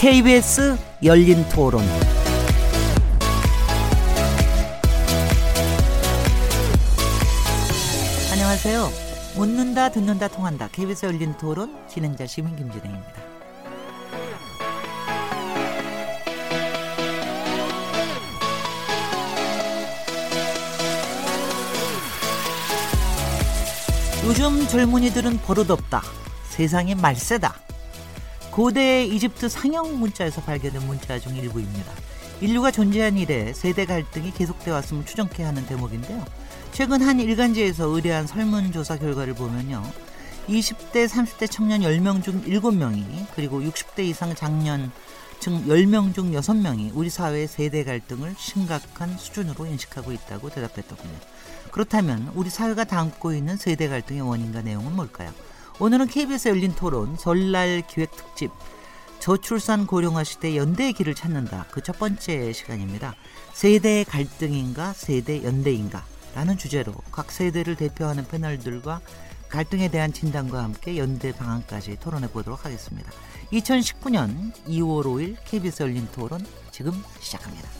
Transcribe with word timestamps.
KBS 0.00 0.78
열린 1.02 1.46
토론. 1.50 1.84
안녕하세요. 8.32 8.88
묻는다, 9.36 9.90
듣는다, 9.90 10.28
통한다. 10.28 10.70
KBS 10.72 11.04
열린 11.04 11.36
토론 11.36 11.76
진행자 11.86 12.24
시민 12.24 12.56
김진혜입니다. 12.56 13.12
요즘 24.24 24.66
젊은이들은 24.66 25.42
버릇없다. 25.42 26.02
세상이 26.48 26.94
말세다. 26.94 27.54
고대 28.60 29.06
이집트 29.06 29.48
상형 29.48 29.98
문자에서 29.98 30.42
발견된 30.42 30.86
문자 30.86 31.18
중 31.18 31.34
일부입니다. 31.34 31.94
인류가 32.42 32.70
존재한 32.70 33.16
이래 33.16 33.54
세대 33.54 33.86
갈등이 33.86 34.32
계속돼 34.32 34.70
왔음을 34.70 35.06
추정케 35.06 35.42
하는 35.42 35.64
대목인데요. 35.64 36.22
최근 36.70 37.00
한 37.00 37.20
일간지에서 37.20 37.86
의뢰한 37.86 38.26
설문조사 38.26 38.98
결과를 38.98 39.32
보면요. 39.32 39.82
20대, 40.46 41.08
30대 41.08 41.50
청년 41.50 41.80
10명 41.80 42.22
중 42.22 42.42
7명이 42.44 43.28
그리고 43.34 43.62
60대 43.62 44.00
이상 44.00 44.34
장년 44.34 44.92
중 45.38 45.64
10명 45.64 46.14
중 46.14 46.32
6명이 46.32 46.90
우리 46.92 47.08
사회의 47.08 47.48
세대 47.48 47.82
갈등을 47.82 48.34
심각한 48.36 49.16
수준으로 49.16 49.64
인식하고 49.64 50.12
있다고 50.12 50.50
대답했더군요. 50.50 51.14
그렇다면 51.70 52.30
우리 52.34 52.50
사회가 52.50 52.84
담고 52.84 53.32
있는 53.32 53.56
세대 53.56 53.88
갈등의 53.88 54.20
원인과 54.20 54.60
내용은 54.60 54.94
뭘까요? 54.94 55.32
오늘은 55.80 56.08
KBS 56.08 56.48
열린 56.48 56.74
토론 56.74 57.16
설날 57.16 57.82
기획 57.88 58.10
특집 58.14 58.50
저출산 59.18 59.86
고령화 59.86 60.24
시대 60.24 60.54
연대의 60.54 60.92
길을 60.92 61.14
찾는다. 61.14 61.66
그 61.70 61.80
첫 61.80 61.98
번째 61.98 62.52
시간입니다. 62.52 63.14
세대 63.54 64.04
갈등인가 64.04 64.92
세대 64.92 65.42
연대인가 65.42 66.04
라는 66.34 66.58
주제로 66.58 66.92
각 67.10 67.32
세대를 67.32 67.76
대표하는 67.76 68.26
패널들과 68.28 69.00
갈등에 69.48 69.88
대한 69.88 70.12
진단과 70.12 70.62
함께 70.62 70.98
연대 70.98 71.32
방안까지 71.32 71.96
토론해 71.98 72.28
보도록 72.28 72.66
하겠습니다. 72.66 73.10
2019년 73.50 74.52
2월 74.68 75.04
5일 75.04 75.36
KBS 75.46 75.82
열린 75.82 76.06
토론 76.12 76.44
지금 76.70 76.92
시작합니다. 77.20 77.79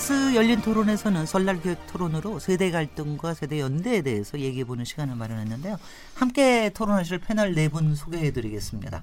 KBS 0.00 0.34
열린 0.34 0.62
토론에서는 0.62 1.26
설날 1.26 1.60
교육 1.60 1.86
토론으로 1.86 2.38
세대 2.38 2.70
갈등과 2.70 3.34
세대 3.34 3.60
연대에 3.60 4.00
대해서 4.02 4.40
얘기해보는 4.40 4.84
시간을 4.84 5.14
마련했는데요. 5.14 5.76
함께 6.14 6.70
토론하실 6.70 7.18
패널 7.18 7.54
네 7.54 7.68
분 7.68 7.94
소개해드리겠습니다. 7.94 9.02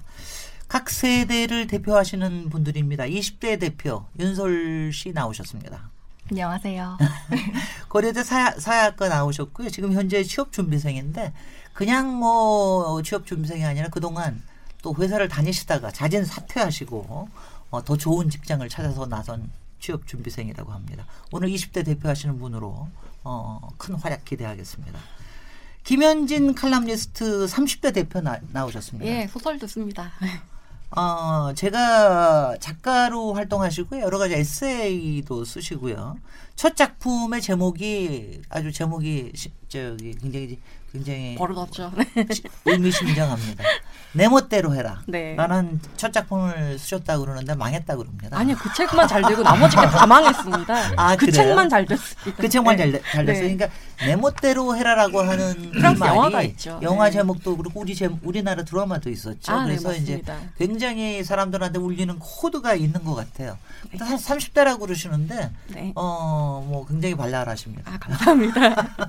각 0.66 0.90
세대를 0.90 1.68
대표하시는 1.68 2.50
분들입니다. 2.50 3.04
20대 3.04 3.60
대표 3.60 4.04
윤솔 4.18 4.92
씨 4.92 5.12
나오셨습니다. 5.12 5.88
안녕하세요. 6.30 6.98
고려대 7.88 8.24
사야, 8.24 8.50
사학과 8.58 9.08
나오셨고요. 9.08 9.70
지금 9.70 9.92
현재 9.92 10.22
취업 10.24 10.52
준비생인데 10.52 11.32
그냥 11.72 12.12
뭐 12.12 13.00
취업 13.02 13.24
준비생이 13.24 13.64
아니라 13.64 13.88
그동안 13.88 14.42
또 14.82 14.94
회사를 14.94 15.28
다니시다가 15.28 15.90
자진 15.92 16.24
사퇴하시고 16.24 17.28
어, 17.70 17.84
더 17.84 17.96
좋은 17.96 18.28
직장을 18.30 18.68
찾아서 18.68 19.06
나선 19.06 19.48
취업 19.80 20.06
준비생이라고 20.06 20.72
합니다. 20.72 21.06
오늘 21.32 21.48
20대 21.48 21.84
대표하시는 21.84 22.38
분으로 22.38 22.88
어, 23.24 23.68
큰 23.76 23.94
활약 23.94 24.24
기대하겠습니다. 24.24 24.98
김현진 25.84 26.54
칼럼니스트 26.54 27.46
30대 27.46 27.94
대표 27.94 28.20
나, 28.20 28.38
나오셨습니다. 28.52 29.10
예, 29.10 29.26
소설도 29.26 29.66
씁니다. 29.66 30.12
어, 30.90 31.52
제가 31.54 32.56
작가로 32.60 33.34
활동하시고요. 33.34 34.00
여러 34.00 34.18
가지 34.18 34.34
에세이도 34.34 35.44
쓰시고요. 35.44 36.18
첫 36.56 36.76
작품의 36.76 37.42
제목이 37.42 38.40
아주 38.48 38.72
제목이 38.72 39.32
시, 39.34 39.52
저기 39.68 40.14
굉장히 40.14 40.58
굉장히 40.92 41.34
버릇없죠. 41.36 41.92
의미심장합니다. 42.64 43.64
내 44.12 44.26
멋대로 44.26 44.74
해라. 44.74 45.02
네. 45.06 45.36
라는 45.36 45.78
첫 45.96 46.12
작품을 46.12 46.78
쓰셨다고 46.78 47.24
그러는데 47.24 47.54
망했다 47.54 47.94
고 47.94 48.02
그럽니다. 48.02 48.38
아니요, 48.38 48.56
그 48.58 48.72
책만 48.74 49.06
잘 49.06 49.22
되고 49.22 49.42
나머지 49.42 49.76
게다 49.76 50.06
망했습니다. 50.06 50.74
아, 50.96 51.10
그 51.16 51.26
그래요? 51.26 51.32
책만 51.32 51.68
잘 51.68 51.84
됐습니다. 51.84 52.40
그 52.42 52.48
책만 52.48 52.76
네. 52.76 52.82
잘, 52.84 52.92
되- 52.92 53.10
잘 53.12 53.26
됐어요. 53.26 53.48
네. 53.48 53.56
그러니까 53.56 53.78
내 54.06 54.16
멋대로 54.16 54.76
해라라고 54.76 55.20
하는 55.20 55.54
그 55.54 55.70
프랑스 55.78 55.98
말이 55.98 56.16
영화가 56.16 56.42
있죠. 56.42 56.80
영화 56.82 57.06
네. 57.06 57.10
제목도 57.10 57.56
그렇고 57.58 57.80
우리 57.80 57.94
제, 57.94 58.08
우리나라 58.22 58.64
드라마도 58.64 59.10
있었죠. 59.10 59.52
아, 59.52 59.62
네, 59.64 59.68
그래서 59.76 59.94
이제. 59.94 60.22
굉장히 60.58 61.22
사람들한테 61.22 61.78
울리는 61.78 62.18
코드가 62.18 62.74
있는 62.74 63.04
것 63.04 63.14
같아요. 63.14 63.58
30대라고 63.92 64.80
그러시는데 64.80 65.50
네. 65.68 65.92
어, 65.96 66.64
뭐 66.66 66.86
굉장히 66.86 67.14
발랄하십니다. 67.14 67.92
아, 67.92 67.98
감사합니다. 67.98 68.88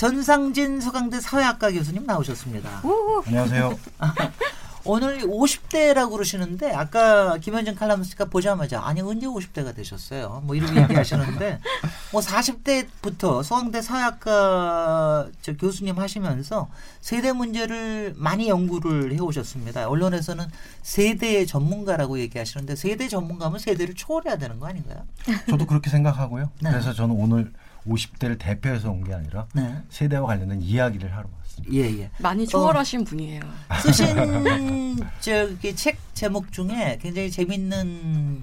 전상진 0.00 0.80
서강대 0.80 1.20
사회학과 1.20 1.70
교수님 1.70 2.06
나오셨습니다. 2.06 2.80
안녕하세요. 3.26 3.78
오늘 4.86 5.20
50대라고 5.24 6.12
그러시는데 6.12 6.72
아까 6.72 7.36
김현정 7.36 7.74
칼럼니스트가 7.74 8.24
보자마자 8.24 8.80
아니 8.82 9.02
언제 9.02 9.26
50대가 9.26 9.74
되셨어요? 9.74 10.40
뭐 10.46 10.56
이런 10.56 10.74
얘기하시는데 10.74 11.60
뭐 12.12 12.22
40대부터 12.22 13.42
서강대 13.42 13.82
사회학과 13.82 15.28
저 15.42 15.54
교수님 15.58 15.98
하시면서 15.98 16.70
세대 17.02 17.32
문제를 17.32 18.14
많이 18.16 18.48
연구를 18.48 19.12
해오셨습니다. 19.12 19.86
언론에서는 19.86 20.46
세대 20.80 21.44
전문가라고 21.44 22.18
얘기하시는데 22.20 22.74
세대 22.74 23.06
전문가면 23.06 23.58
세대를 23.58 23.96
초월해야 23.96 24.38
되는 24.38 24.60
거 24.60 24.66
아닌가요? 24.66 25.04
저도 25.50 25.66
그렇게 25.66 25.90
생각하고요. 25.90 26.48
네. 26.62 26.70
그래서 26.70 26.94
저는 26.94 27.14
오늘 27.14 27.52
50대를 27.86 28.38
대표해서 28.38 28.90
온 28.90 29.04
게 29.04 29.14
아니라 29.14 29.46
네. 29.54 29.82
세대와 29.88 30.26
관련된 30.26 30.60
이야기를 30.62 31.14
하러 31.16 31.28
왔습니다. 31.38 31.74
예 31.74 31.98
예. 32.00 32.10
많이 32.18 32.46
초월하신 32.46 33.04
분이에요. 33.04 33.40
쓰신 33.82 34.06
저기 35.20 35.74
책 35.74 35.98
제목 36.14 36.52
중에 36.52 36.98
굉장히 37.00 37.30
재밌는 37.30 38.40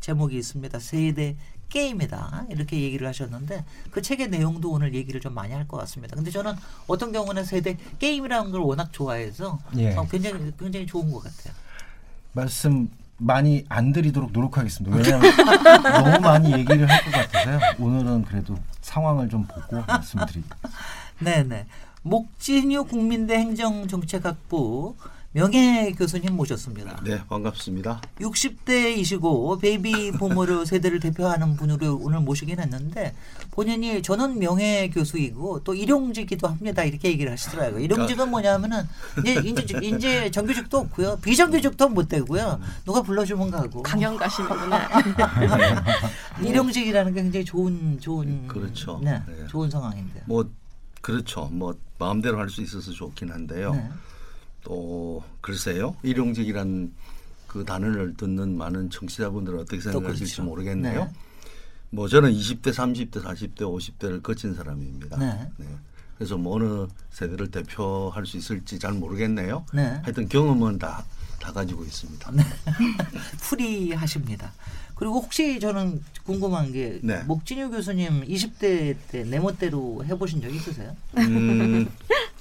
제목이 0.00 0.36
있습니다. 0.38 0.78
세대 0.78 1.36
게임이다 1.68 2.46
이렇게 2.50 2.80
얘기를 2.80 3.06
하셨는데 3.06 3.64
그 3.90 4.00
책의 4.00 4.28
내용도 4.28 4.70
오늘 4.70 4.94
얘기를 4.94 5.20
좀 5.20 5.34
많이 5.34 5.52
할 5.52 5.66
것 5.68 5.76
같습니다. 5.78 6.16
근데 6.16 6.30
저는 6.30 6.54
어떤 6.86 7.12
경우는 7.12 7.44
세대 7.44 7.76
게임이라는 7.98 8.50
걸 8.52 8.60
워낙 8.62 8.90
좋아해서 8.92 9.58
예. 9.76 9.94
어, 9.94 10.06
굉장히 10.10 10.52
굉장히 10.58 10.86
좋은 10.86 11.10
것 11.12 11.22
같아요. 11.24 11.52
말씀 12.32 12.88
많이 13.18 13.64
안 13.68 13.92
드리도록 13.92 14.32
노력하겠습니다. 14.32 14.96
왜냐하면 14.96 15.36
너무 15.82 16.20
많이 16.20 16.52
얘기를 16.52 16.88
할 16.88 17.04
것 17.04 17.10
같아서요. 17.12 17.58
오늘은 17.78 18.24
그래도 18.24 18.56
상황을 18.80 19.28
좀 19.28 19.44
보고 19.46 19.82
말씀드립니다. 19.86 20.56
네네. 21.20 21.66
목진유 22.02 22.84
국민대 22.84 23.36
행정정책학부 23.38 24.96
명예 25.32 25.92
교수님 25.92 26.36
모셨습니다. 26.36 27.00
네, 27.04 27.20
반갑습니다. 27.28 28.00
60대이시고 28.18 29.60
베이비 29.60 30.12
부모를 30.12 30.64
세대를 30.66 31.00
대표하는 31.00 31.54
분으로 31.54 31.98
오늘 32.00 32.20
모시긴 32.20 32.58
했는데 32.58 33.14
본인이 33.50 34.00
저는 34.00 34.38
명예 34.38 34.88
교수이고 34.88 35.64
또 35.64 35.74
일용직이기도 35.74 36.48
합니다 36.48 36.82
이렇게 36.82 37.08
얘기를 37.10 37.30
하시더라고요. 37.30 37.80
일용직은 37.80 38.30
뭐냐면은 38.30 38.84
이제 39.20 39.34
이제 39.44 39.78
이제 39.82 40.30
정규직도 40.30 40.78
없고요 40.78 41.18
비정규직도 41.22 41.90
못 41.90 42.08
되고요 42.08 42.58
누가 42.86 43.02
불러주면 43.02 43.50
가고 43.50 43.82
강연 43.82 44.16
가시는구나. 44.16 44.88
일용직이라는 46.42 47.12
게 47.12 47.22
굉장히 47.22 47.44
좋은 47.44 48.00
좋은 48.00 48.48
그렇죠. 48.48 48.98
네, 49.04 49.22
네. 49.26 49.46
좋은 49.48 49.68
상황인데요. 49.70 50.22
뭐 50.26 50.48
그렇죠. 51.02 51.50
뭐 51.52 51.74
마음대로 51.98 52.38
할 52.38 52.48
수 52.48 52.62
있어서 52.62 52.92
좋긴 52.92 53.30
한데요. 53.30 53.74
네. 53.74 53.90
또 54.68 55.24
글쎄요. 55.40 55.96
일용직이란 56.02 56.92
그 57.46 57.64
단어를 57.64 58.14
듣는 58.14 58.58
많은 58.58 58.90
청취자분들은 58.90 59.60
어떻게 59.60 59.80
생각하실지 59.80 60.34
그렇죠. 60.34 60.42
모르겠네요. 60.44 61.04
네. 61.06 61.10
뭐 61.88 62.06
저는 62.06 62.30
20대, 62.30 62.64
30대, 62.66 63.22
40대, 63.22 63.60
50대를 63.60 64.22
거친 64.22 64.54
사람입니다. 64.54 65.16
네. 65.16 65.48
그래서 66.18 66.36
뭐 66.36 66.56
어느 66.56 66.86
세대를 67.10 67.50
대표할 67.50 68.26
수 68.26 68.36
있을지 68.36 68.78
잘 68.78 68.92
모르겠네요. 68.92 69.64
네. 69.72 69.98
하여튼 70.02 70.28
경험은 70.28 70.78
다, 70.78 71.02
다 71.40 71.50
가지고 71.50 71.84
있습니다. 71.84 72.30
풀이하십니다. 73.40 74.52
그리고 74.96 75.14
혹시 75.14 75.58
저는 75.60 76.02
궁금한 76.24 76.72
게 76.72 76.98
네. 77.02 77.22
목진유 77.22 77.70
교수님 77.70 78.26
20대 78.26 78.96
때내 79.08 79.38
멋대로 79.38 80.04
해보신 80.04 80.42
적 80.42 80.52
있으세요? 80.52 80.94
음, 81.16 81.88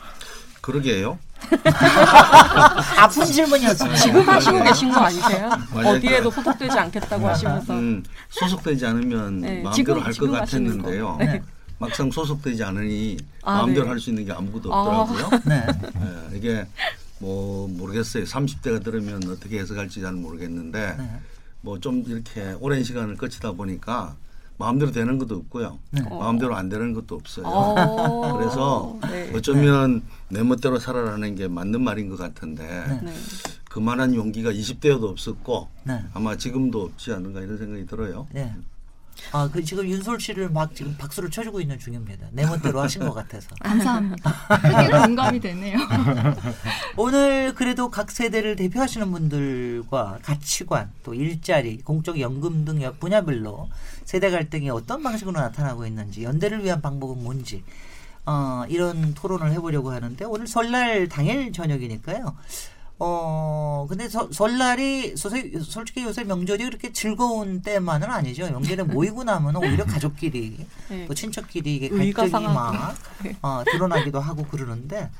그러게요. 0.67 1.17
아픈 2.99 3.25
질문이었습니다. 3.25 3.95
지금 3.95 4.27
하시고 4.27 4.63
계신 4.63 4.91
거 4.91 4.99
아니세요? 4.99 5.49
어디에도 5.73 6.29
소속되지 6.29 6.77
않겠다고 6.77 7.25
하시면서 7.25 7.73
음, 7.73 8.03
소속되지 8.29 8.85
않으면 8.85 9.39
네, 9.39 9.61
마음대로 9.61 10.01
할 10.01 10.13
것 10.13 10.29
같았는데요. 10.29 11.17
거. 11.17 11.23
네. 11.23 11.41
막상 11.79 12.11
소속되지 12.11 12.61
않으니 12.65 13.15
아, 13.43 13.59
마음대로 13.59 13.85
네. 13.85 13.89
할수 13.91 14.09
있는 14.09 14.25
게 14.25 14.33
아무것도 14.33 14.73
아. 14.73 14.81
없더라고요. 14.81 15.41
네. 15.45 15.65
예, 16.31 16.37
이게 16.37 16.67
뭐 17.19 17.69
모르겠어요. 17.69 18.25
30대가 18.25 18.83
들으면 18.83 19.21
어떻게 19.29 19.59
해석할지 19.59 20.01
잘 20.01 20.11
모르겠는데 20.13 20.95
네. 20.97 21.09
뭐좀 21.61 22.03
이렇게 22.07 22.55
오랜 22.59 22.83
시간을 22.83 23.15
거치다 23.15 23.53
보니까 23.53 24.15
마음대로 24.57 24.91
되는 24.91 25.17
것도 25.17 25.35
없고요. 25.35 25.77
네. 25.91 26.01
마음대로 26.09 26.55
안 26.55 26.69
되는 26.69 26.93
것도 26.93 27.15
없어요. 27.15 27.45
어. 27.45 28.33
그래서 28.37 28.97
네. 29.09 29.31
어쩌면 29.35 30.01
내 30.29 30.41
멋대로 30.43 30.79
살아라는 30.79 31.35
게 31.35 31.47
맞는 31.47 31.81
말인 31.81 32.09
것 32.09 32.17
같은데 32.17 32.63
네. 33.03 33.13
그만한 33.69 34.15
용기가 34.15 34.51
20대에도 34.51 35.03
없었고 35.03 35.67
네. 35.83 36.01
아마 36.13 36.35
지금도 36.35 36.83
없지 36.83 37.11
않은가 37.13 37.41
이런 37.41 37.57
생각이 37.57 37.85
들어요. 37.85 38.27
네. 39.17 39.29
아, 39.31 39.49
그 39.51 39.63
지금 39.63 39.87
윤솔 39.87 40.19
씨를 40.19 40.49
막 40.49 40.73
지금 40.75 40.95
박수를 40.97 41.29
쳐주고 41.29 41.59
있는 41.59 41.77
중입니다. 41.79 42.27
내 42.31 42.45
멋대로 42.45 42.79
하신 42.81 43.01
것 43.01 43.13
같아서. 43.13 43.47
감사합니다. 43.61 44.33
크게 44.61 44.87
공감이 45.05 45.39
되네요. 45.39 45.77
오늘 46.97 47.53
그래도 47.55 47.89
각 47.89 48.11
세대를 48.11 48.55
대표하시는 48.55 49.11
분들과 49.11 50.19
가치관, 50.23 50.91
또 51.03 51.13
일자리, 51.13 51.77
공적 51.79 52.19
연금 52.19 52.63
등 52.65 52.81
여- 52.81 52.93
분야별로 52.93 53.69
세대 54.05 54.29
갈등이 54.29 54.69
어떤 54.69 55.03
방식으로 55.03 55.39
나타나고 55.39 55.85
있는지, 55.85 56.23
연대를 56.23 56.63
위한 56.63 56.81
방법은 56.81 57.23
뭔지, 57.23 57.63
어, 58.25 58.63
이런 58.69 59.13
토론을 59.13 59.51
해보려고 59.53 59.91
하는데 59.91 60.23
오늘 60.25 60.47
설날 60.47 61.07
당일 61.07 61.51
저녁이니까요. 61.51 62.35
어, 62.99 63.85
근데 63.87 64.09
서- 64.09 64.29
설날이 64.31 65.15
솔직히 65.15 66.03
요새 66.03 66.23
명절이 66.23 66.63
그렇게 66.65 66.91
즐거운 66.91 67.61
때만은 67.61 68.09
아니죠. 68.09 68.49
명절에 68.49 68.83
모이고 68.83 69.23
나면 69.23 69.55
오히려 69.55 69.85
가족끼리 69.85 70.65
네. 70.89 71.05
또 71.07 71.13
친척끼리 71.13 71.75
이게 71.75 71.89
갈등이. 72.39 72.53
막 72.53 72.95
네. 73.23 73.35
어, 73.43 73.63
드러나기도 73.71 74.19
하고 74.19 74.43
그러는데 74.47 75.11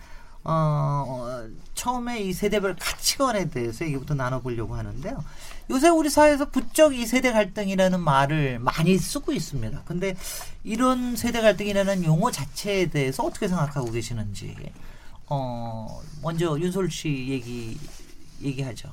어, 0.43 1.03
어, 1.07 1.47
처음에 1.75 2.21
이 2.21 2.33
세대별 2.33 2.77
가치관에 2.79 3.49
대해서 3.49 3.85
얘기부터 3.85 4.15
나눠보려고 4.15 4.75
하는데요. 4.75 5.23
요새 5.69 5.89
우리 5.89 6.09
사회에서 6.09 6.49
부쩍 6.49 6.95
이 6.95 7.05
세대 7.05 7.31
갈등이라는 7.33 7.99
말을 7.99 8.57
많이 8.59 8.97
쓰고 8.97 9.33
있습니다. 9.33 9.81
근데 9.85 10.15
이런 10.63 11.15
세대 11.17 11.41
갈등이라는 11.41 12.05
용어 12.05 12.31
자체에 12.31 12.89
대해서 12.89 13.23
어떻게 13.23 13.47
생각하고 13.49 13.91
계시는지 13.91 14.55
어, 15.29 16.01
먼저 16.21 16.57
윤솔 16.59 16.89
씨 16.89 17.27
얘기 17.29 17.77
얘기하죠. 18.41 18.89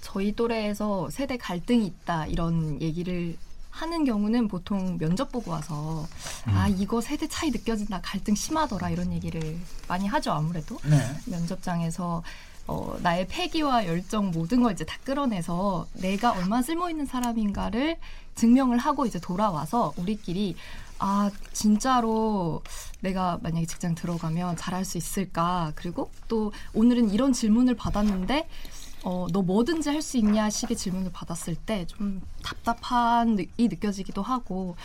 저희 0.00 0.32
또래에서 0.32 1.08
세대 1.10 1.36
갈등이 1.36 1.86
있다 1.86 2.26
이런 2.26 2.80
얘기를 2.80 3.36
하는 3.70 4.04
경우는 4.04 4.48
보통 4.48 4.98
면접 4.98 5.30
보고 5.30 5.52
와서 5.52 6.06
아 6.46 6.66
이거 6.68 7.00
세대 7.00 7.28
차이 7.28 7.50
느껴진다 7.50 8.00
갈등 8.02 8.34
심하더라 8.34 8.90
이런 8.90 9.12
얘기를 9.12 9.56
많이 9.86 10.08
하죠 10.08 10.32
아무래도 10.32 10.78
네. 10.84 10.98
면접장에서 11.26 12.24
어, 12.66 12.98
나의 13.02 13.28
패기와 13.28 13.86
열정 13.86 14.30
모든 14.30 14.62
걸 14.62 14.72
이제 14.72 14.84
다 14.84 14.98
끌어내서 15.04 15.86
내가 15.94 16.32
얼마나 16.32 16.60
쓸모 16.60 16.90
있는 16.90 17.06
사람인가를 17.06 17.96
증명을 18.34 18.78
하고 18.78 19.06
이제 19.06 19.20
돌아와서 19.20 19.92
우리끼리 19.96 20.56
아 20.98 21.30
진짜로 21.52 22.62
내가 23.00 23.38
만약에 23.42 23.66
직장 23.66 23.94
들어가면 23.94 24.56
잘할 24.56 24.84
수 24.84 24.98
있을까? 24.98 25.72
그리고 25.76 26.10
또 26.28 26.52
오늘은 26.74 27.10
이런 27.10 27.32
질문을 27.32 27.74
받았는데 27.76 28.48
어, 29.04 29.26
너 29.32 29.42
뭐든지 29.42 29.88
할 29.90 30.02
수 30.02 30.16
있냐? 30.18 30.50
식의 30.50 30.76
질문을 30.76 31.12
받았을 31.12 31.54
때 31.54 31.86
좀 31.86 32.20
답답한 32.42 33.38
이 33.56 33.68
느껴지기도 33.68 34.22
하고 34.22 34.76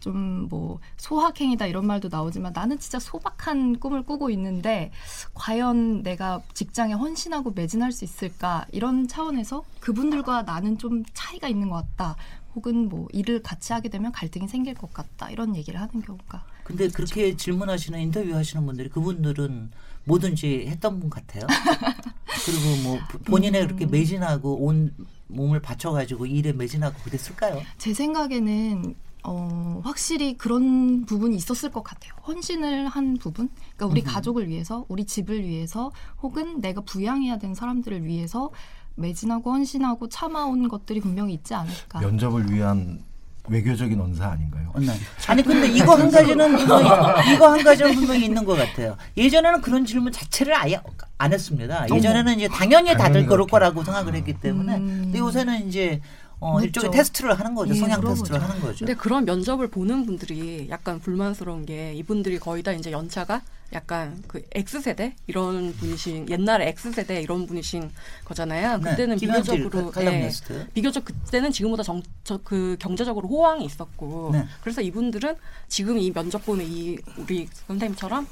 좀 0.00 0.48
뭐 0.48 0.78
소확행이다 0.96 1.66
이런 1.66 1.86
말도 1.86 2.08
나오지만 2.08 2.52
나는 2.54 2.78
진짜 2.78 2.98
소박한 2.98 3.78
꿈을 3.80 4.02
꾸고 4.04 4.30
있는데 4.30 4.90
과연 5.34 6.02
내가 6.02 6.40
직장에 6.54 6.94
헌신하고 6.94 7.50
매진할 7.50 7.92
수 7.92 8.04
있을까? 8.04 8.64
이런 8.72 9.08
차원에서 9.08 9.64
그분들과 9.80 10.42
나는 10.42 10.78
좀 10.78 11.04
차이가 11.12 11.48
있는 11.48 11.68
것 11.68 11.76
같다. 11.76 12.16
혹은 12.54 12.88
뭐 12.88 13.08
일을 13.12 13.42
같이 13.42 13.72
하게 13.74 13.88
되면 13.90 14.10
갈등이 14.12 14.48
생길 14.48 14.74
것 14.74 14.92
같다. 14.94 15.30
이런 15.30 15.54
얘기를 15.56 15.78
하는 15.80 16.00
경우가 16.00 16.44
근데 16.68 16.86
그렇게 16.88 17.34
질문하시는 17.34 17.98
인터뷰 17.98 18.34
하시는 18.34 18.64
분들이 18.66 18.90
그분들은 18.90 19.70
뭐든지 20.04 20.66
했던 20.68 21.00
분 21.00 21.08
같아요. 21.08 21.46
그리고 22.44 22.82
뭐 22.82 22.98
부- 23.08 23.18
본인의 23.20 23.66
그렇게 23.66 23.86
매진하고 23.86 24.64
온 24.66 24.94
몸을 25.28 25.60
바쳐가지고 25.60 26.26
일에 26.26 26.52
매진하고 26.52 26.94
그랬을까요? 27.04 27.62
제 27.78 27.94
생각에는 27.94 28.94
어, 29.24 29.80
확실히 29.82 30.36
그런 30.36 31.06
부분이 31.06 31.36
있었을 31.36 31.70
것 31.70 31.82
같아요. 31.82 32.12
헌신을 32.26 32.86
한 32.88 33.16
부분. 33.16 33.48
그러니까 33.76 33.86
우리 33.86 34.02
가족을 34.02 34.48
위해서, 34.48 34.84
우리 34.88 35.04
집을 35.06 35.42
위해서, 35.42 35.90
혹은 36.22 36.60
내가 36.60 36.82
부양해야 36.82 37.38
되는 37.38 37.54
사람들을 37.54 38.04
위해서 38.04 38.50
매진하고 38.94 39.52
헌신하고 39.52 40.08
참아온 40.10 40.68
것들이 40.68 41.00
분명히 41.00 41.32
있지 41.34 41.54
않을까. 41.54 42.00
면접을 42.00 42.50
위한 42.52 43.02
외교적인 43.50 44.00
언사 44.00 44.28
아닌가요? 44.28 44.72
네. 44.78 44.92
아니 45.26 45.42
근데 45.42 45.66
이거 45.68 45.94
한 45.96 46.10
가지는 46.10 46.56
분명히 46.56 47.34
이거 47.34 47.48
한 47.52 47.64
가지는 47.64 47.94
분명히 47.94 48.24
있는 48.26 48.44
것 48.44 48.56
같아요. 48.56 48.96
예전에는 49.16 49.60
그런 49.60 49.84
질문 49.84 50.12
자체를 50.12 50.54
아예 50.54 50.80
안 51.18 51.32
했습니다. 51.32 51.86
예전에는 51.92 52.36
이제 52.36 52.48
당연히 52.48 52.96
다들 52.96 53.26
그럴. 53.26 53.46
거라고 53.46 53.82
생각을 53.82 54.14
했기 54.14 54.34
때문에. 54.34 54.76
음. 54.76 55.00
근데 55.04 55.18
요새는 55.18 55.66
이제 55.68 56.00
어, 56.40 56.52
묻죠. 56.52 56.64
일종의 56.66 56.90
테스트를 56.92 57.38
하는 57.38 57.54
거죠. 57.54 57.74
예, 57.74 57.78
성향 57.78 58.00
물어보죠. 58.00 58.22
테스트를 58.24 58.42
하는 58.48 58.60
거죠. 58.62 58.78
근데 58.84 58.94
그런 58.94 59.24
면접을 59.24 59.68
보는 59.68 60.06
분들이 60.06 60.68
약간 60.70 61.00
불만스러운 61.00 61.66
게 61.66 61.94
이분들이 61.94 62.38
거의 62.38 62.62
다 62.62 62.72
이제 62.72 62.92
연차가 62.92 63.42
약간 63.72 64.22
그 64.28 64.42
X세대 64.54 65.14
이런 65.26 65.74
분이신 65.74 66.30
옛날에 66.30 66.68
X세대 66.68 67.20
이런 67.20 67.46
분이신 67.46 67.90
거잖아요. 68.24 68.78
네, 68.78 68.90
그때는 68.90 69.16
김현실 69.16 69.56
비교적으로 69.58 69.90
칼럼니스트. 69.90 70.68
비교적 70.72 71.04
그때는 71.04 71.50
지금보다 71.52 71.82
정, 71.82 72.02
저, 72.24 72.38
그 72.42 72.76
경제적으로 72.78 73.28
호황이 73.28 73.64
있었고 73.64 74.30
네. 74.32 74.46
그래서 74.62 74.80
이분들은 74.80 75.34
지금 75.68 75.98
이 75.98 76.10
면접 76.12 76.46
보는 76.46 76.64
이 76.66 76.96
우리 77.18 77.48
선생님처럼 77.66 78.26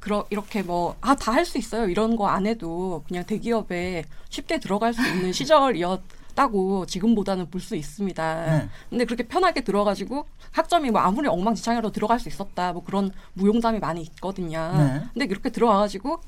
그러, 0.00 0.26
이렇게 0.30 0.62
뭐, 0.62 0.94
아, 1.00 1.16
다 1.16 1.32
할 1.32 1.44
수 1.46 1.58
있어요. 1.58 1.88
이런 1.88 2.14
거 2.16 2.26
안 2.28 2.46
해도 2.46 3.02
그냥 3.08 3.24
대기업에 3.24 4.04
쉽게 4.28 4.60
들어갈 4.60 4.92
수 4.94 5.00
있는 5.08 5.32
시절이었 5.32 6.00
다고 6.36 6.86
지금보다는 6.86 7.50
볼 7.50 7.60
수 7.60 7.74
있습니다. 7.74 8.46
네. 8.46 8.68
근데 8.90 9.04
그렇게 9.06 9.26
편하게 9.26 9.64
들어가지고 9.64 10.26
학점이 10.52 10.90
뭐 10.90 11.00
아무리 11.00 11.26
엉망진창이라도 11.26 11.90
들어갈 11.90 12.20
수 12.20 12.28
있었다. 12.28 12.72
뭐 12.72 12.84
그런 12.84 13.10
무용담이 13.32 13.80
많이 13.80 14.02
있거든요. 14.02 14.72
네. 14.76 15.02
근데 15.14 15.24
이렇게 15.24 15.50
들어와가지고 15.50 16.20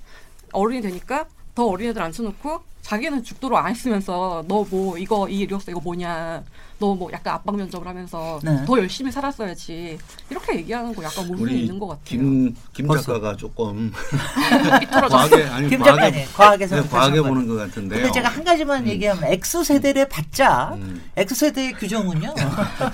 어른이 0.52 0.80
되니까 0.80 1.26
더 1.58 1.66
어린 1.66 1.90
애들 1.90 2.00
앉혀놓고 2.00 2.60
자기는 2.82 3.24
죽도록 3.24 3.58
안 3.58 3.66
했으면서 3.68 4.44
너 4.46 4.64
뭐 4.70 4.96
이거 4.96 5.28
이 5.28 5.40
이력서 5.40 5.72
이거 5.72 5.80
뭐냐 5.80 6.44
너 6.78 6.94
뭐 6.94 7.10
약간 7.12 7.34
압박 7.34 7.56
면접을 7.56 7.84
하면서 7.88 8.38
네. 8.44 8.64
더 8.64 8.78
열심히 8.78 9.10
살았어야지 9.10 9.98
이렇게 10.30 10.58
얘기하는 10.58 10.94
거 10.94 11.02
약간 11.02 11.26
모순이 11.26 11.62
있는 11.62 11.76
것 11.80 11.88
같아요. 11.88 12.04
김, 12.04 12.54
김. 12.72 12.88
작가가 12.88 13.34
조금. 13.34 13.92
과하게 15.10 15.44
아니 15.46 15.68
김 15.68 15.80
과하게 15.80 16.26
과하게 16.32 16.66
네, 16.68 16.82
과하게. 16.88 17.20
보는 17.22 17.48
것 17.48 17.56
같은데요. 17.56 18.02
근데 18.02 18.12
제가 18.12 18.28
한 18.28 18.44
가지만 18.44 18.86
얘기하면 18.86 19.24
X세대를 19.24 20.08
받자 20.08 20.74
음. 20.74 21.02
X세대의 21.16 21.72
규정은요 21.72 22.32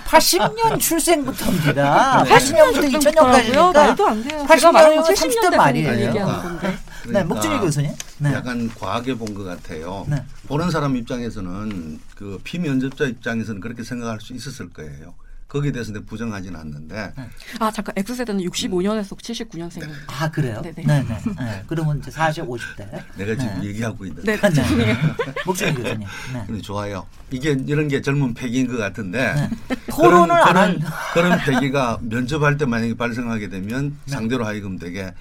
80년 0.06 0.80
출생부터입니다. 0.80 2.22
네. 2.24 2.30
80년부터 2.30 2.80
고요 2.80 2.98
2000년까지니까 3.00 3.72
말도 3.74 4.06
안 4.08 4.22
돼요. 4.24 4.44
80 4.48 4.60
제가 4.60 4.72
말한 4.72 4.96
건 4.96 5.04
년이면 5.04 5.14
70년 5.14 5.40
30대 5.44 5.50
대 5.50 5.56
말이에요. 5.58 6.06
얘기하는 6.08 6.42
건데. 6.42 6.78
네, 7.06 7.12
그러니까 7.12 7.34
목준희 7.34 7.58
교수님. 7.60 7.92
네. 8.18 8.32
약간 8.32 8.68
과하게 8.74 9.14
본 9.14 9.34
것 9.34 9.44
같아요. 9.44 10.06
네. 10.08 10.22
보는 10.46 10.70
사람 10.70 10.96
입장에서는 10.96 12.00
그 12.14 12.38
피면접자 12.44 13.04
입장에서는 13.06 13.60
그렇게 13.60 13.82
생각할 13.82 14.20
수 14.20 14.32
있었을 14.32 14.70
거예요. 14.70 15.14
거기에 15.48 15.70
대해서 15.70 15.92
내가 15.92 16.04
부정하지는 16.06 16.58
않는데 16.58 17.12
네. 17.16 17.28
아 17.60 17.70
잠깐 17.70 17.94
X세대는 17.96 18.42
65년에서 18.44 19.16
79년생이에요. 19.16 19.88
아 20.08 20.28
그래요? 20.30 20.60
네네. 20.62 20.82
네네. 20.84 21.04
네. 21.38 21.62
그러면 21.68 21.98
이제 22.00 22.10
40, 22.10 22.44
50대. 22.44 22.88
내가 23.16 23.36
지금 23.36 23.60
네. 23.60 23.66
얘기하고 23.68 24.04
있는데 24.06 24.36
네, 24.36 24.50
죄송해요. 24.50 24.96
목준희 25.46 25.74
교수님. 25.74 26.08
네. 26.48 26.60
좋아요. 26.60 27.06
이게 27.30 27.56
이런 27.66 27.86
게 27.86 28.00
젊은 28.02 28.34
패기인 28.34 28.66
것 28.66 28.78
같은데 28.78 29.32
네. 29.68 29.76
토론을 29.90 30.34
안 30.34 30.48
그런, 30.48 30.56
한. 30.56 30.92
그런 31.12 31.38
패기가 31.38 31.98
면접할 32.02 32.56
때 32.56 32.64
만약에 32.66 32.94
발생하게 32.96 33.48
되면 33.48 33.96
네. 34.06 34.12
상대로 34.12 34.44
하여금 34.46 34.76
되게 34.78 35.12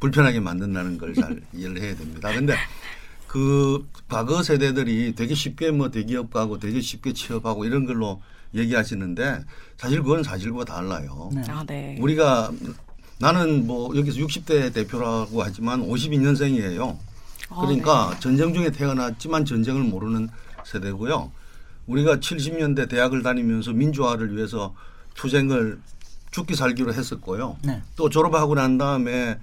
불편하게 0.00 0.40
만든다는 0.40 0.98
걸 0.98 1.14
잘 1.14 1.40
이해를 1.52 1.80
해야 1.80 1.96
됩니다. 1.96 2.32
근데 2.32 2.54
그 3.26 3.86
과거 4.08 4.42
세대들이 4.42 5.14
되게 5.14 5.34
쉽게 5.34 5.70
뭐 5.70 5.90
대기업 5.90 6.32
가고 6.32 6.58
되게 6.58 6.80
쉽게 6.80 7.12
취업하고 7.12 7.64
이런 7.64 7.86
걸로 7.86 8.20
얘기하시는데 8.54 9.44
사실 9.76 10.02
그건 10.02 10.22
사실과 10.22 10.64
달라요. 10.64 11.30
네. 11.34 11.42
아, 11.48 11.64
네. 11.66 11.96
우리가 12.00 12.52
나는 13.18 13.66
뭐 13.66 13.96
여기서 13.96 14.18
60대 14.18 14.72
대표라고 14.72 15.42
하지만 15.42 15.80
52년생이에요. 15.88 16.96
아, 17.50 17.60
그러니까 17.60 18.10
네. 18.14 18.20
전쟁 18.20 18.54
중에 18.54 18.70
태어났지만 18.70 19.44
전쟁을 19.44 19.82
모르는 19.82 20.28
세대고요. 20.64 21.32
우리가 21.86 22.16
70년대 22.16 22.88
대학을 22.88 23.22
다니면서 23.22 23.72
민주화를 23.72 24.36
위해서 24.36 24.74
투쟁을 25.14 25.80
죽기 26.30 26.54
살기로 26.54 26.94
했었고요. 26.94 27.56
네. 27.62 27.82
또 27.96 28.08
졸업하고 28.08 28.54
난 28.54 28.78
다음에 28.78 29.38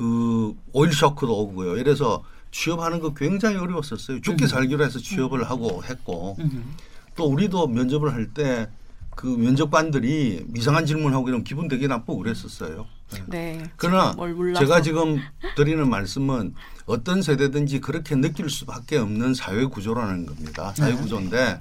그 0.00 0.54
오일 0.72 0.94
쇼크도 0.94 1.30
오고요. 1.42 1.76
이래서 1.76 2.24
취업하는 2.50 3.00
거 3.00 3.12
굉장히 3.12 3.56
어려웠었어요. 3.58 4.22
죽기 4.22 4.46
살기로 4.46 4.82
해서 4.82 4.98
취업을 4.98 5.44
하고 5.50 5.84
했고 5.84 6.36
음. 6.40 6.74
또 7.16 7.26
우리도 7.26 7.68
면접을 7.68 8.14
할 8.14 8.32
때 8.32 8.66
그 9.20 9.26
면접관들이 9.26 10.46
이상한 10.56 10.86
질문하고 10.86 11.28
이러면 11.28 11.44
기분 11.44 11.68
되게 11.68 11.86
나쁘고 11.86 12.16
그랬었어요. 12.18 12.86
네. 13.26 13.62
그러나 13.76 14.14
뭘 14.16 14.32
몰라서. 14.32 14.60
제가 14.60 14.80
지금 14.80 15.18
드리는 15.56 15.86
말씀은 15.90 16.54
어떤 16.86 17.20
세대든지 17.20 17.80
그렇게 17.80 18.14
느낄 18.16 18.48
수밖에 18.48 18.96
없는 18.96 19.34
사회 19.34 19.66
구조라는 19.66 20.24
겁니다. 20.24 20.72
사회 20.74 20.94
구조인데 20.94 21.60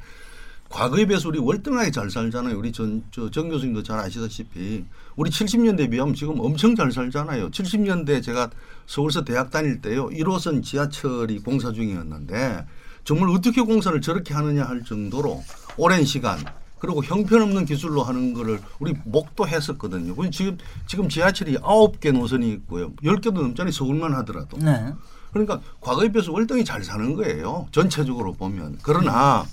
과거에 0.70 1.06
비해서 1.06 1.30
우리 1.30 1.40
월등하게 1.40 1.92
잘 1.92 2.10
살잖아요. 2.10 2.58
우리 2.58 2.72
전, 2.72 3.04
저, 3.12 3.30
정 3.32 3.50
교수님도 3.50 3.82
잘 3.84 4.00
아시다시피 4.00 4.86
우리 5.16 5.32
70년대에 5.32 5.90
비하면 5.90 6.14
지금 6.14 6.40
엄청 6.40 6.76
잘 6.76 6.92
살잖아요. 6.92 7.50
70년대 7.50 8.24
제가 8.24 8.50
서울서 8.86 9.26
대학 9.26 9.50
다닐 9.50 9.82
때요. 9.82 10.10
1호선 10.10 10.64
지하철이 10.64 11.40
공사 11.40 11.72
중이었는데 11.72 12.66
정말 13.04 13.30
어떻게 13.30 13.62
공사를 13.62 14.00
저렇게 14.00 14.34
하느냐 14.36 14.64
할 14.64 14.84
정도로 14.84 15.44
오랜 15.78 16.06
시간 16.06 16.38
그리고 16.78 17.04
형편없는 17.04 17.66
기술로 17.66 18.04
하는 18.04 18.34
거를 18.34 18.60
우리 18.80 18.94
목도 19.04 19.48
했었거든요. 19.48 20.16
그럼 20.16 20.32
지금 20.32 20.58
지금 20.88 21.10
지하철이 21.10 21.58
아홉 21.62 22.00
개 22.00 22.12
노선이 22.12 22.50
있고요. 22.54 22.92
열 23.04 23.18
개도 23.18 23.42
넘잖아요. 23.42 23.72
서울만 23.72 24.14
하더라도. 24.18 24.58
네. 24.58 24.94
그러니까 25.32 25.60
과거에 25.82 26.12
비해서 26.12 26.32
월등히 26.32 26.64
잘 26.64 26.84
사는 26.84 27.16
거예요. 27.16 27.68
전체적으로 27.72 28.34
보면. 28.34 28.80
그러나 28.82 29.46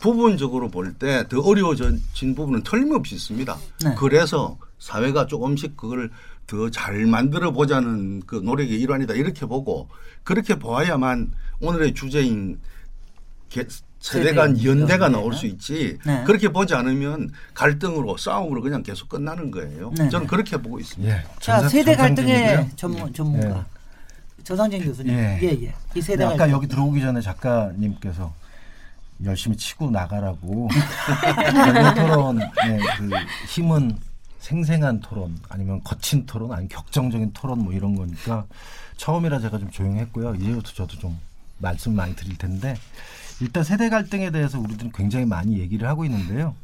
부분적으로 0.00 0.68
볼 0.68 0.94
때 0.98 1.26
더 1.28 1.40
어려워진 1.40 2.00
부분은 2.34 2.62
틀림없이 2.62 3.14
있습니다. 3.14 3.56
네. 3.84 3.94
그래서 3.98 4.58
사회가 4.78 5.26
조금씩 5.26 5.76
그걸 5.76 6.10
더 6.46 6.70
잘 6.70 7.06
만들어 7.06 7.50
보자는 7.50 8.20
그 8.26 8.36
노력의 8.36 8.78
일환이다 8.80 9.14
이렇게 9.14 9.46
보고 9.46 9.88
그렇게 10.22 10.54
보아야만 10.56 11.32
오늘의 11.60 11.94
주제인 11.94 12.58
개- 13.48 13.66
세대 13.98 14.32
간 14.34 14.62
연대가 14.62 15.06
연대. 15.06 15.18
나올 15.18 15.32
수 15.34 15.46
있지 15.46 15.98
네. 16.06 16.22
그렇게 16.24 16.48
보지 16.50 16.74
않으면 16.74 17.30
갈등으로 17.54 18.16
싸움으로 18.16 18.60
그냥 18.62 18.82
계속 18.84 19.08
끝나는 19.08 19.50
거예요. 19.50 19.92
네. 19.96 20.08
저는 20.08 20.28
그렇게 20.28 20.56
보고 20.56 20.78
있습니다. 20.78 21.12
예. 21.16 21.22
자 21.40 21.56
전사- 21.60 21.68
세대. 21.70 21.96
갈등의 21.96 22.68
전문 22.76 23.12
전문가 23.12 23.48
예. 24.38 24.42
조상진 24.44 24.84
교수님. 24.84 25.12
예. 25.12 25.40
예, 25.42 25.46
예. 25.64 25.74
이 25.96 26.00
세대 26.00 26.18
네, 26.18 26.24
아까 26.26 26.36
갈등. 26.36 26.54
여기 26.54 26.68
들어오기 26.68 27.00
전에 27.00 27.20
작가님께서 27.20 28.32
열심히 29.24 29.56
치고 29.56 29.90
나가라고 29.90 30.68
연애 31.54 31.94
토론의 31.94 32.50
그 32.98 33.10
힘은 33.48 33.96
생생한 34.40 35.00
토론 35.00 35.36
아니면 35.48 35.82
거친 35.82 36.26
토론 36.26 36.52
아니면 36.52 36.68
격정적인 36.68 37.32
토론 37.32 37.64
뭐 37.64 37.72
이런 37.72 37.96
거니까 37.96 38.46
처음이라 38.96 39.40
제가 39.40 39.58
좀 39.58 39.70
조용했고요 39.70 40.34
이제부터 40.36 40.72
저도 40.72 40.98
좀 40.98 41.18
말씀 41.58 41.94
많이 41.94 42.14
드릴 42.14 42.36
텐데 42.36 42.76
일단 43.40 43.64
세대 43.64 43.88
갈등에 43.88 44.30
대해서 44.30 44.60
우리들은 44.60 44.92
굉장히 44.92 45.24
많이 45.24 45.58
얘기를 45.58 45.88
하고 45.88 46.04
있는데요 46.04 46.54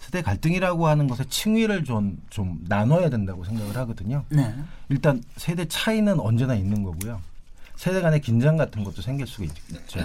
세대 0.00 0.22
갈등이라고 0.22 0.86
하는 0.86 1.06
것의 1.06 1.28
층위를 1.28 1.84
좀, 1.84 2.18
좀 2.30 2.60
나눠야 2.66 3.10
된다고 3.10 3.44
생각을 3.44 3.76
하거든요 3.76 4.24
네. 4.30 4.54
일단 4.88 5.22
세대 5.36 5.66
차이는 5.66 6.18
언제나 6.18 6.54
있는 6.54 6.82
거고요. 6.82 7.20
세대 7.76 8.00
간의 8.00 8.20
긴장 8.20 8.56
같은 8.56 8.82
것도 8.84 9.02
생길 9.02 9.26
수가 9.26 9.44
있죠. 9.44 10.00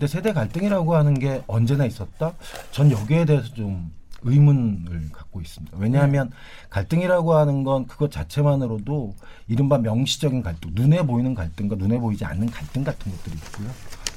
근데 0.00 0.10
세대 0.10 0.32
갈등이라고 0.32 0.96
하는 0.96 1.12
게 1.12 1.42
언제나 1.46 1.84
있었다? 1.84 2.32
전 2.70 2.90
여기에 2.90 3.26
대해서 3.26 3.52
좀 3.52 3.92
의문을 4.22 5.10
갖고 5.12 5.42
있습니다. 5.42 5.76
왜냐하면 5.78 6.30
갈등이라고 6.70 7.34
하는 7.34 7.64
건 7.64 7.86
그것 7.86 8.10
자체만으로도 8.10 9.14
이른바 9.48 9.76
명시적인 9.76 10.42
갈등, 10.42 10.70
눈에 10.72 11.02
보이는 11.02 11.34
갈등과 11.34 11.76
눈에 11.76 11.98
보이지 11.98 12.24
않는 12.24 12.48
갈등 12.48 12.82
같은 12.82 13.12
것들이 13.12 13.36
있고요. 13.36 13.68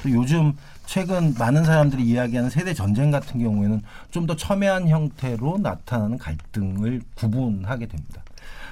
그리고 0.01 0.21
요즘 0.21 0.53
최근 0.85 1.33
많은 1.37 1.65
사람들이 1.65 2.01
이야기하는 2.03 2.49
세대 2.49 2.73
전쟁 2.73 3.11
같은 3.11 3.41
경우에는 3.41 3.81
좀 4.09 4.25
더 4.25 4.37
첨예한 4.37 4.87
형태로 4.87 5.57
나타나는 5.57 6.17
갈등을 6.17 7.01
구분하게 7.15 7.87
됩니다. 7.87 8.23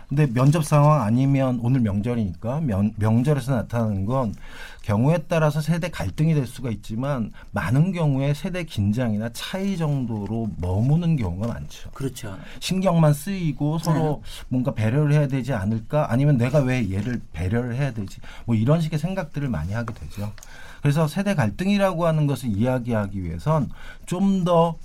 근데 0.08 0.28
면접 0.28 0.66
상황 0.66 1.04
아니면 1.04 1.60
오늘 1.64 1.80
명절이니까 1.80 2.60
명, 2.62 2.92
명절에서 2.98 3.56
나타나는 3.56 4.06
건 4.06 4.34
경우에 4.82 5.20
따라서 5.28 5.62
세대 5.62 5.90
갈등이 5.90 6.34
될 6.34 6.48
수가 6.48 6.70
있지만 6.72 7.32
많은 7.52 7.92
경우에 7.92 8.34
세대 8.34 8.64
긴장이나 8.64 9.30
차이 9.34 9.78
정도로 9.78 10.50
머무는 10.58 11.16
경우가 11.16 11.48
많죠. 11.48 11.92
그렇죠. 11.92 12.38
신경만 12.60 13.14
쓰이고 13.14 13.78
서로 13.80 14.24
뭔가 14.48 14.74
배려를 14.74 15.14
해야 15.14 15.28
되지 15.28 15.54
않을까 15.54 16.12
아니면 16.12 16.38
내가 16.38 16.60
왜 16.60 16.92
얘를 16.92 17.22
배려를 17.32 17.76
해야 17.76 17.92
되지 17.94 18.20
뭐 18.46 18.56
이런 18.56 18.82
식의 18.82 18.98
생각들을 19.00 19.48
많이 19.50 19.74
하게 19.74 19.94
되죠. 19.94 20.34
그래서 20.82 21.08
세대 21.08 21.36
갈등이라고 21.36 22.08
하는 22.08 22.26
것을 22.26 22.50
이야기하기 22.50 23.24
위해선 23.24 23.70
좀 24.06 24.44
더 24.44 24.76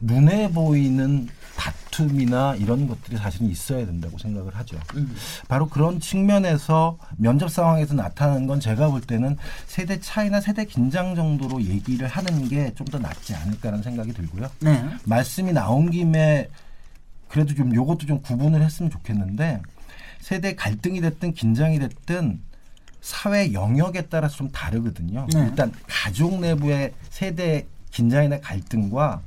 눈에 0.00 0.50
보이는 0.50 1.28
다툼이나 1.56 2.56
이런 2.56 2.86
것들이 2.88 3.16
사실은 3.16 3.48
있어야 3.48 3.86
된다고 3.86 4.18
생각을 4.18 4.54
하죠. 4.56 4.78
음. 4.96 5.14
바로 5.48 5.68
그런 5.68 6.00
측면에서 6.00 6.98
면접 7.16 7.48
상황에서 7.48 7.94
나타나는 7.94 8.46
건 8.46 8.60
제가 8.60 8.88
볼 8.88 9.00
때는 9.00 9.36
세대 9.66 10.00
차이나 10.00 10.40
세대 10.40 10.64
긴장 10.64 11.14
정도로 11.14 11.62
얘기를 11.62 12.06
하는 12.08 12.48
게 12.48 12.72
좀 12.74 12.84
더 12.90 12.98
낫지 12.98 13.34
않을까라는 13.34 13.82
생각이 13.82 14.12
들고요. 14.12 14.50
네. 14.60 14.84
말씀이 15.04 15.52
나온 15.52 15.90
김에 15.90 16.48
그래도 17.28 17.54
좀 17.54 17.74
요것도 17.74 18.06
좀 18.06 18.20
구분을 18.20 18.62
했으면 18.62 18.90
좋겠는데 18.90 19.60
세대 20.20 20.54
갈등이 20.54 21.00
됐든 21.00 21.32
긴장이 21.34 21.78
됐든 21.78 22.40
사회 23.00 23.52
영역에 23.52 24.02
따라서 24.02 24.36
좀 24.36 24.50
다르거든요. 24.50 25.26
네. 25.32 25.40
일단 25.40 25.72
가족 25.86 26.40
내부의 26.40 26.92
세대 27.10 27.66
긴장이나 27.90 28.40
갈등과 28.40 29.20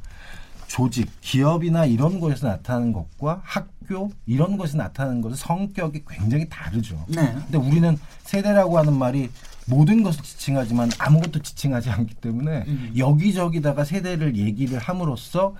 조직, 0.67 1.09
기업이나 1.21 1.85
이런 1.85 2.19
곳에서 2.19 2.47
나타나는 2.47 2.93
것과 2.93 3.41
학교 3.43 4.11
이런 4.25 4.57
곳에서 4.57 4.77
나타나는 4.77 5.21
것은 5.21 5.35
성격이 5.37 6.03
굉장히 6.07 6.47
다르죠. 6.49 7.03
네. 7.07 7.33
근데 7.33 7.57
우리는 7.57 7.97
세대라고 8.23 8.77
하는 8.77 8.97
말이 8.97 9.29
모든 9.65 10.03
것을 10.03 10.23
지칭하지만 10.23 10.91
아무것도 10.97 11.41
지칭하지 11.41 11.89
않기 11.89 12.15
때문에 12.15 12.63
음. 12.67 12.93
여기저기다가 12.97 13.83
세대를 13.83 14.37
얘기를 14.37 14.77
함으로써 14.79 15.55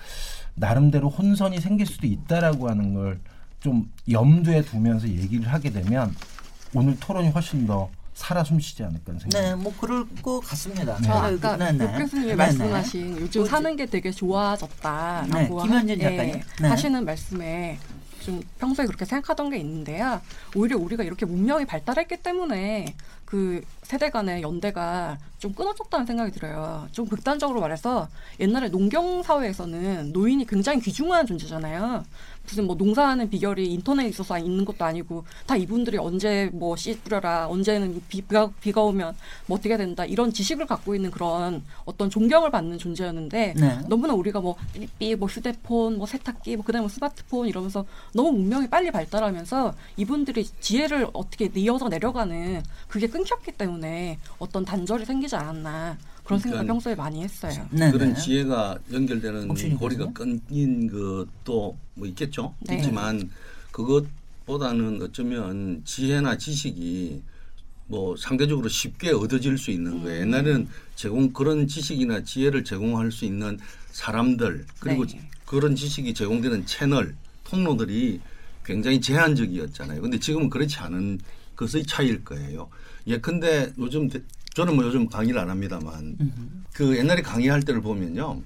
나름대로 0.56 1.10
혼선이 1.10 1.60
생길 1.60 1.86
수도 1.86 2.08
있다라고 2.08 2.70
하는 2.70 2.94
걸 2.94 3.20
좀 3.60 3.92
염두에 4.10 4.62
두면서 4.62 5.08
얘기를 5.08 5.52
하게 5.52 5.72
되면 5.72 6.16
오늘 6.74 6.98
토론이 7.00 7.30
훨씬 7.30 7.66
더 7.66 7.90
살아 8.18 8.44
숨쉬지 8.44 8.82
않을까 8.84 9.14
생각이 9.20 9.30
네, 9.32 9.54
뭐 9.54 9.72
그럴 9.80 10.08
것 10.24 10.40
같습니다. 10.40 10.98
네. 10.98 11.04
저 11.08 11.14
아, 11.14 11.28
아까 11.28 11.56
네, 11.56 11.72
네. 11.72 11.84
육 11.86 11.98
교수님이 12.00 12.28
네, 12.30 12.36
말씀하신 12.36 13.12
요즘 13.20 13.42
뭐지? 13.42 13.52
사는 13.52 13.76
게 13.76 13.86
되게 13.86 14.10
좋아졌다라고 14.12 15.38
네, 15.38 15.68
김현진 15.68 16.02
하- 16.02 16.10
작가님. 16.10 16.42
네. 16.62 16.68
하시는 16.68 17.06
말씀에 17.06 17.78
좀 18.22 18.42
평소에 18.58 18.88
그렇게 18.88 19.06
생각하던 19.06 19.52
게 19.52 19.58
있는데요. 19.58 20.20
오히려 20.56 20.78
우리가 20.80 21.04
이렇게 21.04 21.28
문명이 21.28 21.66
발달했기 21.66 22.18
때문에 22.18 22.96
그 23.28 23.62
세대 23.84 24.10
간의 24.10 24.42
연대가 24.42 25.18
좀 25.38 25.54
끊어졌다는 25.54 26.06
생각이 26.06 26.32
들어요. 26.32 26.88
좀 26.94 27.06
극단적으로 27.08 27.60
말해서 27.60 28.08
옛날에 28.40 28.70
농경 28.70 29.22
사회에서는 29.22 30.14
노인이 30.14 30.48
굉장히 30.48 30.80
귀중한 30.80 31.28
존재잖아요. 31.28 32.06
무슨 32.44 32.66
뭐 32.66 32.76
농사하는 32.76 33.30
비결이 33.30 33.74
인터넷에 33.74 34.08
있어서 34.08 34.40
있는 34.40 34.64
것도 34.64 34.86
아니고 34.86 35.26
다 35.46 35.58
이분들이 35.58 35.98
언제 35.98 36.50
뭐 36.54 36.78
씨 36.78 36.98
뿌려라 37.00 37.48
언제는 37.50 38.02
비가 38.08 38.50
비가 38.62 38.82
오면 38.84 39.16
뭐 39.48 39.58
어떻게 39.58 39.76
된다 39.76 40.06
이런 40.06 40.32
지식을 40.32 40.66
갖고 40.66 40.96
있는 40.96 41.12
그런 41.12 41.64
어떤 41.86 42.10
존경을 42.10 42.50
받는 42.52 42.78
존재였는데 42.78 43.56
네. 43.58 43.80
너무나 43.90 44.14
우리가 44.14 44.40
뭐 44.40 44.56
삐삐 44.74 45.16
뭐 45.16 45.28
휴대폰 45.28 45.98
뭐 45.98 46.08
세탁기 46.08 46.56
뭐 46.56 46.64
그다음에 46.64 46.84
뭐 46.84 46.90
스마트폰 46.90 47.48
이러면서 47.48 47.84
너무 48.14 48.32
문명이 48.32 48.70
빨리 48.70 48.92
발달하면서 48.92 49.74
이분들이 49.98 50.46
지혜를 50.62 51.08
어떻게 51.14 51.50
이어서 51.56 51.90
내려가는 51.90 52.64
그게 52.88 53.08
끊겼기 53.18 53.54
때문에 53.54 54.20
어떤 54.40 54.64
단절이 54.64 55.06
생기지 55.06 55.36
않았나 55.36 55.98
그런 56.24 56.40
생각을 56.40 56.66
그러니까 56.66 56.74
평소에 56.74 56.96
많이 56.96 57.24
했어요. 57.24 57.68
네, 57.72 57.92
그런 57.92 58.14
네. 58.14 58.22
지혜가 58.22 58.78
연결되는 58.92 59.78
고리가? 59.78 60.12
끊긴 60.14 60.90
것도 60.90 61.78
뭐 61.94 62.08
있겠죠. 62.08 62.54
네. 62.62 62.78
있지만 62.78 63.30
그것 63.72 64.06
지식보다는 64.48 65.02
어쩌면 65.02 65.82
지혜나 65.84 66.38
지식이 66.38 67.22
뭐 67.88 68.16
상대적으로 68.18 68.68
쉽게 68.70 69.12
얻어질 69.12 69.58
수 69.58 69.72
있는 69.72 70.02
거예요. 70.02 70.22
옛날에는 70.22 70.68
제공 70.96 71.32
그런 71.32 71.68
지식이나 71.68 72.24
지혜를 72.24 72.64
제공할 72.64 73.12
수 73.12 73.26
있는 73.26 73.60
사람들 73.92 74.66
그리고 74.80 75.06
네. 75.06 75.22
그런 75.46 75.76
지식이 75.76 76.14
제공되는 76.14 76.66
채널 76.66 77.16
통로들이 77.44 78.20
굉장히 78.66 79.00
제한적이었잖아요. 79.00 80.02
근데 80.02 80.18
지금은 80.18 80.50
그렇지 80.50 80.78
않은 80.80 81.20
것의 81.56 81.86
차이일 81.86 82.24
거예요. 82.24 82.70
예컨대 83.08 83.72
요즘 83.78 84.10
대- 84.10 84.22
저는 84.54 84.76
뭐 84.76 84.86
요즘 84.86 85.08
강의를 85.08 85.40
안 85.40 85.50
합니다만 85.50 86.18
그 86.74 86.98
옛날에 86.98 87.22
강의할 87.22 87.62
때를 87.64 87.82
보면요. 87.82 88.42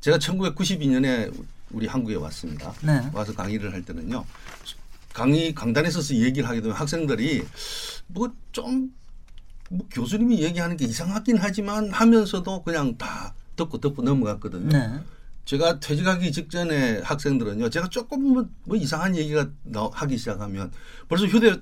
제가 0.00 0.18
1992년에 0.18 1.32
우리 1.70 1.86
한국에 1.86 2.14
왔습니다. 2.16 2.72
네. 2.82 3.10
와서 3.12 3.32
강의를 3.34 3.72
할 3.72 3.82
때는요. 3.82 4.24
강의 5.12 5.54
강단에 5.54 5.90
서서 5.90 6.14
얘기를 6.14 6.48
하게 6.48 6.60
되면 6.60 6.76
학생들이 6.76 7.42
뭐좀 8.08 8.92
뭐 9.70 9.86
교수님이 9.90 10.42
얘기하는 10.42 10.76
게 10.76 10.84
이상하긴 10.84 11.38
하지만 11.38 11.90
하면서도 11.90 12.62
그냥 12.62 12.96
다 12.98 13.34
듣고 13.56 13.78
듣고 13.78 14.02
넘어갔거든요. 14.02 14.68
네. 14.68 15.00
제가 15.46 15.78
퇴직하기 15.78 16.32
직전에 16.32 17.00
학생들은요, 17.04 17.68
제가 17.70 17.88
조금 17.88 18.22
뭐, 18.32 18.48
뭐 18.64 18.76
이상한 18.76 19.14
얘기가 19.14 19.48
나, 19.62 19.88
하기 19.92 20.16
시작하면 20.16 20.72
벌써 21.08 21.26
휴대 21.26 21.54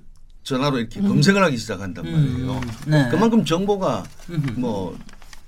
전화로 0.42 0.78
이렇게 0.78 1.00
검색을 1.00 1.42
하기 1.44 1.56
시작한단 1.56 2.04
말이에요. 2.10 2.60
네. 2.86 3.08
그만큼 3.10 3.44
정보가 3.44 4.04
뭐 4.56 4.96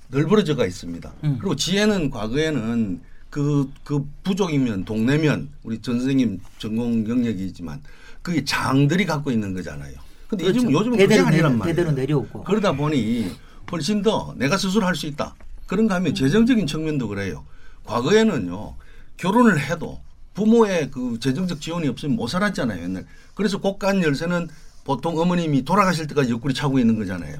널브러져가 0.09 0.67
있습니다. 0.67 1.13
음. 1.25 1.37
그리고 1.41 1.57
지혜는 1.57 2.11
과거에는 2.11 3.01
그, 3.31 3.69
그 3.83 4.07
부족이면 4.23 4.85
동네면 4.85 5.49
우리 5.65 5.79
전 5.81 5.99
선생님 5.99 6.41
전공 6.59 7.09
영역이지만 7.09 7.81
그게 8.23 8.45
장들이 8.45 9.05
갖고 9.07 9.33
있는 9.33 9.53
거잖아요. 9.55 9.95
근데 10.29 10.47
요즘, 10.47 10.71
요즘은 10.71 10.91
그게 10.93 11.07
그렇죠. 11.07 11.09
대대로, 11.09 11.27
아니란 11.27 11.59
말이에요. 11.59 11.75
대대로 11.77 11.93
내려오고. 11.97 12.45
그러다 12.45 12.73
보니 12.73 13.33
훨씬 13.73 14.03
더 14.03 14.35
내가 14.37 14.57
스스로 14.57 14.87
할 14.87 14.95
수 14.95 15.07
있다. 15.07 15.35
그런가 15.67 15.97
하면 15.97 16.15
재정적인 16.15 16.67
측면도 16.69 17.09
그래요. 17.09 17.45
과거에는요, 17.85 18.77
결혼을 19.17 19.59
해도 19.59 20.01
부모의 20.35 20.91
그 20.93 21.19
재정적 21.21 21.61
지원이 21.61 21.89
없으면 21.89 22.15
못 22.17 22.29
살았잖아요, 22.29 22.83
옛날. 22.85 23.05
그래서 23.35 23.59
고간 23.59 24.03
열쇠는 24.03 24.49
보통 24.85 25.19
어머님이 25.19 25.65
돌아가실 25.65 26.07
때까지 26.07 26.31
옆구리 26.33 26.55
차고 26.55 26.79
있는 26.79 26.99
거잖아요. 26.99 27.39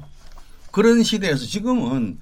그런 0.71 1.03
시대에서 1.03 1.45
지금은 1.45 2.17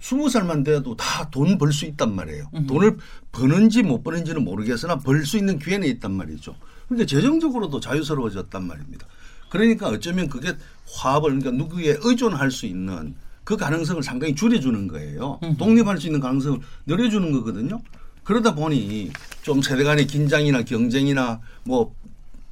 스무 0.00 0.28
살만 0.28 0.62
돼도 0.64 0.96
다 0.96 1.30
돈 1.30 1.56
벌 1.58 1.72
수 1.72 1.86
있단 1.86 2.14
말이에요. 2.14 2.50
돈을 2.66 2.98
버는지 3.32 3.82
못 3.82 4.02
버는지는 4.02 4.44
모르겠으나 4.44 4.98
벌 4.98 5.24
수 5.24 5.38
있는 5.38 5.58
기회는 5.58 5.88
있단 5.88 6.12
말이죠. 6.12 6.54
그러니까 6.88 7.06
재정적으로도 7.06 7.80
자유스러워졌단 7.80 8.66
말입니다. 8.66 9.06
그러니까 9.48 9.88
어쩌면 9.88 10.28
그게 10.28 10.54
화합을 10.92 11.38
그러니까 11.38 11.50
누구에 11.52 11.96
의존할 12.00 12.50
수 12.50 12.66
있는 12.66 13.14
그 13.44 13.56
가능성을 13.56 14.02
상당히 14.02 14.34
줄여주는 14.34 14.88
거예요. 14.88 15.40
독립할 15.58 15.98
수 16.00 16.08
있는 16.08 16.20
가능성을 16.20 16.58
늘려주는 16.86 17.32
거거든요. 17.32 17.80
그러다 18.24 18.54
보니 18.54 19.12
좀 19.42 19.62
세대 19.62 19.84
간의 19.84 20.06
긴장이나 20.08 20.62
경쟁이나 20.62 21.40
뭐 21.64 21.94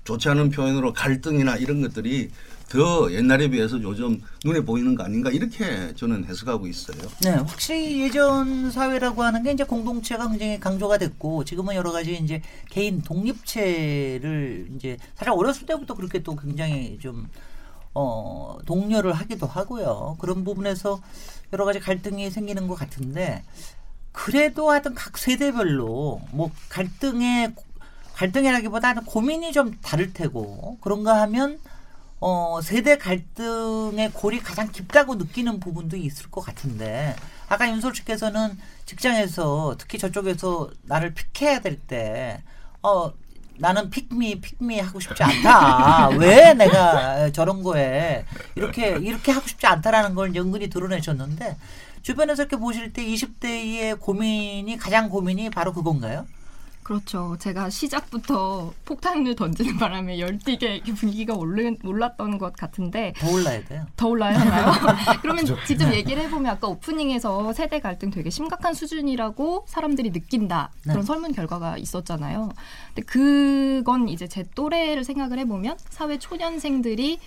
좋지 0.04 0.28
않은 0.28 0.50
표현으로 0.50 0.92
갈등이나 0.92 1.56
이런 1.56 1.80
것들이 1.82 2.30
더 2.68 3.12
옛날에 3.12 3.48
비해서 3.48 3.80
요즘 3.82 4.20
눈에 4.44 4.60
보이는 4.60 4.94
거 4.94 5.04
아닌가 5.04 5.30
이렇게 5.30 5.94
저는 5.94 6.24
해석하고 6.24 6.66
있어요. 6.66 6.98
네, 7.22 7.30
확실히 7.30 8.02
예전 8.02 8.70
사회라고 8.70 9.22
하는 9.22 9.42
게 9.42 9.52
이제 9.52 9.64
공동체가 9.64 10.28
굉장히 10.28 10.58
강조가 10.58 10.98
됐고 10.98 11.44
지금은 11.44 11.74
여러 11.74 11.92
가지 11.92 12.16
이제 12.16 12.42
개인 12.70 13.02
독립체를 13.02 14.68
이제 14.76 14.96
사실 15.14 15.32
어렸을 15.32 15.66
때부터 15.66 15.94
그렇게 15.94 16.22
또 16.22 16.36
굉장히 16.36 16.98
좀 17.00 17.28
어, 17.94 18.58
독려를 18.66 19.12
하기도 19.12 19.46
하고요. 19.46 20.16
그런 20.18 20.42
부분에서 20.42 21.00
여러 21.52 21.64
가지 21.64 21.78
갈등이 21.78 22.30
생기는 22.30 22.66
것 22.66 22.74
같은데 22.74 23.44
그래도 24.10 24.70
하여튼 24.70 24.94
각 24.94 25.18
세대별로 25.18 26.20
뭐 26.32 26.50
갈등의 26.70 27.54
갈등이라기보다는 28.14 29.04
고민이 29.04 29.52
좀 29.52 29.76
다를 29.82 30.12
테고 30.12 30.78
그런가 30.80 31.20
하면 31.22 31.58
어, 32.20 32.60
세대 32.62 32.96
갈등의 32.96 34.12
골이 34.12 34.40
가장 34.40 34.70
깊다고 34.72 35.16
느끼는 35.16 35.60
부분도 35.60 35.96
있을 35.96 36.30
것 36.30 36.40
같은데 36.40 37.14
아까 37.48 37.68
윤솔 37.68 37.94
씨께서는 37.94 38.58
직장에서 38.86 39.74
특히 39.78 39.98
저쪽에서 39.98 40.70
나를 40.82 41.12
픽해야 41.14 41.60
될 41.60 41.78
때 41.86 42.42
어, 42.82 43.12
나는 43.56 43.90
픽미 43.90 44.40
픽미 44.40 44.80
하고 44.80 44.98
싶지 45.00 45.22
않다. 45.22 46.08
왜 46.18 46.54
내가 46.54 47.30
저런 47.30 47.62
거에 47.62 48.24
이렇게 48.56 48.96
이렇게 49.00 49.32
하고 49.32 49.46
싶지 49.46 49.66
않다라는 49.66 50.14
걸 50.14 50.34
연근히 50.34 50.68
드러내셨는데 50.68 51.56
주변에서 52.02 52.42
이렇게 52.42 52.56
보실 52.56 52.92
때 52.92 53.04
20대의 53.04 54.00
고민이 54.00 54.76
가장 54.76 55.08
고민이 55.08 55.50
바로 55.50 55.72
그건가요? 55.72 56.26
그렇죠. 56.84 57.34
제가 57.40 57.70
시작부터 57.70 58.72
폭탄을 58.84 59.34
던지는 59.34 59.78
바람에 59.78 60.20
열띠게 60.20 60.82
분위기가 60.94 61.34
올른, 61.34 61.78
올랐던 61.82 62.36
것 62.38 62.52
같은데 62.52 63.14
더 63.16 63.32
올라야 63.32 63.64
돼요. 63.64 63.86
더 63.96 64.08
올라야 64.08 64.38
하나요? 64.38 64.72
그러면 65.22 65.46
직접 65.66 65.92
얘기를 65.92 66.22
해보면 66.24 66.52
아까 66.52 66.68
오프닝에서 66.68 67.54
세대 67.54 67.80
갈등 67.80 68.10
되게 68.10 68.28
심각한 68.28 68.74
수준이라고 68.74 69.64
사람들이 69.66 70.12
느낀다 70.12 70.70
그런 70.82 71.00
네. 71.00 71.02
설문 71.02 71.32
결과가 71.32 71.78
있었잖아요. 71.78 72.50
근데 72.94 73.02
그건 73.06 74.08
이제 74.08 74.28
제 74.28 74.44
또래를 74.54 75.04
생각을 75.04 75.38
해보면 75.38 75.78
사회 75.88 76.18
초년생들이 76.18 77.18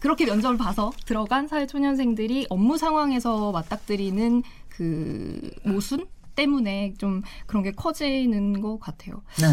그렇게 0.00 0.26
면접을 0.26 0.56
봐서 0.56 0.92
들어간 1.06 1.46
사회 1.46 1.66
초년생들이 1.66 2.48
업무 2.50 2.76
상황에서 2.76 3.52
맞닥뜨리는 3.52 4.42
그 4.68 5.50
모순 5.64 6.06
때문에 6.38 6.94
좀 6.98 7.22
그런 7.46 7.64
게 7.64 7.72
커지는 7.72 8.60
것 8.60 8.78
같아요. 8.78 9.22
네. 9.40 9.46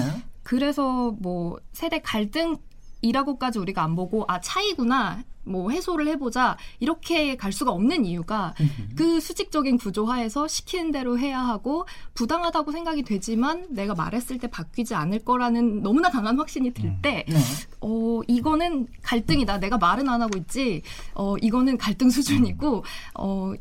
그래서 0.43 1.15
뭐 1.19 1.57
세대 1.73 1.99
갈등이라고까지 2.01 3.57
우리가 3.57 3.83
안 3.83 3.95
보고 3.95 4.25
아 4.27 4.39
차이구나 4.39 5.23
뭐 5.47 5.71
해소를 5.71 6.07
해보자 6.07 6.57
이렇게 6.79 7.35
갈 7.35 7.51
수가 7.51 7.71
없는 7.71 8.05
이유가 8.05 8.53
그 8.95 9.19
수직적인 9.19 9.77
구조화에서 9.77 10.47
시키는 10.47 10.91
대로 10.91 11.17
해야 11.19 11.39
하고 11.39 11.85
부당하다고 12.15 12.71
생각이 12.71 13.03
되지만 13.03 13.67
내가 13.69 13.93
말했을 13.93 14.39
때 14.39 14.47
바뀌지 14.47 14.95
않을 14.95 15.19
거라는 15.19 15.83
너무나 15.83 16.09
강한 16.09 16.37
확신이 16.37 16.73
들때 16.73 17.25
네. 17.27 17.37
어, 17.81 18.21
이거는 18.27 18.87
갈등이다. 19.03 19.59
내가 19.59 19.77
말은 19.77 20.09
안 20.09 20.21
하고 20.21 20.37
있지. 20.39 20.81
어, 21.13 21.35
이거는 21.37 21.77
갈등 21.77 22.09
수준이고, 22.09 22.83
어, 23.13 23.53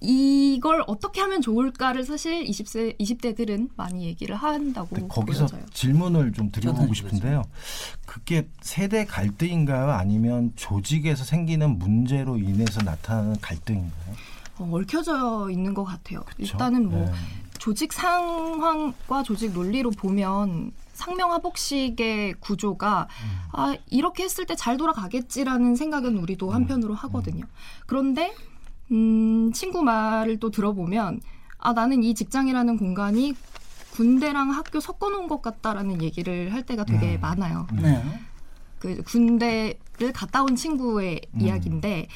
이걸 0.00 0.82
어떻게 0.86 1.20
하면 1.20 1.42
좋을까를 1.42 2.04
사실 2.04 2.44
20세, 2.44 2.98
20대들은 2.98 3.68
많이 3.76 4.06
얘기를 4.06 4.34
한다고 4.34 4.88
근데 4.88 5.08
거기서 5.08 5.46
보여져요. 5.46 5.66
질문을 5.74 6.32
좀 6.32 6.50
드려보고 6.50 6.94
싶은데요. 6.94 7.42
그게 8.06 8.48
세대 8.62 9.04
갈등인가요? 9.04 9.90
아니면 9.90 10.52
조직에서 10.56 11.24
생기는 11.24 11.78
문제로 11.78 12.36
인해서 12.38 12.80
나타나는 12.82 13.40
갈등인가요? 13.40 14.14
어, 14.58 14.70
얽혀져 14.72 15.48
있는 15.50 15.74
것 15.74 15.84
같아요. 15.84 16.24
일단은 16.38 16.88
뭐 16.90 17.04
네. 17.06 17.12
조직 17.58 17.92
상황과 17.92 19.22
조직 19.22 19.52
논리로 19.52 19.90
보면 19.90 20.72
상명하복식의 20.94 22.34
구조가 22.40 23.08
아 23.52 23.76
이렇게 23.88 24.24
했을 24.24 24.46
때 24.46 24.54
잘 24.54 24.76
돌아가겠지라는 24.76 25.76
생각은 25.76 26.16
우리도 26.18 26.50
한편으로 26.50 26.94
하거든요. 26.94 27.44
그런데 27.86 28.34
음, 28.90 29.52
친구 29.52 29.82
말을 29.82 30.38
또 30.38 30.50
들어보면 30.50 31.20
아 31.58 31.72
나는 31.72 32.02
이 32.02 32.14
직장이라는 32.14 32.78
공간이 32.78 33.34
군대랑 33.92 34.50
학교 34.50 34.80
섞어놓은 34.80 35.28
것 35.28 35.42
같다라는 35.42 36.02
얘기를 36.02 36.52
할 36.52 36.64
때가 36.64 36.84
되게 36.84 37.16
음. 37.16 37.20
많아요. 37.20 37.66
네. 37.72 38.02
그 38.78 39.02
군대를 39.02 40.12
갔다 40.14 40.42
온 40.42 40.56
친구의 40.56 41.20
음. 41.34 41.40
이야기인데 41.40 42.08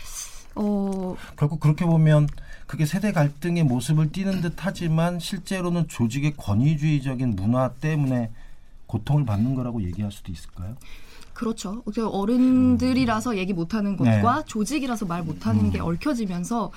어 0.54 1.16
결국 1.36 1.60
그렇게 1.60 1.84
보면 1.84 2.28
그게 2.66 2.86
세대 2.86 3.12
갈등의 3.12 3.64
모습을 3.64 4.12
띠는 4.12 4.40
듯 4.40 4.54
하지만 4.56 5.18
실제로는 5.18 5.88
조직의 5.88 6.34
권위주의적인 6.36 7.36
문화 7.36 7.70
때문에 7.74 8.30
고통을 8.86 9.26
받는 9.26 9.54
거라고 9.54 9.82
얘기할 9.82 10.10
수도 10.10 10.32
있을까요? 10.32 10.76
그렇죠. 11.34 11.82
그 11.94 12.06
어른들이라서 12.08 13.36
얘기 13.36 13.52
못하는 13.52 13.96
네. 14.00 14.20
것과 14.22 14.44
조직이라 14.46 14.96
말 15.08 15.22
못하는 15.22 15.70
게 15.70 15.80
얽혀지면서 15.80 16.70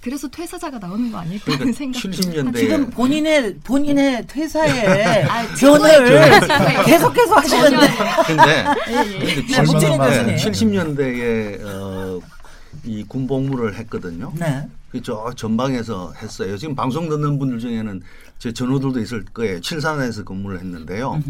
그래서 0.00 0.28
퇴사자가 0.28 0.78
나오는 0.78 1.10
거 1.10 1.18
아닐까 1.18 1.52
하는 1.52 1.72
그러니까 1.72 1.78
생각이 1.78 2.08
70년대 2.08 2.56
지금 2.56 2.90
본인의 2.90 3.56
본인의 3.64 4.26
퇴사에 4.26 5.24
아, 5.26 5.46
변을. 5.58 6.40
계속해서 6.84 7.34
하시는데 7.36 7.86
근데 8.26 8.64
예, 8.88 8.94
예. 8.94 9.18
네, 9.18 9.62
교수님. 9.64 10.36
70년대에 10.36 11.64
어, 11.64 12.20
이 12.84 13.04
군복무를 13.04 13.76
했거든요. 13.76 14.32
네. 14.38 14.68
그저 14.90 15.32
전방에서 15.36 16.12
했어요. 16.22 16.56
지금 16.56 16.74
방송 16.74 17.08
듣는 17.08 17.38
분들 17.38 17.58
중에는 17.58 18.00
제 18.38 18.52
전우들도 18.52 19.00
있을 19.00 19.24
거예요. 19.26 19.60
칠산에서 19.60 20.24
근무를 20.24 20.60
했는데요. 20.60 21.20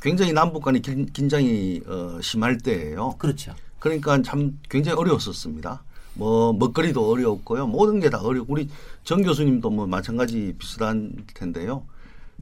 굉장히 0.00 0.32
남북 0.32 0.62
간의 0.62 0.80
긴- 0.82 1.06
긴장이 1.12 1.82
어, 1.86 2.18
심할 2.22 2.58
때예요. 2.58 3.14
그렇죠. 3.18 3.54
그러니까 3.78 4.20
참 4.22 4.58
굉장히 4.68 4.98
어려웠었습니다. 4.98 5.82
뭐 6.14 6.52
먹거리도 6.52 7.10
어려웠고요. 7.10 7.66
모든 7.66 8.00
게 8.00 8.10
다 8.10 8.20
어려. 8.20 8.44
우리 8.48 8.68
정 9.04 9.22
교수님도 9.22 9.70
뭐 9.70 9.86
마찬가지 9.86 10.54
비슷한 10.58 11.12
텐데요. 11.34 11.84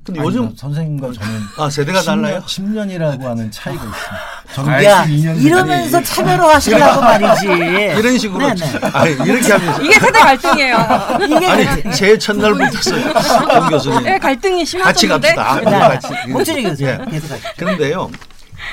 근데 0.07 0.21
아니, 0.21 0.29
요즘 0.29 0.55
선생님과 0.55 1.13
저는 1.13 1.41
아 1.59 1.69
세대가 1.69 2.01
달라요. 2.01 2.41
10년, 2.47 2.89
이라고 2.93 3.27
하는 3.27 3.51
차이가 3.51 3.83
있습니다. 3.83 4.55
저는 4.55 4.85
야 4.85 5.05
82년 5.05 5.43
이러면서 5.43 6.01
차별을 6.01 6.45
하시려고 6.45 7.01
말이지. 7.01 7.47
이런 7.99 8.17
식으로 8.17 8.47
네, 8.47 8.55
네. 8.55 8.87
아니 8.93 9.13
이렇게 9.13 9.53
하면서 9.53 9.83
이게 9.83 9.99
세대 9.99 10.13
갈등이에요. 10.21 10.77
이게 11.25 11.47
아니 11.47 11.95
새해 11.97 12.17
첫날부터 12.17 12.81
정 12.81 13.69
교수님 13.69 14.07
예, 14.07 14.19
갈등이 14.19 14.59
같이 14.59 14.71
심해졌는데 14.71 15.35
갑시다. 15.35 15.71
네. 15.71 15.79
같이. 15.79 16.29
목준이 16.29 16.63
교수 16.63 16.85
예. 16.85 16.99
계속 17.11 17.33
하시죠. 17.33 17.49
그런데요, 17.57 18.11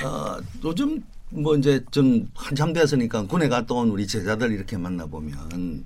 어, 0.04 0.38
요즘 0.64 1.02
뭐 1.30 1.56
이제 1.56 1.84
좀 1.90 2.30
한참 2.36 2.74
되었으니까 2.74 3.24
군에 3.24 3.50
갔다 3.50 3.74
온 3.74 3.90
우리 3.90 4.06
제자들 4.06 4.52
이렇게 4.52 4.78
만나 4.78 5.08
보면 5.08 5.84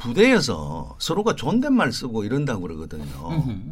부대에서 0.00 0.96
서로가 0.98 1.36
존댓말 1.36 1.92
쓰고 1.92 2.24
이런다고 2.24 2.62
그러거든요. 2.62 3.04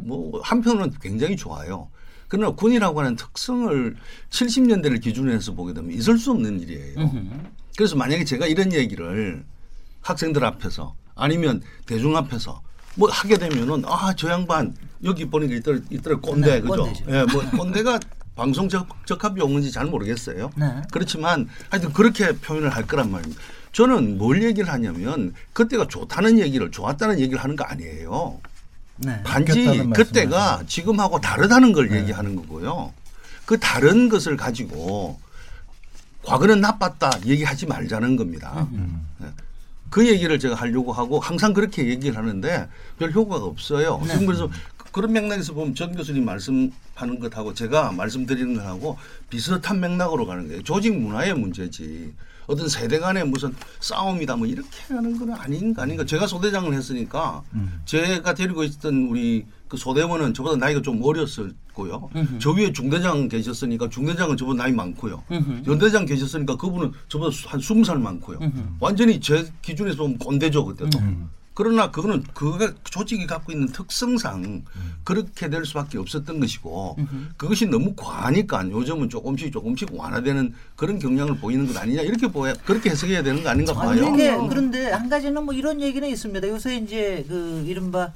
뭐 0.03 0.39
한편은 0.43 0.93
굉장히 1.01 1.35
좋아요. 1.35 1.89
그러나 2.27 2.51
군이라고 2.51 2.99
하는 2.99 3.15
특성을 3.15 3.95
70년대를 4.29 5.01
기준으로 5.01 5.33
해서 5.33 5.53
보게 5.53 5.73
되면 5.73 5.91
있을 5.91 6.17
수 6.17 6.31
없는 6.31 6.59
일이에요. 6.61 7.11
그래서 7.75 7.95
만약에 7.95 8.23
제가 8.23 8.45
이런 8.45 8.71
얘기를 8.73 9.43
학생들 10.01 10.45
앞에서 10.45 10.95
아니면 11.15 11.61
대중 11.85 12.15
앞에서 12.15 12.61
뭐 12.95 13.09
하게 13.09 13.37
되면은 13.37 13.83
아 13.85 14.13
저 14.15 14.29
양반 14.29 14.75
여기 15.03 15.25
보니까 15.25 15.55
있더라, 15.55 15.79
있더라 15.89 16.17
꼰대 16.19 16.55
네, 16.55 16.61
그죠? 16.61 16.91
예, 17.07 17.23
뭐 17.31 17.41
꼰대가 17.57 17.99
방송 18.35 18.69
적, 18.69 18.87
적합 19.05 19.37
용어인지 19.37 19.71
잘 19.71 19.85
모르겠어요. 19.85 20.49
네. 20.55 20.81
그렇지만 20.91 21.47
하여튼 21.69 21.91
그렇게 21.93 22.31
표현을 22.33 22.69
할 22.69 22.85
거란 22.85 23.11
말입니다. 23.11 23.41
저는 23.71 24.17
뭘 24.17 24.43
얘기를 24.43 24.71
하냐면 24.71 25.33
그때가 25.53 25.87
좋다는 25.87 26.39
얘기를 26.39 26.71
좋았다는 26.71 27.19
얘기를 27.19 27.41
하는 27.41 27.55
거 27.55 27.63
아니에요. 27.65 28.39
네. 28.97 29.21
단지 29.23 29.63
그때가 29.93 30.37
말씀이시죠. 30.37 30.65
지금하고 30.67 31.21
다르다는 31.21 31.71
걸 31.71 31.89
네. 31.89 31.99
얘기하는 32.01 32.35
거고요. 32.35 32.93
그 33.45 33.59
다른 33.59 34.09
것을 34.09 34.35
가지고 34.37 35.19
과거는 36.23 36.59
나빴다 36.61 37.11
얘기하지 37.25 37.65
말자는 37.67 38.15
겁니다. 38.17 38.67
음. 38.73 39.07
네. 39.19 39.27
그 39.89 40.07
얘기를 40.07 40.37
제가 40.37 40.55
하려고 40.55 40.91
하고 40.91 41.19
항상 41.19 41.53
그렇게 41.53 41.87
얘기를 41.87 42.15
하는데 42.17 42.67
별 42.99 43.11
효과가 43.11 43.45
없어요. 43.45 43.99
네. 44.03 44.11
지금 44.13 44.25
그래서 44.27 44.49
그- 44.77 44.91
그런 44.91 45.13
맥락에서 45.13 45.53
보면 45.53 45.75
전 45.75 45.95
교수님 45.95 46.25
말씀하는 46.25 47.19
것하고 47.21 47.53
제가 47.53 47.91
말씀드리는 47.93 48.55
것하고 48.55 48.97
비슷한 49.29 49.79
맥락으로 49.79 50.25
가는 50.25 50.47
거예요. 50.47 50.63
조직 50.63 50.95
문화의 50.95 51.33
문제지. 51.35 52.13
어떤 52.49 52.67
세대 52.67 52.97
간의 52.99 53.25
무슨 53.27 53.53
싸움이다 53.79 54.35
뭐 54.35 54.47
이렇게 54.47 54.69
하는 54.93 55.17
건 55.17 55.31
아닌가 55.33 55.83
아닌가. 55.83 56.03
제가 56.03 56.25
소대장을 56.25 56.73
했으니까 56.73 57.43
음. 57.53 57.79
제가 57.85 58.33
데리고 58.33 58.63
있었던 58.63 59.07
우리 59.09 59.45
그 59.67 59.77
소대원은 59.77 60.33
저보다 60.33 60.55
나이가 60.57 60.81
좀 60.81 60.99
어렸었고요. 61.03 62.09
저 62.39 62.49
위에 62.51 62.73
중대장 62.73 63.27
계셨으니까 63.27 63.87
중대장은 63.89 64.35
저보다 64.35 64.63
나이 64.63 64.71
많고요. 64.71 65.23
연대장 65.67 66.05
계셨으니까 66.07 66.55
그분은 66.57 66.91
저보다 67.07 67.29
수- 67.31 67.47
한 67.47 67.59
스무 67.59 67.83
살 67.85 67.99
많고요. 67.99 68.39
완전히 68.79 69.19
제 69.19 69.47
기준에서 69.61 69.97
보면 69.97 70.17
꼰대죠 70.17 70.65
그때도. 70.65 70.97
음. 71.59 71.63
그러나 71.69 71.91
그거는 71.91 72.23
그가 72.33 72.73
조직이 72.85 73.27
갖고 73.27 73.51
있는 73.51 73.67
특성상 73.67 74.63
그렇게 75.03 75.49
될 75.49 75.65
수밖에 75.65 75.97
없었던 75.97 76.39
것이고 76.39 76.95
그것이 77.35 77.65
너무 77.65 77.93
과하니까 77.95 78.69
요즘은 78.69 79.09
조금씩 79.09 79.51
조금씩 79.51 79.89
완화되는 79.93 80.53
그런 80.77 80.99
경향을 80.99 81.37
보이는 81.37 81.67
것 81.67 81.75
아니냐 81.75 82.01
이렇게 82.01 82.27
보야 82.27 82.53
그렇게 82.65 82.91
해석해야 82.91 83.21
되는 83.23 83.43
거 83.43 83.49
아닌가 83.49 83.73
봐요. 83.73 84.13
이게 84.13 84.37
그런데 84.47 84.89
한 84.91 85.09
가지는 85.09 85.43
뭐 85.43 85.53
이런 85.53 85.81
얘기는 85.81 86.07
있습니다. 86.07 86.47
요새 86.47 86.77
이제 86.77 87.25
그 87.27 87.65
이른바 87.67 88.13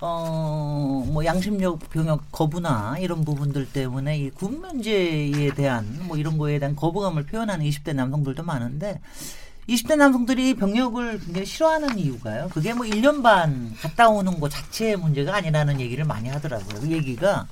어 0.00 1.04
뭐 1.06 1.24
양심력 1.24 1.90
병역 1.90 2.32
거부나 2.32 2.96
이런 2.98 3.24
부분들 3.24 3.66
때문에 3.66 4.18
이 4.18 4.30
군면제에 4.30 5.50
대한 5.54 5.86
뭐 6.06 6.16
이런 6.16 6.38
거에 6.38 6.58
대한 6.58 6.74
거부감을 6.74 7.26
표현하는 7.26 7.64
20대 7.66 7.94
남성들도 7.94 8.42
많은데 8.42 9.00
20대 9.68 9.96
남성들이 9.96 10.54
병역을 10.54 11.20
굉장히 11.20 11.46
싫어하는 11.46 11.98
이유가요. 11.98 12.50
그게 12.52 12.74
뭐 12.74 12.84
1년 12.84 13.22
반 13.22 13.74
갔다 13.80 14.08
오는 14.08 14.40
거 14.40 14.48
자체의 14.48 14.96
문제가 14.96 15.36
아니라는 15.36 15.80
얘기를 15.80 16.04
많이 16.04 16.28
하더라고요. 16.28 16.80
그 16.80 16.90
얘기가 16.90 17.46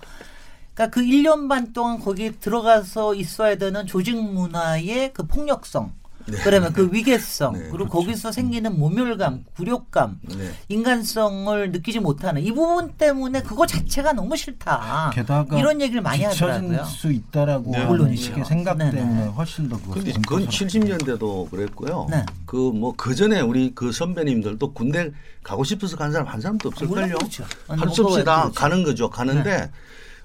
그러니까 0.74 0.94
그 0.94 1.00
1년 1.02 1.48
반 1.48 1.72
동안 1.72 2.00
거기에 2.00 2.32
들어가서 2.32 3.14
있어야 3.14 3.56
되는 3.56 3.86
조직 3.86 4.16
문화의 4.16 5.12
그 5.12 5.26
폭력성 5.26 5.92
그러면 6.38 6.72
그 6.72 6.88
위계성 6.92 7.52
네, 7.52 7.58
그리고 7.60 7.76
그렇죠. 7.76 7.90
거기서 7.90 8.32
생기는 8.32 8.78
모멸감, 8.78 9.44
굴욕감, 9.56 10.20
네. 10.36 10.50
인간성을 10.68 11.72
느끼지 11.72 12.00
못하는 12.00 12.42
이 12.42 12.52
부분 12.52 12.92
때문에 12.92 13.42
그거 13.42 13.66
자체가 13.66 14.12
너무 14.12 14.36
싫다. 14.36 15.10
게다가 15.14 15.58
이런 15.58 15.80
얘기를 15.80 16.00
많이 16.00 16.24
하더라고요. 16.24 16.84
수 16.84 17.12
있다라고 17.12 17.72
네. 17.72 17.84
물론이죠. 17.84 18.22
식의 18.22 18.44
생각 18.44 18.78
네네. 18.78 18.90
때문에 18.92 19.26
훨씬 19.28 19.68
더 19.68 19.80
근데 19.92 20.12
좀 20.12 20.22
그건 20.22 20.46
커서 20.46 20.64
70년대도 20.64 21.50
그랬고요. 21.50 22.06
네. 22.10 22.24
그뭐 22.46 22.94
그 22.96 23.14
전에 23.14 23.40
우리 23.40 23.74
그 23.74 23.92
선배님들도 23.92 24.72
군대 24.72 25.10
가고 25.42 25.64
싶어서 25.64 25.96
간 25.96 26.12
사람 26.12 26.26
한 26.26 26.40
사람도 26.40 26.68
없을걸요. 26.68 27.16
그렇죠. 27.18 27.44
할수 27.68 28.04
없이 28.04 28.24
다 28.24 28.42
그렇죠. 28.42 28.54
가는 28.54 28.82
거죠. 28.82 29.10
가는데 29.10 29.70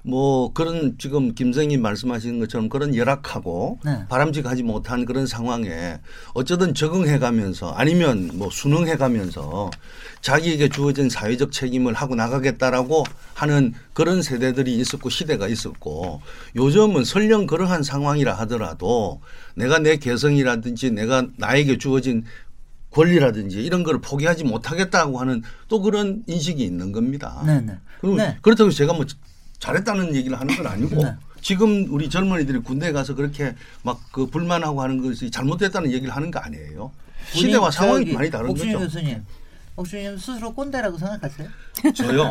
뭐 0.06 0.52
그런 0.52 0.96
지금 0.98 1.34
김생님 1.34 1.82
말씀하시는 1.82 2.38
것처럼 2.38 2.68
그런 2.68 2.94
열악하고 2.94 3.80
네. 3.84 4.06
바람직하지 4.08 4.62
못한 4.62 5.04
그런 5.04 5.26
상황에 5.26 5.98
어쩌든 6.32 6.74
적응해 6.74 7.18
가면서 7.18 7.72
아니면 7.72 8.30
뭐 8.34 8.48
순응해 8.48 8.98
가면서 8.98 9.68
자기에게 10.20 10.68
주어진 10.68 11.10
사회적 11.10 11.50
책임을 11.50 11.92
하고 11.92 12.14
나가겠다라고 12.14 13.02
하는 13.34 13.74
그런 13.94 14.22
세대들이 14.22 14.76
있었고 14.76 15.10
시대가 15.10 15.48
있었고 15.48 16.22
요즘은 16.54 17.04
설령 17.04 17.48
그러한 17.48 17.82
상황이라 17.82 18.32
하더라도 18.34 19.20
내가 19.56 19.80
내 19.80 19.96
개성이라든지 19.96 20.92
내가 20.92 21.26
나에게 21.36 21.78
주어진 21.78 22.24
권리라든지 22.92 23.60
이런 23.60 23.82
걸 23.82 24.00
포기하지 24.00 24.44
못하겠다고 24.44 25.18
하는 25.18 25.42
또 25.66 25.82
그런 25.82 26.22
인식이 26.28 26.62
있는 26.62 26.92
겁니다. 26.92 27.42
네네. 27.44 27.78
그리고 28.00 28.16
네. 28.16 28.38
그렇다고 28.40 28.70
제가 28.70 28.92
뭐 28.92 29.04
잘했다는 29.58 30.14
얘기를 30.14 30.38
하는 30.38 30.56
건 30.56 30.66
아니고 30.66 31.02
네. 31.02 31.14
지금 31.40 31.86
우리 31.90 32.08
젊은이들이 32.10 32.58
군대에 32.60 32.92
가서 32.92 33.14
그렇게 33.14 33.54
막 33.82 33.98
그 34.12 34.26
불만하고 34.26 34.82
하는 34.82 35.02
것이 35.02 35.30
잘못됐다는 35.30 35.92
얘기를 35.92 36.14
하는 36.14 36.30
거 36.30 36.38
아니에요. 36.38 36.90
시대와 37.32 37.70
상황이 37.70 38.12
많이 38.12 38.30
다른 38.30 38.50
옥순희 38.50 38.72
거죠. 38.72 38.84
교수님, 38.86 39.22
옥순님 39.76 40.16
스스로 40.16 40.54
꼰대라고 40.54 40.96
생각하세요? 40.96 41.48
저요. 41.94 42.28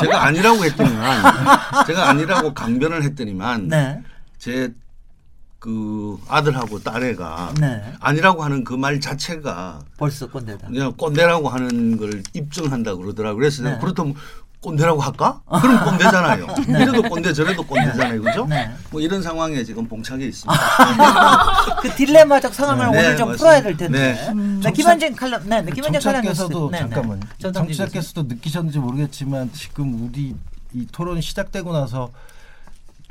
제가 0.00 0.24
아니라고 0.26 0.64
했더니만 0.64 1.22
제가 1.86 2.10
아니라고 2.10 2.54
강변을 2.54 3.02
했더니만 3.02 3.68
네. 3.68 4.00
제그 4.38 6.18
아들하고 6.28 6.78
딸애가 6.82 7.54
네. 7.60 7.92
아니라고 8.00 8.44
하는 8.44 8.62
그 8.64 8.76
말 8.76 9.00
자체가 9.00 9.80
벌써 9.98 10.28
꼰대다. 10.30 10.68
그냥 10.68 10.92
꼰대라고 10.96 11.48
하는 11.48 11.96
걸 11.96 12.22
입증한다 12.32 12.94
그러더라고요. 12.96 13.36
그래서 13.38 13.62
네. 13.64 13.78
그렇다면 13.80 14.14
꼰대라고 14.60 15.00
할까? 15.00 15.40
그럼 15.62 15.84
꼰대잖아요. 15.84 16.46
이래도 16.68 17.02
꼰대 17.02 17.32
저래도 17.32 17.62
꼰대잖아요. 17.62 18.20
그죠? 18.22 18.46
네. 18.46 18.70
뭐 18.90 19.00
이런 19.00 19.22
상황에 19.22 19.64
지금 19.64 19.88
봉착해 19.88 20.24
있습니다. 20.26 20.60
그 21.80 21.90
딜레마적 21.94 22.52
상황을 22.52 22.90
네, 22.90 22.98
오늘 22.98 23.16
좀 23.16 23.28
맞습니다. 23.28 23.36
풀어야 23.38 23.62
될 23.62 23.76
텐데. 23.76 23.98
네. 23.98 24.34
네, 24.34 24.60
정치자- 24.60 24.74
김현진 24.74 25.16
칼럼, 25.16 25.42
네, 25.48 25.62
네, 25.62 25.72
김현진 25.72 26.00
칼럼. 26.00 26.22
정치자께서도 26.22 26.70
잠깐만요. 26.72 27.20
전성진 27.38 27.68
교수. 27.68 27.78
정치자께서도 27.78 28.22
느끼셨는지 28.24 28.78
모르겠지만 28.78 29.50
지금 29.54 30.06
우리 30.08 30.36
이 30.74 30.86
토론이 30.92 31.22
시작되고 31.22 31.72
나서 31.72 32.10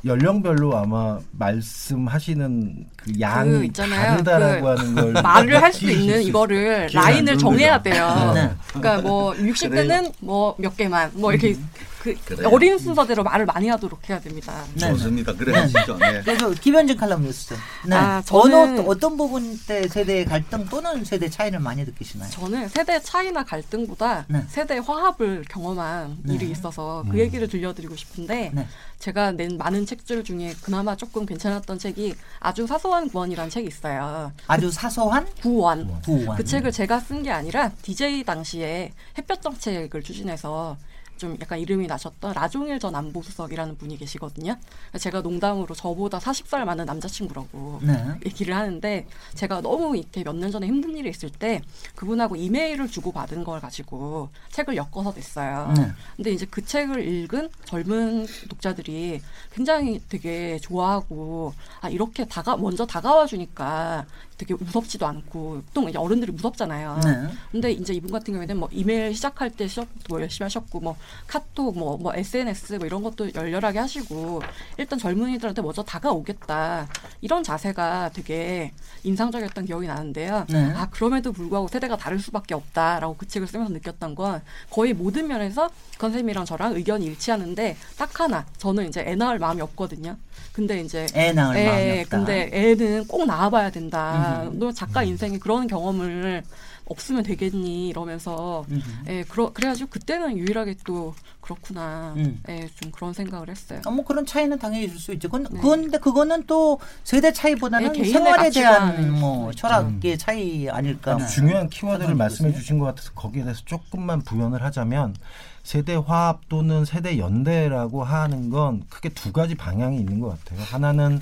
연령별로 0.06 0.78
아마 0.78 1.20
말씀하시는 1.32 2.86
그 2.96 3.20
양이 3.20 3.50
그 3.52 3.66
있잖아요. 3.66 4.24
다르다라고 4.24 4.62
그 4.62 4.68
하는 4.68 4.96
걸 4.96 5.14
말을 5.22 5.62
할 5.62 5.74
수 5.74 5.90
있는 5.90 6.22
수 6.24 6.30
이거를 6.30 6.90
라인을 6.94 7.34
안 7.34 7.40
정해야 7.40 7.82
돼요. 7.82 8.32
네. 8.34 8.52
그러니까 8.74 9.02
뭐 9.08 9.34
60대는 9.34 10.12
뭐 10.20 10.56
몇 10.58 10.76
개만 10.76 11.12
뭐 11.14 11.32
이렇게 11.32 11.56
그. 12.02 12.16
어린 12.48 12.78
순서대로 12.78 13.24
말을 13.24 13.46
많이 13.46 13.68
하도록 13.70 14.10
해야 14.10 14.20
됩니다. 14.20 14.64
네. 14.74 14.88
좋습니다. 14.92 15.34
그래 15.34 15.58
하시죠. 15.58 15.98
네. 15.98 16.22
그래서 16.26 16.50
김현진 16.52 16.96
칼럼니스트. 16.98 17.56
네. 17.88 17.96
아, 17.96 18.24
어느 18.32 18.54
저는- 18.54 18.74
어떤, 18.74 18.88
어떤 18.88 19.18
부분 19.18 19.60
때 19.68 19.88
세대의 19.88 20.26
갈등 20.26 20.66
또는 20.70 21.04
세대 21.04 21.30
차이를 21.30 21.60
많이 21.60 21.84
느끼시나요? 21.84 22.30
저는 22.32 22.70
세대 22.70 23.02
차이나 23.02 23.44
갈등보다 23.44 24.26
네. 24.30 24.44
세대 24.48 24.78
화합을 24.78 25.44
경험한 25.50 26.20
네. 26.24 26.36
일이 26.36 26.50
있어서 26.52 27.02
음. 27.06 27.10
그 27.12 27.20
얘기를 27.20 27.48
들려드리고 27.48 27.96
싶은데 27.96 28.52
네. 28.54 28.68
제가 29.00 29.32
낸 29.32 29.58
많은 29.58 29.86
책들 29.86 30.24
중에 30.24 30.54
그나마 30.62 30.96
조금 30.96 31.26
괜찮았던 31.26 31.80
책이 31.80 32.16
아주 32.40 32.68
사소한 32.68 33.10
구원이라는 33.10 33.50
책이 33.50 33.68
있어요. 33.68 34.32
아주 34.48 34.72
사소한 34.72 35.26
구원. 35.42 36.02
구원. 36.04 36.36
그 36.38 36.44
책을 36.44 36.72
제가 36.72 37.00
쓴 37.00 37.24
게 37.24 37.32
아니라 37.32 37.70
DJ 37.82 38.24
당시에 38.24 38.94
햇볕 39.18 39.42
정책을 39.42 40.02
추진해서 40.04 40.78
좀 41.20 41.38
약간 41.42 41.60
이름이 41.60 41.86
나셨던 41.86 42.34
라종일 42.34 42.80
전 42.80 42.96
안보수석이라는 42.96 43.78
분이 43.78 43.98
계시거든요. 43.98 44.56
제가 44.98 45.22
농담으로 45.22 45.76
저보다 45.76 46.18
40살 46.18 46.64
많은 46.64 46.86
남자친구라고 46.86 47.80
네. 47.84 47.94
얘기를 48.26 48.56
하는데 48.56 49.06
제가 49.36 49.62
너무 49.62 49.96
이렇게 49.96 50.24
몇 50.24 50.40
년 50.40 50.50
전에 50.52 50.68
힘든 50.68 50.96
일이 50.96 51.10
있을 51.10 51.30
때 51.30 51.62
그분하고 51.96 52.38
이메일을 52.38 52.88
주고 52.88 53.12
받은 53.12 53.44
걸 53.44 53.60
가지고 53.60 54.30
책을 54.52 54.78
엮어서 54.78 55.12
냈어요. 55.14 55.74
네. 55.76 55.92
근데 56.16 56.32
이제 56.32 56.48
그 56.50 56.64
책을 56.66 57.06
읽은 57.06 57.50
젊은 57.66 58.26
독자들이 58.48 59.20
굉장히 59.54 60.02
되게 60.08 60.58
좋아하고 60.62 61.54
아 61.82 61.90
이렇게 61.90 62.24
다가 62.26 62.56
먼저 62.56 62.86
다가와 62.86 63.26
주니까 63.26 64.06
되게 64.38 64.54
무섭지도 64.54 65.06
않고 65.06 65.62
보통 65.66 65.92
어른들이 65.94 66.32
무섭잖아요. 66.32 67.02
네. 67.04 67.28
근데 67.52 67.72
이제 67.72 67.94
이분 67.94 68.10
같은 68.10 68.34
경우에는 68.34 68.58
뭐 68.58 68.70
이메일 68.72 69.14
시작할 69.14 69.50
때 69.50 69.68
시작 69.68 69.90
뭐 70.08 70.22
열심히 70.22 70.46
하셨고 70.46 70.80
뭐 70.80 70.96
카톡 71.28 71.78
뭐, 71.78 71.98
뭐 71.98 72.14
SNS 72.16 72.76
뭐 72.76 72.88
이런 72.88 73.04
것도 73.04 73.34
열렬하게 73.34 73.80
하시고 73.80 74.42
일단 74.78 74.98
젊은이들한테 74.98 75.62
먼저 75.62 75.84
다가오겠다 75.84 76.88
이런 77.22 77.44
자세가 77.44 78.12
되게 78.14 78.74
인상적이었던 79.04 79.66
기억이 79.66 79.88
나는데요. 79.88 80.46
네. 80.50 80.74
아 80.76 80.90
그럼에도 80.90 81.32
불구하고 81.32 81.68
세대가 81.68 81.98
다를 81.98 82.20
수밖에 82.20 82.56
없다라고 82.56 83.16
그 83.18 83.28
책을 83.28 83.48
쓰면서 83.48 83.72
느꼈던 83.74 84.16
건 84.16 84.42
거의 84.70 84.94
모든 84.94 85.28
면에서 85.28 85.70
건쌤이랑 85.98 86.46
저랑 86.46 86.76
의견이 86.76 87.06
일치하는데 87.06 87.78
딱 87.98 88.20
하나 88.20 88.46
저는 88.58 88.88
이제 88.88 89.04
애 89.06 89.16
낳을 89.16 89.40
마음이 89.40 89.62
없거든요. 89.62 90.18
근데 90.52 90.82
이제 90.82 91.06
애 91.16 91.32
낳을 91.32 91.58
예, 91.58 91.66
마음이 91.66 92.02
없다. 92.02 92.18
근데 92.18 92.50
애는 92.52 93.08
꼭 93.08 93.26
낳아봐야 93.26 93.70
된다. 93.70 94.50
너 94.54 94.72
작가 94.72 95.04
인생에 95.04 95.38
그런 95.38 95.68
경험을 95.68 96.44
없으면 96.90 97.24
되겠니 97.24 97.88
이러면서 97.88 98.66
음흠. 98.70 98.82
예, 99.08 99.24
그러, 99.24 99.54
그래가지고 99.54 99.90
그때는 99.90 100.38
유일하게 100.38 100.76
또 100.86 101.14
그렇구나. 101.40 102.14
음. 102.18 102.42
예, 102.50 102.70
좀 102.80 102.92
그런 102.92 103.14
생각을 103.14 103.50
했어요. 103.50 103.82
아, 103.86 103.90
뭐 103.90 104.04
그런 104.04 104.26
차이는 104.26 104.60
당연히 104.60 104.86
있을 104.86 105.00
수 105.00 105.14
있죠. 105.14 105.30
그, 105.30 105.38
네. 105.38 105.60
그런데 105.62 105.98
그거는 106.00 106.46
또 106.48 106.80
세대 107.04 107.32
차이보다는 107.32 107.94
네, 107.94 108.04
생활에 108.04 108.50
대한. 108.50 109.20
뭐 109.20 109.52
철학의 109.52 110.18
차이 110.18 110.70
아닐까. 110.70 111.14
아주 111.14 111.28
중요한 111.28 111.70
키워드를 111.70 112.08
생각이 112.08 112.18
말씀해? 112.18 112.54
주신 112.54 112.80
것 112.80 112.86
같아서 112.86 113.12
거기에 113.14 113.44
대해서 113.44 113.62
조금만 113.66 114.22
부연을 114.22 114.64
하자면 114.64 115.16
세대 115.64 115.96
화합 115.96 116.50
또는 116.50 116.86
세대 116.86 117.18
연대라고 117.18 118.04
하는 118.04 118.50
건 118.50 118.84
크게 118.90 119.10
두 119.10 119.32
가지 119.32 119.56
방향이 119.56 119.98
있는 119.98 120.20
것 120.20 120.30
같아요. 120.30 120.66
하나는 120.66 121.22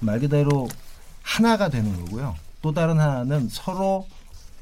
말 0.00 0.18
그대로 0.20 0.68
하나가 1.22 1.68
되는 1.68 1.96
거고요. 2.04 2.34
또 2.62 2.72
다른 2.72 2.98
하나는 2.98 3.48
서로 3.48 4.06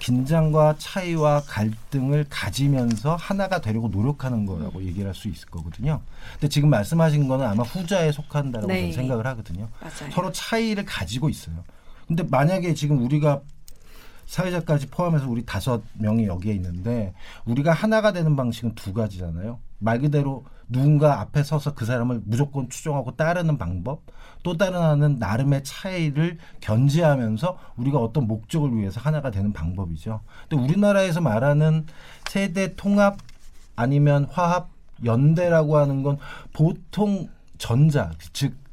긴장과 0.05 0.75
차이와 0.77 1.45
갈등을 1.47 2.27
가지면서 2.29 3.17
하나가 3.17 3.63
되려고 3.63 3.89
노력하는 3.89 4.45
거라고 4.45 4.83
얘기를 4.83 5.07
할 5.09 5.15
수 5.15 5.29
있을 5.29 5.49
거거든요. 5.49 6.01
근데 6.33 6.49
지금 6.49 6.69
말씀하신 6.71 7.29
거는 7.29 7.47
아마 7.47 7.63
후자에 7.63 8.11
속한다라고 8.13 8.67
네. 8.67 8.81
저는 8.81 8.93
생각을 8.93 9.27
하거든요. 9.29 9.69
맞아요. 9.81 10.11
서로 10.13 10.33
차이를 10.33 10.85
가지고 10.85 11.29
있어요. 11.29 11.63
근데 12.09 12.25
만약에 12.25 12.75
지금 12.75 13.03
우리가 13.05 13.41
사회자까지 14.27 14.89
포함해서 14.89 15.29
우리 15.29 15.47
다섯 15.47 15.83
명이 15.95 16.27
여기에 16.27 16.53
있는데 16.55 17.15
우리가 17.47 17.73
하나가 17.73 18.13
되는 18.13 18.35
방식은 18.37 18.75
두 18.75 18.93
가지잖아요. 18.93 19.61
말 19.79 20.01
그대로 20.01 20.45
누군가 20.69 21.21
앞에 21.21 21.45
서서 21.45 21.75
그 21.75 21.85
사람을 21.85 22.23
무조건 22.25 22.69
추종하고 22.69 23.17
따르는 23.17 23.57
방법, 23.57 24.03
또 24.45 24.57
다른 24.57 24.79
하나는 24.79 25.19
나름의 25.19 25.65
차이를 25.65 26.39
견지하면서 26.61 27.59
우리가 27.77 27.99
어떤 27.99 28.29
목적을 28.29 28.77
위해서 28.77 29.01
하나가 29.01 29.33
되는 29.33 29.53
방법이죠. 29.53 30.21
근데 30.49 30.63
우리나라에서 30.63 31.21
말하는 31.21 31.87
세대 32.29 32.77
통합 32.77 33.19
아니면 33.75 34.27
화합 34.31 34.71
연대라고 35.05 35.77
하는 35.77 36.05
건 36.05 36.19
보통 36.53 37.29
전자 37.59 38.13
즉 38.33 38.65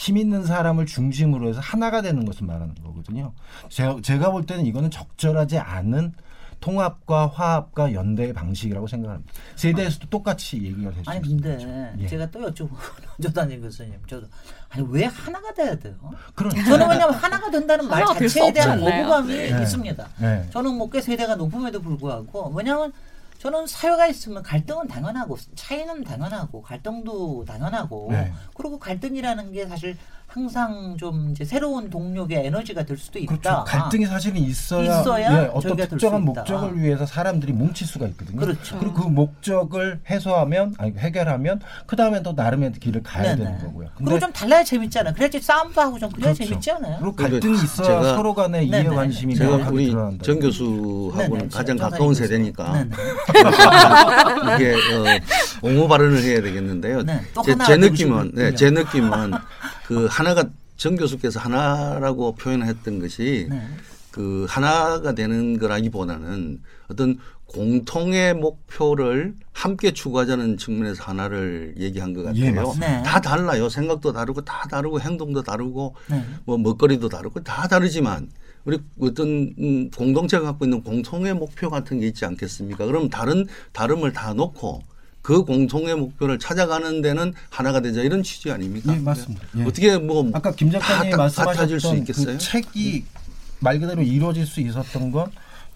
힘 0.00 0.16
있는 0.16 0.44
사람을 0.44 0.86
중심으로 0.86 1.48
해서 1.48 1.60
하나가 1.60 2.00
되는 2.00 2.24
것을 2.24 2.46
말하는 2.46 2.74
거거든요. 2.76 3.32
제가, 4.02 4.30
볼 4.30 4.46
때는 4.46 4.64
이거는 4.64 4.90
적절하지 4.90 5.58
않은 5.58 6.14
통합과 6.60 7.28
화합과 7.28 7.92
연대의 7.94 8.32
방식이라고 8.32 8.86
생각합니다. 8.86 9.32
세대에서도 9.56 10.08
똑같이 10.08 10.56
얘기가 10.62 10.90
될수 10.90 11.10
아니. 11.10 11.20
근데 11.22 11.94
예. 11.98 12.06
제가 12.06 12.30
또 12.30 12.40
여쭤보고 12.40 12.76
조단일 13.22 13.60
교수님 13.62 13.94
저도 14.06 14.26
아니 14.68 14.86
왜 14.90 15.04
하나가 15.04 15.52
돼야 15.54 15.74
돼요? 15.78 15.94
그러니까. 16.34 16.64
저는 16.64 16.88
왜냐면 16.88 17.14
하나가 17.14 17.50
된다는 17.50 17.88
말 17.88 18.02
하나가 18.02 18.18
될수 18.18 18.34
자체에 18.38 18.52
대한. 18.52 18.78
거부감이 18.80 19.34
네. 19.34 19.62
있습니다. 19.62 20.08
네. 20.20 20.48
저는 20.52 20.74
뭐 20.74 20.90
꽤 20.90 21.00
세대가 21.00 21.36
높음에도 21.36 21.80
불구하고 21.80 22.52
왜냐하면 22.54 22.92
저는 23.38 23.66
사회가 23.66 24.06
있으면 24.08 24.42
갈등은 24.42 24.86
당연하고 24.86 25.38
차이는 25.54 26.04
당연하고 26.04 26.60
갈등도 26.60 27.44
당연하고 27.46 28.08
네. 28.10 28.32
그리고 28.54 28.78
갈등이라는 28.78 29.52
게 29.52 29.66
사실 29.66 29.96
항상 30.32 30.96
좀 30.96 31.30
이제 31.32 31.44
새로운 31.44 31.90
동력의 31.90 32.46
에너지가 32.46 32.84
될 32.84 32.96
수도 32.96 33.18
있다. 33.18 33.36
그렇죠. 33.36 33.64
갈등이 33.66 34.06
사실은 34.06 34.36
있어야, 34.36 35.00
있어야 35.00 35.42
예, 35.42 35.50
어떤 35.52 35.76
특정한. 35.76 36.22
목적을 36.22 36.80
위해서 36.80 37.04
사람들이 37.04 37.52
뭉칠 37.52 37.84
수가 37.84 38.06
있거든요. 38.08 38.38
그렇죠. 38.38 38.78
리고 38.78 38.92
그 38.94 39.08
목적을 39.08 39.98
해소하면 40.08 40.74
아니 40.78 40.92
해결하면 40.96 41.60
그 41.86 41.96
다음에 41.96 42.22
또 42.22 42.32
나름의 42.32 42.74
길을 42.74 43.02
가야 43.02 43.34
네네. 43.34 43.36
되는 43.44 43.58
거고요. 43.58 43.88
그리고 43.96 44.20
좀 44.20 44.32
달라야 44.32 44.62
재밌잖아요. 44.62 45.14
그래야지 45.14 45.40
싸움도 45.40 45.80
하고 45.80 45.98
좀 45.98 46.08
그래야 46.10 46.32
재밌지 46.32 46.70
않아요? 46.70 46.98
그리고 47.00 47.16
갈등이 47.16 47.54
있어야 47.54 47.88
제가- 48.00 48.14
서로 48.14 48.32
간의 48.32 48.68
이해. 48.68 48.84
관심이 48.84 49.34
제가 49.34 49.50
명확하게 49.50 49.74
우리 49.74 49.90
드러난다. 49.90 50.22
정 50.24 50.38
교수하고는. 50.38 51.48
가장 51.48 51.76
정 51.76 51.90
가까운. 51.90 52.14
세대니까. 52.14 52.86
이게 54.54 54.74
어, 54.74 55.04
옹호 55.62 55.88
발언을 55.88 56.22
해야 56.22 56.40
되겠는데요. 56.40 57.02
네, 57.02 57.20
또 57.34 57.42
제, 57.42 57.52
하나 57.52 57.64
제. 57.64 57.76
느낌은 57.76 58.32
네, 58.34 58.54
제 58.54 58.70
느낌은 58.70 59.32
그 59.90 60.06
하나가 60.08 60.44
정 60.76 60.94
교수께서 60.94 61.40
하나라고 61.40 62.36
표현했던 62.36 63.00
것이 63.00 63.48
네. 63.50 63.60
그 64.12 64.46
하나가 64.48 65.16
되는 65.16 65.58
거라기보다는 65.58 66.60
어떤 66.88 67.18
공통의 67.46 68.34
목표를 68.34 69.34
함께 69.52 69.92
추구하자는 69.92 70.58
측면에서 70.58 71.02
하나를 71.02 71.74
얘기한 71.78 72.14
것 72.14 72.22
같아요. 72.22 72.44
예, 72.44 72.50
맞습니다. 72.52 72.98
네. 72.98 73.02
다 73.02 73.20
달라요. 73.20 73.68
생각도 73.68 74.12
다르고 74.12 74.42
다 74.42 74.68
다르고 74.70 75.00
행동도 75.00 75.42
다르고 75.42 75.96
네. 76.08 76.24
뭐 76.44 76.56
먹거리도 76.56 77.08
다르고 77.08 77.42
다 77.42 77.66
다르지만 77.66 78.30
우리 78.64 78.78
어떤 79.00 79.52
음, 79.58 79.90
공동체가 79.90 80.44
갖고 80.44 80.66
있는 80.66 80.84
공통의 80.84 81.34
목표 81.34 81.68
같은 81.68 81.98
게 81.98 82.06
있지 82.06 82.24
않겠습니까? 82.24 82.86
그럼 82.86 83.08
다른 83.10 83.44
다름을 83.72 84.12
다 84.12 84.34
놓고 84.34 84.82
그 85.22 85.44
공통의 85.44 85.94
목표를 85.96 86.38
찾아가는 86.38 87.02
데는 87.02 87.34
하나가 87.50 87.80
되자 87.80 88.00
이런 88.00 88.22
취지 88.22 88.50
아닙니까? 88.50 88.94
예, 88.94 88.98
맞습니다. 88.98 89.46
예. 89.58 89.64
어떻게 89.64 89.96
뭐 89.98 90.28
아까 90.32 90.52
김 90.52 90.70
작가님이 90.70 91.12
수 91.12 91.16
말씀하셨던 91.18 91.98
있겠어요? 91.98 92.26
그 92.26 92.38
책이 92.38 93.04
말 93.58 93.78
그대로 93.78 94.02
이루어질 94.02 94.46
수 94.46 94.60
있었던 94.60 95.10
건 95.12 95.30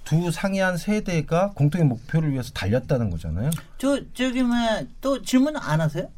두 0.05 0.31
상이한 0.31 0.77
세대가 0.77 1.51
공통의 1.55 1.87
목표를 1.87 2.33
위해서 2.33 2.51
달렸다는 2.53 3.11
거잖아요. 3.11 3.51
저 3.79 3.99
저기 4.13 4.43
뭐또 4.43 5.23
질문 5.23 5.57
안 5.57 5.81
하세요? 5.81 6.09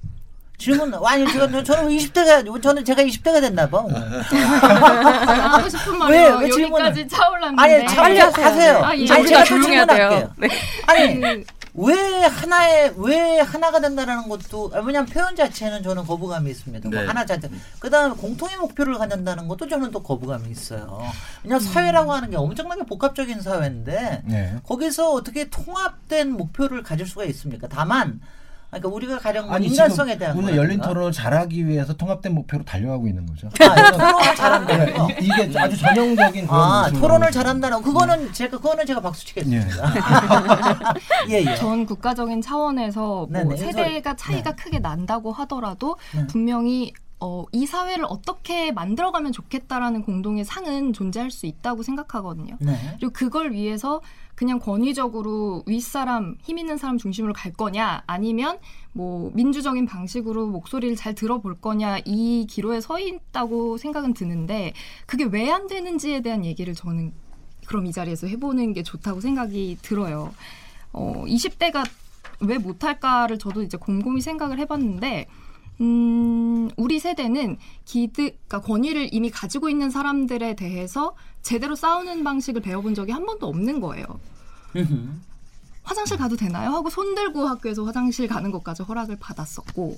질문 0.59 0.93
아니 0.95 1.31
제가 1.31 1.63
저는 1.63 1.91
20대가 1.91 2.63
저는 2.63 2.85
제가 2.85 3.03
20대가 3.03 3.41
됐나 3.41 3.69
봐. 3.69 3.79
오늘. 3.79 4.23
하고 4.23 5.69
싶은 5.69 5.93
왜? 5.93 6.31
말이 6.31 6.45
왜? 6.45 6.49
여기까지 6.49 7.07
차올랐는데 7.07 7.63
아니 7.63 7.95
빨리 7.95 8.19
하세요. 8.19 8.85
아, 8.85 8.97
예. 8.97 9.03
이제 9.03 9.15
아니 9.15 9.29
제가 9.29 9.41
또 9.41 9.47
조용해야 9.47 9.87
돼요. 9.87 10.33
네. 10.37 10.49
아니 10.87 11.45
왜 11.77 12.25
하나의 12.25 12.95
왜 12.97 13.41
하나가 13.41 13.81
된다라는 13.81 14.29
것도 14.29 14.71
아, 14.75 14.81
왜냐하면 14.81 15.07
표현 15.07 15.37
자체는 15.37 15.83
저는 15.83 16.05
거부감이 16.05 16.51
있습니다. 16.51 16.89
뭐 16.89 16.99
네. 16.99 17.07
하나 17.07 17.27
자체 17.27 17.51
그다음에 17.79 18.15
공통의 18.17 18.57
목표를 18.57 18.99
갖는다는 18.99 19.47
것도 19.47 19.69
저는 19.69 19.91
또 19.91 20.03
거부감이 20.03 20.51
있어요. 20.51 21.03
왜냐 21.45 21.57
면 21.57 21.61
사회라고 21.61 22.13
하는 22.13 22.31
게 22.31 22.37
엄청나게 22.37 22.85
복합적인 22.85 23.43
사회인데 23.43 24.23
네. 24.25 24.57
거기서 24.65 25.13
어떻게 25.13 25.51
통합된 25.51 26.33
목표를 26.33 26.83
가질 26.83 27.07
수가 27.07 27.25
있습니까? 27.25 27.69
다만 27.69 28.21
그러니까 28.71 28.89
우리가 28.89 29.19
가령 29.19 29.47
뭐 29.47 29.55
아니 29.55 29.69
인간성에 29.69 30.19
대한 30.19 30.37
오늘 30.37 30.51
거라든가. 30.51 30.63
열린 30.65 30.81
토론을 30.81 31.13
잘하기 31.13 31.67
위해서 31.67 31.95
통합된 31.95 32.35
목표로 32.35 32.65
달려가고 32.65 33.07
있는 33.07 33.25
거죠. 33.27 33.49
아, 33.61 33.91
토론을 33.93 34.35
잘한다는 34.37 34.95
거. 34.95 35.09
이- 35.13 35.15
이게 35.25 35.59
아주 35.59 35.77
전형적인 35.79 36.47
그런 36.47 36.61
아, 36.61 36.91
토론을 36.91 37.31
잘한다는 37.31 37.79
거. 37.79 37.85
그거는 37.85 38.33
제가 38.33 38.57
그거는 38.59 38.85
제가 38.85 39.01
박수 39.01 39.25
치겠습니다. 39.27 39.93
예, 41.31 41.45
예. 41.45 41.55
전 41.57 41.87
국가적인 41.87 42.41
차원에서 42.43 43.01
뭐 43.01 43.29
네네, 43.31 43.57
세대가 43.57 44.13
그래서- 44.13 44.17
차이가 44.17 44.51
네. 44.51 44.63
크게 44.63 44.79
난다고 44.81 45.33
하더라도 45.33 45.97
네. 46.15 46.27
분명히 46.27 46.93
어, 47.19 47.45
이 47.53 47.65
사회를 47.67 48.05
어떻게 48.09 48.73
만들어가면 48.73 49.33
좋겠다라는 49.33 50.03
공동의 50.03 50.45
상은 50.45 50.93
존재할 50.93 51.31
수 51.31 51.47
있다고 51.47 51.83
생각하거든요. 51.83 52.57
네. 52.61 52.77
그리고 52.99 53.13
그걸 53.13 53.53
위해서 53.53 54.03
그냥 54.35 54.59
권위적으로 54.59 55.63
윗사람, 55.67 56.37
힘 56.43 56.59
있는 56.59 56.77
사람 56.77 56.99
중심으로 56.99 57.33
갈 57.33 57.53
거냐, 57.53 58.03
아니면 58.07 58.59
뭐 58.93 59.31
민주적인 59.35 59.87
방식으로 59.87 60.49
목소리를 60.49 60.95
잘 60.97 61.15
들어볼 61.15 61.59
거냐, 61.61 62.01
이 62.05 62.47
기로에 62.47 62.83
서 62.83 62.99
있다고 62.99 63.79
생각은 63.79 64.13
드는데, 64.13 64.75
그게 65.07 65.25
왜 65.25 65.51
안 65.51 65.69
되는지에 65.69 66.21
대한 66.21 66.45
얘기를 66.45 66.75
저는 66.75 67.15
그럼 67.67 67.87
이 67.87 67.93
자리에서 67.93 68.27
해보는 68.27 68.75
게 68.75 68.83
좋다고 68.83 69.23
생각이 69.23 69.79
들어요. 69.81 70.35
어, 70.93 71.25
20대가 71.27 71.83
왜 72.41 72.59
못할까를 72.59 73.39
저도 73.39 73.63
이제 73.63 73.79
곰곰이 73.79 74.21
생각을 74.21 74.59
해봤는데 74.59 75.27
음, 75.81 76.71
우리 76.77 76.99
세대는 76.99 77.59
기득, 77.85 78.37
그러니까 78.49 78.61
권위를 78.61 79.09
이미 79.13 79.31
가지고 79.31 79.69
있는 79.69 79.91
사람들에 79.91 80.57
대해서 80.57 81.15
제대로 81.43 81.75
싸우는 81.75 82.25
방식을 82.25 82.63
배워본 82.63 82.95
적이 82.95 83.13
한 83.13 83.27
번도 83.27 83.47
없는 83.47 83.81
거예요. 83.81 84.07
화장실 85.83 86.17
가도 86.17 86.37
되나요? 86.37 86.71
하고 86.71 86.91
손 86.91 87.15
들고 87.15 87.47
학교에서 87.47 87.85
화장실 87.85 88.27
가는 88.27 88.51
것까지 88.51 88.83
허락을 88.83 89.17
받았었고 89.21 89.97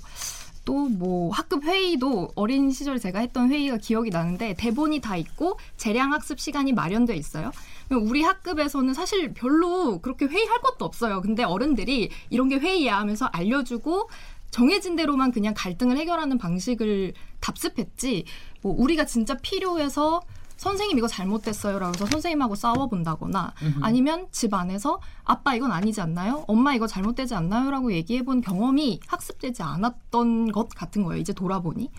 또 0.64 0.88
뭐 0.88 1.31
학급 1.33 1.64
회의도 1.64 2.33
어린 2.35 2.71
시절에 2.71 2.99
제가 2.99 3.21
했던 3.21 3.51
회의가 3.51 3.79
기억이 3.79 4.11
나는데 4.11 4.55
대본이 4.59 5.01
다 5.01 5.17
있고 5.17 5.59
재량 5.77 6.12
학습 6.12 6.41
시간이 6.41 6.73
마련돼 6.73 7.17
있어요. 7.17 7.53
우리 7.91 8.23
학급에서는 8.23 8.93
사실 8.93 9.33
별로 9.33 10.01
그렇게 10.01 10.27
회의할 10.27 10.61
것도 10.61 10.85
없어요. 10.85 11.23
근데 11.23 11.43
어른들이 11.43 12.11
이런 12.29 12.49
게 12.49 12.57
회의야 12.57 12.99
하면서 12.99 13.27
알려주고 13.27 14.11
정해진 14.51 14.97
대로만 14.97 15.31
그냥 15.31 15.55
갈등을 15.57 15.97
해결하는 15.99 16.39
방식을 16.39 17.15
답습했지. 17.41 18.25
뭐 18.63 18.75
우리가 18.77 19.05
진짜 19.05 19.35
필요해서 19.35 20.23
선생님 20.57 20.99
이거 20.99 21.07
잘못됐어요라고 21.07 21.95
해서 21.95 22.07
선생님하고 22.07 22.57
싸워본다거나 22.57 23.55
아니면 23.81 24.27
집 24.33 24.53
안에서 24.55 25.01
아빠 25.25 25.55
이건 25.55 25.71
아니지 25.71 26.01
않나요? 26.01 26.45
엄마 26.49 26.75
이거 26.75 26.89
잘못되지 26.89 27.37
않나요?라고 27.37 27.93
얘기해본 27.93 28.41
경험이 28.41 28.99
학습되지 29.07 29.63
않았던 29.63 30.51
것 30.51 30.69
같은 30.71 31.05
거예요. 31.05 31.21
이제 31.21 31.33
돌아보니 31.33 31.91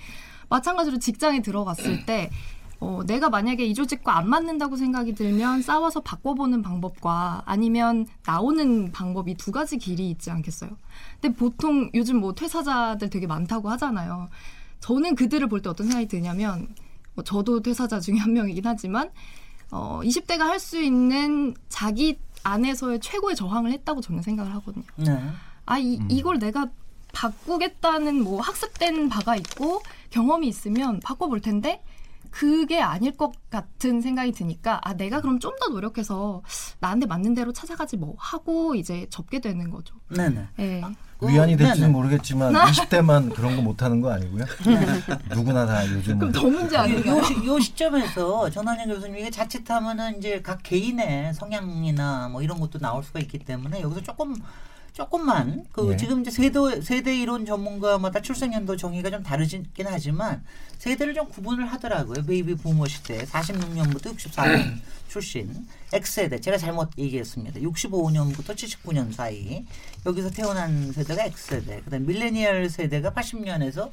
마찬가지로 0.49 0.99
직장에 0.99 1.41
들어갔을 1.41 2.05
때 2.05 2.29
어, 2.81 3.01
내가 3.05 3.29
만약에 3.29 3.65
이 3.65 3.73
조직과 3.73 4.17
안 4.17 4.29
맞는다고 4.29 4.77
생각이 4.77 5.13
들면 5.13 5.61
싸워서 5.61 5.99
바꿔보는 5.99 6.61
방법과 6.61 7.43
아니면 7.45 8.07
나오는 8.25 8.91
방법이 8.91 9.35
두 9.35 9.51
가지 9.51 9.77
길이 9.77 10.09
있지 10.09 10.31
않겠어요? 10.31 10.69
근데 11.19 11.35
보통 11.35 11.89
요즘 11.93 12.19
뭐 12.21 12.33
퇴사자들 12.33 13.09
되게 13.09 13.27
많다고 13.27 13.69
하잖아요. 13.71 14.29
저는 14.79 15.15
그들을 15.15 15.47
볼 15.47 15.61
때 15.61 15.69
어떤 15.69 15.87
생각이 15.87 16.07
드냐면 16.07 16.69
뭐 17.15 17.23
저도 17.25 17.61
퇴사자 17.61 17.99
중에 17.99 18.15
한 18.15 18.31
명이긴 18.33 18.65
하지만 18.65 19.09
어, 19.71 19.99
20대가 20.03 20.39
할 20.39 20.59
수 20.59 20.81
있는 20.81 21.53
자기 21.67 22.17
안에서의 22.43 23.01
최고의 23.01 23.35
저항을 23.35 23.73
했다고 23.73 23.99
저는 23.99 24.21
생각을 24.21 24.53
하거든요. 24.55 24.85
네. 24.95 25.21
아, 25.65 25.77
이, 25.77 25.97
음. 25.99 26.07
이걸 26.09 26.39
내가 26.39 26.67
바꾸겠다는 27.11 28.23
뭐 28.23 28.39
학습된 28.41 29.09
바가 29.09 29.35
있고 29.35 29.81
경험이 30.11 30.47
있으면 30.47 30.99
바꿔볼 31.01 31.41
텐데 31.41 31.83
그게 32.31 32.79
아닐 32.81 33.15
것 33.17 33.31
같은 33.49 34.01
생각이 34.01 34.31
드니까 34.31 34.79
아, 34.83 34.93
내가 34.93 35.21
그럼 35.21 35.39
좀 35.39 35.49
더 35.59 35.67
노력해서 35.69 36.41
나한테 36.79 37.05
맞는 37.05 37.33
대로 37.33 37.51
찾아가지 37.51 37.97
뭐 37.97 38.15
하고 38.17 38.75
이제 38.75 39.07
접게 39.09 39.39
되는 39.41 39.69
거죠. 39.69 39.95
네네. 40.15 40.47
예. 40.59 40.81
위안이 41.21 41.57
될지는 41.57 41.87
네네. 41.87 41.91
모르겠지만 41.91 42.53
20대만 42.53 43.33
그런 43.35 43.57
거 43.57 43.61
못하는 43.61 43.99
거 43.99 44.09
아니고요. 44.11 44.45
누구나 45.35 45.65
다 45.65 45.85
요즘은 45.85 46.19
그럼 46.19 46.31
더 46.31 46.43
문제 46.47 46.75
요, 46.77 46.79
아닌가요? 46.79 47.17
요, 47.17 47.23
시- 47.23 47.45
요 47.45 47.59
시점에서 47.59 48.49
전환영 48.51 48.87
교수님 48.87 49.17
이게 49.17 49.29
자칫하면은 49.29 50.17
이제 50.19 50.41
각 50.41 50.59
개인의 50.63 51.33
성향이나 51.33 52.29
뭐 52.29 52.41
이런 52.41 52.59
것도 52.59 52.79
나올 52.79 53.03
수가 53.03 53.19
있기 53.19 53.39
때문에 53.39 53.81
여기서 53.81 54.01
조금 54.01 54.33
조금만 54.93 55.65
그 55.71 55.91
예. 55.93 55.97
지금 55.97 56.21
이제 56.21 56.31
세대 56.31 56.81
세대 56.81 57.15
이론 57.15 57.45
전문가마다 57.45 58.21
출생 58.21 58.53
연도 58.53 58.75
정의가 58.75 59.09
좀 59.09 59.23
다르긴 59.23 59.65
하지만 59.85 60.43
세대를 60.77 61.13
좀 61.13 61.27
구분을 61.29 61.65
하더라고요. 61.67 62.25
베이비 62.25 62.55
부머 62.55 62.87
시대 62.87 63.25
46년부터 63.25 64.15
64년 64.15 64.79
출신 65.07 65.67
X세대 65.91 66.39
제가 66.39 66.57
잘못 66.57 66.89
얘기했습니다. 66.97 67.59
65년부터 67.59 68.55
79년 68.55 69.11
사이 69.13 69.65
여기서 70.05 70.29
태어난 70.29 70.91
세대가 70.91 71.25
X세대. 71.25 71.81
그다음 71.81 72.05
밀레니얼 72.05 72.69
세대가 72.69 73.11
80년에서 73.11 73.89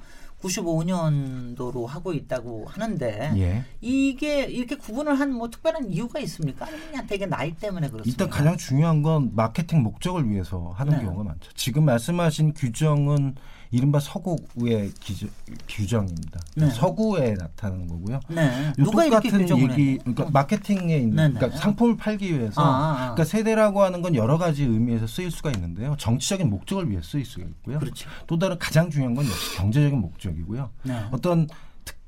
95년도로 0.46 1.86
하고 1.86 2.12
있다고 2.12 2.64
하는데 2.68 3.32
예. 3.36 3.64
이게 3.80 4.44
이렇게 4.44 4.76
구분을 4.76 5.18
한 5.20 5.36
뭐 5.36 5.50
특별한 5.50 5.90
이유가 5.90 6.18
있습니까? 6.20 6.64
아니면 6.66 6.86
그냥 6.90 7.06
되게 7.06 7.26
나이 7.26 7.54
때문에 7.54 7.88
그렇습니까? 7.90 8.08
일단 8.24 8.30
가장 8.30 8.56
중요한 8.56 9.02
건 9.02 9.32
마케팅 9.34 9.82
목적을 9.82 10.30
위해서 10.30 10.72
하는 10.76 10.96
네. 10.98 11.04
경우가 11.04 11.24
많죠. 11.24 11.50
지금 11.54 11.84
말씀하신 11.84 12.54
규정은 12.54 13.34
이른바 13.70 14.00
서구의 14.00 14.92
기저, 15.00 15.26
규정입니다. 15.68 16.40
네. 16.56 16.70
서구에 16.70 17.34
나타나는 17.34 17.86
거고요. 17.88 18.20
네. 18.28 18.68
요 18.68 18.72
누가 18.84 19.04
똑같은 19.04 19.38
규정을 19.40 19.70
얘기? 19.72 19.98
그러니까 19.98 20.24
어. 20.24 20.30
마케팅에 20.30 20.96
있는, 20.98 21.16
네네. 21.16 21.34
그러니까 21.34 21.58
상품을 21.58 21.96
팔기 21.96 22.32
위해서, 22.32 22.60
아, 22.60 22.64
아, 22.64 22.90
아. 22.90 22.96
그러니까 23.14 23.24
세대라고 23.24 23.82
하는 23.82 24.02
건 24.02 24.14
여러 24.14 24.38
가지 24.38 24.64
의미에서 24.64 25.06
쓰일 25.06 25.30
수가 25.30 25.50
있는데요. 25.52 25.96
정치적인 25.98 26.48
목적을 26.48 26.90
위해 26.90 27.00
쓰일 27.02 27.24
수가 27.24 27.46
있고요. 27.46 27.78
그렇죠. 27.78 28.08
또 28.26 28.38
다른 28.38 28.58
가장 28.58 28.90
중요한 28.90 29.14
건 29.14 29.24
역시 29.26 29.56
경제적인 29.56 29.98
목적이고요. 30.00 30.70
네. 30.84 31.04
어떤 31.10 31.48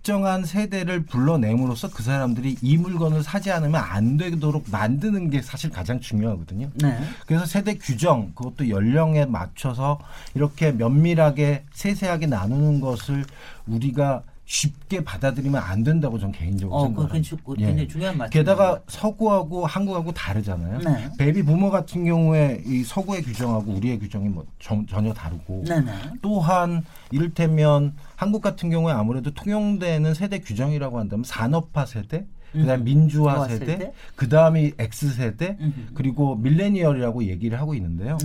특정한 0.08 0.46
세대를 0.46 1.02
불러내므로써 1.02 1.90
그 1.90 2.02
사람들이 2.02 2.56
이 2.62 2.78
물건을 2.78 3.22
사지 3.22 3.52
않으면 3.52 3.78
안 3.78 4.16
되도록 4.16 4.64
만드는 4.70 5.28
게 5.28 5.42
사실 5.42 5.68
가장 5.68 6.00
중요하거든요. 6.00 6.70
네. 6.76 6.98
그래서 7.26 7.44
세대 7.44 7.74
규정 7.74 8.32
그것도 8.34 8.70
연령에 8.70 9.26
맞춰서 9.26 9.98
이렇게 10.34 10.72
면밀하게 10.72 11.64
세세하게 11.74 12.24
나누는 12.24 12.80
것을 12.80 13.26
우리가 13.66 14.22
쉽게 14.48 15.04
받아들이면 15.04 15.62
안 15.62 15.84
된다고 15.84 16.18
저는 16.18 16.32
개인적으로 16.32 16.74
어, 16.74 16.80
그 16.80 16.86
생각합니다. 16.86 17.12
굉장히, 17.12 17.42
그 17.44 17.54
굉장히 17.54 17.88
중요한 17.88 18.16
말씀. 18.16 18.30
게다가 18.30 18.80
서구하고 18.88 19.66
한국하고 19.66 20.12
다르잖아요. 20.12 20.78
네. 20.78 21.10
베이비 21.18 21.42
부모 21.42 21.70
같은 21.70 22.06
경우에 22.06 22.62
이 22.64 22.82
서구의 22.82 23.22
규정하고 23.22 23.72
우리의 23.72 23.98
규정이 23.98 24.30
뭐 24.30 24.46
전, 24.58 24.86
전혀 24.86 25.12
다르고 25.12 25.64
네 25.68 25.80
네. 25.80 25.92
또한 26.22 26.82
이를테면 27.10 27.94
한국 28.16 28.40
같은 28.40 28.70
경우에 28.70 28.94
아무래도 28.94 29.34
통용되는 29.34 30.14
세대 30.14 30.40
규정이라고 30.40 30.98
한다면 30.98 31.24
산업화 31.24 31.84
세대, 31.84 32.24
그다음 32.52 32.80
음. 32.80 32.84
민주화 32.84 33.46
세대, 33.48 33.66
세대. 33.66 33.92
그다음이 34.16 34.72
X 34.78 35.12
세대, 35.12 35.58
음흠. 35.60 35.92
그리고 35.92 36.36
밀레니얼이라고 36.36 37.24
얘기를 37.24 37.60
하고 37.60 37.74
있는데요. 37.74 38.16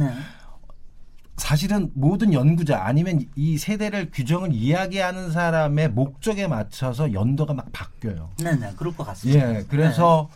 네. 1.36 1.44
사실은 1.44 1.92
모든 1.94 2.34
연구자 2.34 2.84
아니면 2.84 3.26
이 3.36 3.58
세대를 3.58 4.12
규정을 4.12 4.54
이야기하는 4.54 5.32
사람의 5.32 5.90
목적에 5.90 6.48
맞춰서 6.48 7.14
연도가 7.14 7.54
막 7.54 7.72
바뀌어요. 7.72 8.30
네네. 8.38 8.74
그럴 8.78 8.96
것 8.96 9.06
같습니다. 9.08 9.56
예, 9.56 9.66
그래서 9.68 10.30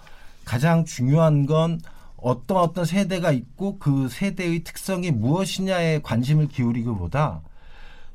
가장 0.43 0.85
중요한 0.85 1.45
건 1.45 1.79
어떤 2.17 2.57
어떤 2.57 2.85
세대가 2.85 3.31
있고 3.31 3.77
그 3.77 4.09
세대의 4.09 4.63
특성이 4.63 5.11
무엇이냐에 5.11 6.01
관심을 6.01 6.47
기울이기보다 6.47 7.41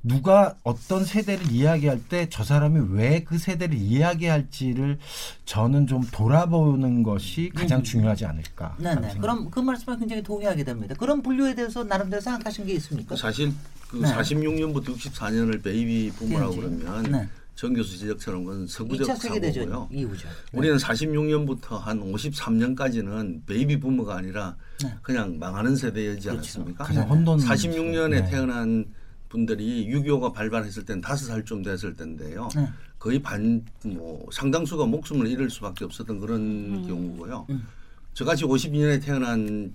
누가 0.04 0.56
어떤 0.64 1.04
세대를 1.04 1.50
이야기할 1.50 2.00
때 2.08 2.26
저 2.28 2.42
사람이 2.44 2.88
왜 2.96 3.22
그 3.24 3.38
세대를 3.38 3.76
이야기할지를 3.76 4.98
저는 5.44 5.86
좀 5.86 6.02
돌아보는 6.10 7.02
것이 7.04 7.50
가장 7.54 7.78
음. 7.80 7.82
중요하지 7.84 8.24
않을까. 8.26 8.76
네네. 8.78 8.94
생각. 9.00 9.20
그럼 9.20 9.50
그 9.50 9.60
말씀에 9.60 9.96
굉장히 9.98 10.22
동의하게 10.22 10.64
됩니다. 10.64 10.94
그런 10.98 11.22
분류에 11.22 11.54
대해서 11.54 11.84
나름대로 11.84 12.20
생각하신 12.20 12.66
게 12.66 12.72
있습니까? 12.74 13.14
사실 13.16 13.52
그 13.88 13.98
네. 13.98 14.12
46년부터 14.12 14.86
64년을 14.96 15.62
베이비 15.62 16.12
부머라고 16.16 16.56
그렇지. 16.56 16.76
그러면 16.84 17.12
네. 17.12 17.28
정 17.54 17.72
교수 17.74 17.96
지적처럼 17.98 18.44
그건 18.44 18.66
서구적 18.66 19.06
2차 19.06 19.16
세계대전 19.20 19.68
사고고요. 19.68 19.88
이후죠. 20.00 20.26
네. 20.26 20.58
우리는 20.58 20.76
46년부터 20.78 21.78
한 21.78 22.00
53년까지는 22.12 23.46
베이비 23.46 23.78
부머가 23.78 24.16
아니라 24.16 24.56
네. 24.82 24.92
그냥 25.02 25.38
망하는 25.38 25.76
세대이지 25.76 26.22
그렇죠. 26.28 26.30
않았습니까? 26.32 26.84
가장 26.84 27.08
혼돈. 27.08 27.38
46년에 27.38 28.10
네. 28.10 28.30
태어난 28.30 28.84
분들이 29.32 29.86
6.25가 29.88 30.34
발발했을 30.34 30.84
땐 30.84 31.00
다섯 31.00 31.24
살쯤 31.26 31.62
됐을 31.62 31.96
텐데요. 31.96 32.50
네. 32.54 32.68
거의 32.98 33.18
반, 33.18 33.64
뭐, 33.82 34.28
상당수가 34.30 34.84
목숨을 34.84 35.26
잃을 35.26 35.48
수밖에 35.48 35.86
없었던 35.86 36.20
그런 36.20 36.86
경우고요. 36.86 37.46
음. 37.48 37.66
저같이 38.12 38.44
52년에 38.44 39.02
태어난 39.02 39.74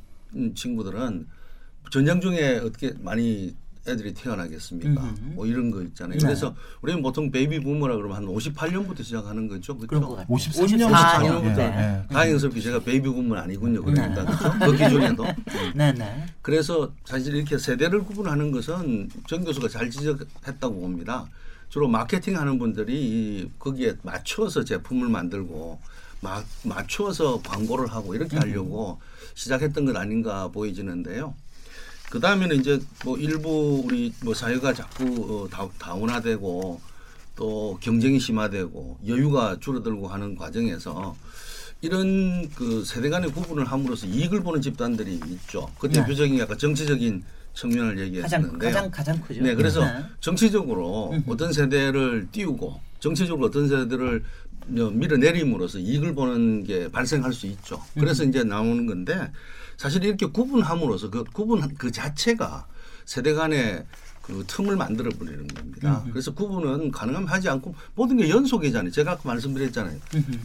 친구들은 0.54 1.28
전쟁 1.90 2.22
중에 2.22 2.58
어떻게 2.60 2.94
많이 3.00 3.56
애들이 3.90 4.14
태어나겠습니까? 4.14 5.02
음흠. 5.02 5.20
뭐 5.36 5.46
이런 5.46 5.72
거 5.72 5.82
있잖아요. 5.82 6.18
네. 6.18 6.26
그래서 6.26 6.56
우리는 6.82 7.02
보통 7.02 7.32
베이비 7.32 7.62
부머라 7.62 7.96
그러면 7.96 8.18
한 8.18 8.26
58년부터 8.26 9.04
시작하는 9.04 9.48
거죠. 9.48 9.78
그런 9.78 10.02
것 10.02 10.08
그렇죠? 10.10 10.16
같아요. 10.18 10.38
53년 10.38 10.92
54년. 10.92 11.44
부터. 11.44 11.56
네. 11.56 12.04
다행스럽게 12.12 12.62
제가 12.62 12.80
베이비 12.80 13.08
부머는 13.10 13.42
아니군요. 13.42 13.82
그러니까 13.84 14.24
네. 14.24 14.26
그렇죠? 14.26 14.60
그 14.60 14.72
기준에도. 14.78 15.26
네 15.76 15.92
네. 15.94 16.26
그래서 16.42 16.92
사실 17.06 17.36
이렇게 17.36 17.58
세대를 17.58 18.04
구분하는 18.04 18.52
것은 18.52 19.10
정 19.28 19.44
교수가 19.44 19.70
잘 19.70 19.90
지적했다고 19.90 20.80
봅니다. 20.80 21.26
주로 21.70 21.88
마케팅 21.88 22.38
하는 22.38 22.58
분들이 22.60 22.94
이 22.96 23.50
거기에 23.60 23.96
맞춰서 24.04 24.64
제품을 24.64 25.10
만들고 25.10 25.80
마, 26.22 26.42
맞춰서 26.64 27.42
광고를 27.42 27.88
하고 27.92 28.16
이렇게 28.16 28.38
하려고 28.38 29.00
시작했던 29.36 29.86
것 29.86 29.96
아닌가 29.96 30.48
보이지는데요. 30.48 31.36
그 32.10 32.20
다음에는 32.20 32.56
이제 32.58 32.80
뭐 33.04 33.18
일부 33.18 33.84
우리 33.86 34.14
뭐 34.24 34.34
사회가 34.34 34.74
자꾸 34.74 35.44
어, 35.44 35.50
다, 35.50 35.68
다운화되고 35.78 36.80
또 37.36 37.78
경쟁이 37.82 38.20
심화되고 38.20 39.00
여유가 39.08 39.58
줄어들고 39.60 40.08
하는 40.08 40.36
과정에서 40.36 41.16
이런 41.82 42.50
그 42.56 42.84
세대 42.86 43.10
간의 43.10 43.32
구분을 43.32 43.66
함으로써 43.66 44.08
이익을 44.08 44.42
보는 44.42 44.62
집단들이 44.62 45.20
있죠. 45.28 45.70
그 45.78 45.88
네. 45.88 46.00
대표적인 46.00 46.40
약간 46.40 46.58
정치적인 46.58 47.24
측면을 47.54 48.00
얘기했는데 48.00 48.66
가장 48.66 48.92
가장 48.92 49.22
크죠. 49.22 49.44
네, 49.44 49.54
그래서 49.54 49.84
네. 49.84 50.06
정치적으로. 50.20 51.14
어떤 51.28 51.52
세대를 51.52 52.30
띄우고 52.32 52.80
정치적으로 53.00 53.48
어떤 53.48 53.68
세대를 53.68 54.24
밀어내림으로써 54.68 55.80
이익을 55.80 56.16
보는 56.16 56.64
게 56.64 56.90
발생할 56.90 57.34
수 57.34 57.48
있죠. 57.48 57.82
그래서 57.94 58.24
이제 58.24 58.44
나오는 58.44 58.86
건데 58.86 59.32
사실 59.78 60.04
이렇게 60.04 60.26
구분함으로써 60.26 61.10
그 61.10 61.24
구분 61.32 61.76
그 61.76 61.92
자체가 61.92 62.68
세대 63.06 63.34
간의 63.34 63.86
그 64.22 64.44
틈을 64.46 64.76
만들어 64.76 65.10
버리는 65.12 65.48
겁니다. 65.48 66.04
그래서 66.12 66.34
구분은 66.34 66.92
가능하면 66.92 67.30
하지 67.30 67.48
않고 67.48 67.74
모든 67.96 68.18
게 68.18 68.30
연속이잖아요. 68.30 68.92
제가 68.92 69.12
아까 69.12 69.22
말씀드렸잖아요. 69.24 69.98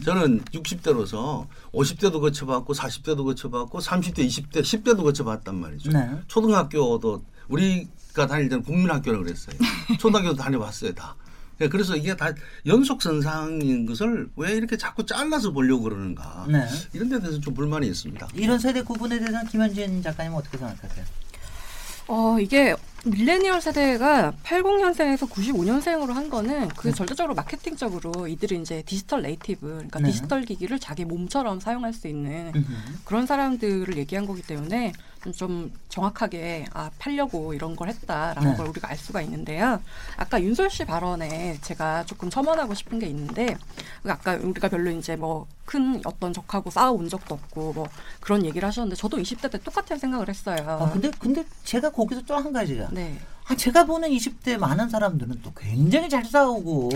저는 0.05 0.39
60대로서 0.53 1.47
50대도 1.73 2.21
거쳐봤고 2.21 2.73
40대도 2.73 3.25
거쳐봤고 3.25 3.79
30대, 3.79 4.19
20대, 4.25 4.61
10대도 4.61 5.03
거쳐봤단 5.03 5.55
말이죠. 5.59 5.91
네. 5.91 6.09
초등학교도 6.27 7.25
우리가 7.49 8.27
다닐 8.27 8.47
때는 8.47 8.63
국민학교라고 8.63 9.25
그랬어요. 9.25 9.57
초등학교도 9.99 10.37
다녀봤어요, 10.37 10.93
다. 10.93 11.17
예, 11.61 11.67
그래서 11.67 11.95
이게 11.95 12.15
다 12.15 12.33
연속선상인 12.65 13.85
것을 13.85 14.29
왜 14.35 14.53
이렇게 14.53 14.77
자꾸 14.77 15.05
잘라서 15.05 15.51
보려고 15.51 15.83
그러는가. 15.83 16.45
네. 16.49 16.67
이런 16.93 17.09
데 17.09 17.19
대해서 17.19 17.39
좀 17.39 17.53
불만이 17.53 17.87
있습니다. 17.87 18.27
이런 18.33 18.59
세대 18.59 18.81
구분에 18.81 19.19
대해서는 19.19 19.47
김현진 19.47 20.01
작가님 20.01 20.33
어떻게 20.33 20.57
생각하세요? 20.57 21.05
어, 22.07 22.37
이게 22.39 22.75
밀레니얼 23.05 23.59
세대가 23.59 24.31
80년생에서 24.43 25.29
95년생으로 25.29 26.13
한 26.13 26.29
거는 26.29 26.69
그 26.69 26.87
네. 26.87 26.93
절대적으로 26.93 27.35
마케팅적으로 27.35 28.27
이들이 28.27 28.61
이제 28.61 28.81
디지털 28.83 29.21
네이티브, 29.23 29.67
그러니까 29.67 29.99
네. 29.99 30.09
디지털 30.09 30.43
기기를 30.43 30.79
자기 30.79 31.03
몸처럼 31.03 31.59
사용할 31.59 31.91
수 31.91 32.07
있는. 32.07 32.53
그런 33.03 33.25
사람들을 33.25 33.97
얘기한 33.97 34.25
거기 34.25 34.41
때문에 34.41 34.93
좀 35.35 35.71
정확하게 35.89 36.65
아 36.73 36.91
팔려고 36.99 37.53
이런 37.53 37.75
걸 37.75 37.89
했다라는 37.89 38.51
네. 38.51 38.57
걸 38.57 38.67
우리가 38.67 38.89
알 38.89 38.97
수가 38.97 39.21
있는데요. 39.21 39.81
아까 40.15 40.41
윤솔 40.41 40.69
씨 40.69 40.85
발언에 40.85 41.57
제가 41.61 42.05
조금 42.05 42.29
첨언하고 42.29 42.73
싶은 42.73 42.99
게 42.99 43.07
있는데 43.07 43.57
그 44.01 44.11
아까 44.11 44.35
우리가 44.35 44.69
별로 44.69 44.91
이제 44.91 45.17
뭐 45.17 45.45
큰 45.65 46.01
어떤 46.05 46.33
적하고 46.33 46.69
싸워온 46.69 47.07
적도 47.09 47.35
없고 47.35 47.73
뭐 47.73 47.87
그런 48.19 48.45
얘기를 48.45 48.67
하셨는데 48.67 48.95
저도 48.95 49.17
20대 49.17 49.49
때 49.49 49.57
똑같은 49.57 49.97
생각을 49.97 50.27
했어요. 50.27 50.57
아, 50.67 50.89
근데 50.91 51.09
근데 51.19 51.45
제가 51.63 51.91
거기서 51.91 52.21
또 52.23 52.33
한 52.33 52.51
가지가 52.51 52.89
네. 52.93 53.17
아, 53.45 53.55
제가 53.55 53.85
보는 53.85 54.09
20대 54.09 54.57
많은 54.57 54.87
사람들은 54.87 55.41
또 55.43 55.51
굉장히 55.53 56.07
잘 56.07 56.23
싸우고 56.23 56.91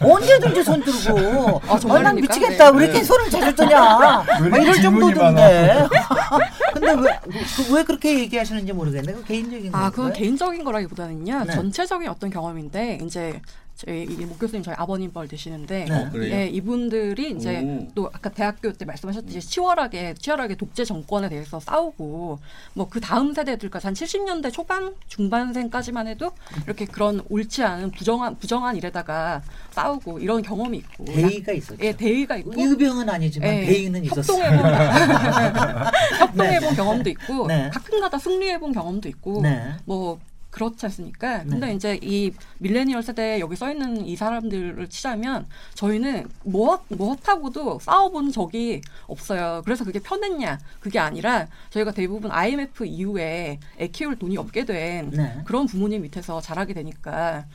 언제든지 0.00 0.64
손 0.64 0.82
들고 0.82 1.60
아? 1.68 1.98
난 2.00 2.16
미치겠다 2.16 2.72
네. 2.72 2.78
왜 2.78 2.84
이렇게 2.86 3.04
손을 3.04 3.30
자주 3.30 3.46
이렇게 3.46 4.62
이럴 4.62 4.82
정도던데 4.82 5.86
근데 6.74 6.92
왜, 6.92 7.20
그, 7.56 7.74
왜 7.74 7.84
그렇게 7.84 8.18
얘기하시는지 8.18 8.72
모르겠네 8.72 9.12
그 9.12 9.24
개인적인 9.24 9.72
아, 9.72 9.90
그건 9.90 10.12
개인적인 10.12 10.64
거라기보다는요. 10.64 11.44
네. 11.44 11.52
전체적인 11.52 12.08
어떤 12.08 12.30
경험인데 12.30 12.98
이제 13.04 13.40
저희 13.74 14.04
이 14.04 14.24
목교수님 14.24 14.62
저희 14.62 14.76
아버님 14.78 15.12
뻘 15.12 15.26
되시는데 15.26 15.86
네. 15.88 16.08
그래요? 16.12 16.34
예, 16.34 16.46
이분들이 16.46 17.32
이제 17.32 17.60
오. 17.62 17.88
또 17.94 18.06
아까 18.12 18.30
대학교 18.30 18.72
때 18.72 18.84
말씀하셨듯이 18.84 19.40
치열하게 19.40 20.14
치열하게 20.14 20.54
독재 20.54 20.84
정권에 20.84 21.28
대해서 21.28 21.58
싸우고 21.58 22.38
뭐 22.74 22.92
그 22.92 23.00
다음 23.00 23.32
세대들까지 23.32 23.86
한 23.86 23.94
70년대 23.94 24.52
초반 24.52 24.94
중반생까지만 25.08 26.08
해도 26.08 26.30
이렇게 26.66 26.84
그런 26.84 27.22
옳지 27.30 27.62
않은 27.62 27.90
부정한 27.92 28.36
부정한 28.38 28.76
일에다가 28.76 29.40
싸우고 29.70 30.18
이런 30.18 30.42
경험이 30.42 30.76
있고 30.78 31.06
대의가 31.06 31.52
있었죠 31.52 31.82
예, 31.82 31.92
대의가 31.92 32.36
있고 32.36 32.52
의병은 32.54 33.08
아니지만 33.08 33.48
예, 33.48 33.64
대의는 33.64 34.04
있었어요 34.04 34.44
협동해본 34.44 35.84
협동해본 36.20 36.74
경험도 36.74 37.10
있고 37.10 37.46
네. 37.46 37.70
가끔가다 37.72 38.18
승리해본 38.18 38.72
경험도 38.72 39.08
있고 39.08 39.40
네. 39.40 39.72
뭐 39.86 40.20
그렇지 40.52 40.84
않습니까? 40.86 41.38
네. 41.38 41.48
근데 41.48 41.72
이제 41.72 41.98
이 42.02 42.30
밀레니얼 42.58 43.02
세대에 43.02 43.40
여기 43.40 43.56
써 43.56 43.70
있는 43.70 44.06
이 44.06 44.14
사람들을 44.14 44.86
치자면 44.88 45.46
저희는 45.74 46.28
무엇 46.44 46.82
무엇하고도 46.88 47.80
싸워본 47.80 48.30
적이 48.32 48.82
없어요. 49.06 49.62
그래서 49.64 49.84
그게 49.84 49.98
편했냐? 49.98 50.58
그게 50.78 50.98
아니라 50.98 51.46
저희가 51.70 51.92
대부분 51.92 52.30
IMF 52.30 52.84
이후에 52.84 53.58
애 53.80 53.88
키울 53.88 54.16
돈이 54.18 54.36
없게 54.36 54.66
된 54.66 55.10
네. 55.10 55.40
그런 55.46 55.66
부모님 55.66 56.02
밑에서 56.02 56.42
자라게 56.42 56.74
되니까 56.74 57.46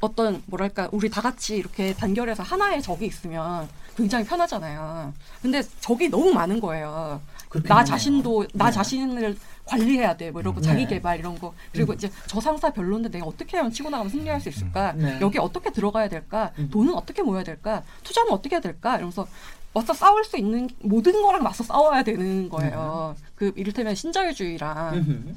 어떤 0.00 0.42
뭐랄까 0.46 0.88
우리 0.90 1.08
다 1.08 1.20
같이 1.20 1.54
이렇게 1.56 1.94
단결해서 1.94 2.42
하나의 2.42 2.82
적이 2.82 3.06
있으면 3.06 3.68
굉장히 3.96 4.24
편하잖아요. 4.24 5.14
근데 5.40 5.62
적이 5.80 6.08
너무 6.08 6.32
많은 6.32 6.60
거예요. 6.60 7.20
나 7.68 7.76
하네요. 7.76 7.84
자신도 7.84 8.46
나 8.54 8.66
네. 8.66 8.72
자신을 8.72 9.36
관리해야 9.72 10.16
돼. 10.16 10.30
뭐 10.30 10.40
이러고 10.40 10.60
네. 10.60 10.66
자기 10.66 10.86
개발 10.86 11.18
이런 11.18 11.38
거. 11.38 11.54
그리고 11.72 11.92
이제 11.94 12.10
저 12.26 12.40
상사 12.40 12.70
별론데 12.70 13.08
내가 13.10 13.26
어떻게 13.26 13.56
하면 13.56 13.72
치고 13.72 13.90
나가면 13.90 14.10
승리할 14.10 14.40
수 14.40 14.48
있을까? 14.48 14.92
네. 14.92 15.18
여기 15.20 15.38
어떻게 15.38 15.70
들어가야 15.70 16.08
될까? 16.08 16.52
음. 16.58 16.68
돈은 16.70 16.94
어떻게 16.94 17.22
모여야 17.22 17.42
될까? 17.42 17.82
투자는 18.02 18.32
어떻게 18.32 18.56
해야 18.56 18.60
될까? 18.60 18.96
이러면서 18.96 19.26
맞서 19.74 19.94
싸울 19.94 20.24
수 20.24 20.36
있는 20.36 20.68
모든 20.80 21.22
거랑 21.22 21.42
맞서 21.42 21.64
싸워야 21.64 22.02
되는 22.02 22.48
거예요. 22.50 23.16
그 23.34 23.52
이를테면 23.56 23.94
신자유주의랑. 23.94 25.34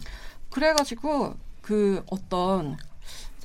그래가지고 0.49 1.35
그 1.61 2.03
어떤 2.09 2.77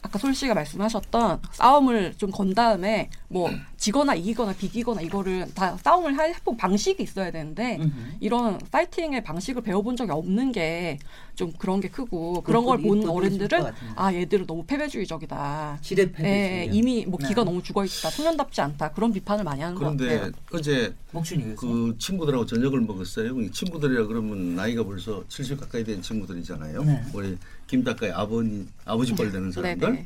아까 0.03 0.19
솔 0.19 0.35
씨가 0.35 0.55
말씀하셨던 0.55 1.43
싸움을 1.53 2.15
좀 2.17 2.31
건 2.31 2.55
다음에 2.55 3.11
뭐 3.29 3.51
지거나 3.81 4.15
이기거나 4.15 4.53
비기거나 4.53 5.01
이거를 5.01 5.47
다 5.55 5.75
싸움을 5.83 6.17
할 6.19 6.35
해본 6.35 6.59
방식이 6.59 7.03
있어야 7.03 7.31
되는데 7.31 7.79
음흠. 7.81 7.91
이런 8.21 8.59
파이팅의 8.71 9.25
방식을 9.25 9.63
배워본 9.63 9.97
적이 9.97 10.13
없는 10.13 10.53
게 10.53 10.99
좀 11.41 11.51
그런 11.57 11.81
게 11.81 11.89
크고 11.89 12.43
그런 12.43 12.67
걸 12.67 12.77
본 12.83 13.09
어른들은. 13.09 13.65
아 13.97 14.13
얘들은 14.13 14.47
너무 14.47 14.63
패배주의적이다. 14.67 15.79
예, 15.83 16.13
패배주의 16.13 16.77
이미 16.77 17.07
뭐 17.07 17.19
네. 17.19 17.29
기가 17.29 17.45
너무 17.45 17.63
죽어 17.63 17.83
있다. 17.83 18.11
청년답지 18.11 18.61
않다. 18.61 18.93
그런 18.93 19.11
비판을 19.11 19.43
많이 19.45 19.63
하는 19.63 19.75
것 19.75 19.81
그런데 19.81 20.19
같아요. 20.19 20.33
어제 20.53 20.95
목준이 21.13 21.43
교수 21.45 21.57
그 21.67 21.97
친구들하고 21.99 22.45
저녁을 22.45 22.81
먹었어요. 22.83 23.41
이 23.41 23.51
친구들이라 23.53 24.07
그러면 24.07 24.55
나이가 24.55 24.85
벌써 24.85 25.25
70 25.29 25.61
가까이 25.61 25.83
된 25.83 26.03
친구들이잖아요. 26.03 26.83
네. 26.85 27.03
우리 27.15 27.39
김 27.67 27.83
작가의 27.85 28.13
아버님 28.13 28.69
아버지 28.85 29.15
뻘 29.15 29.33
되는 29.33 29.51
사람들. 29.53 30.05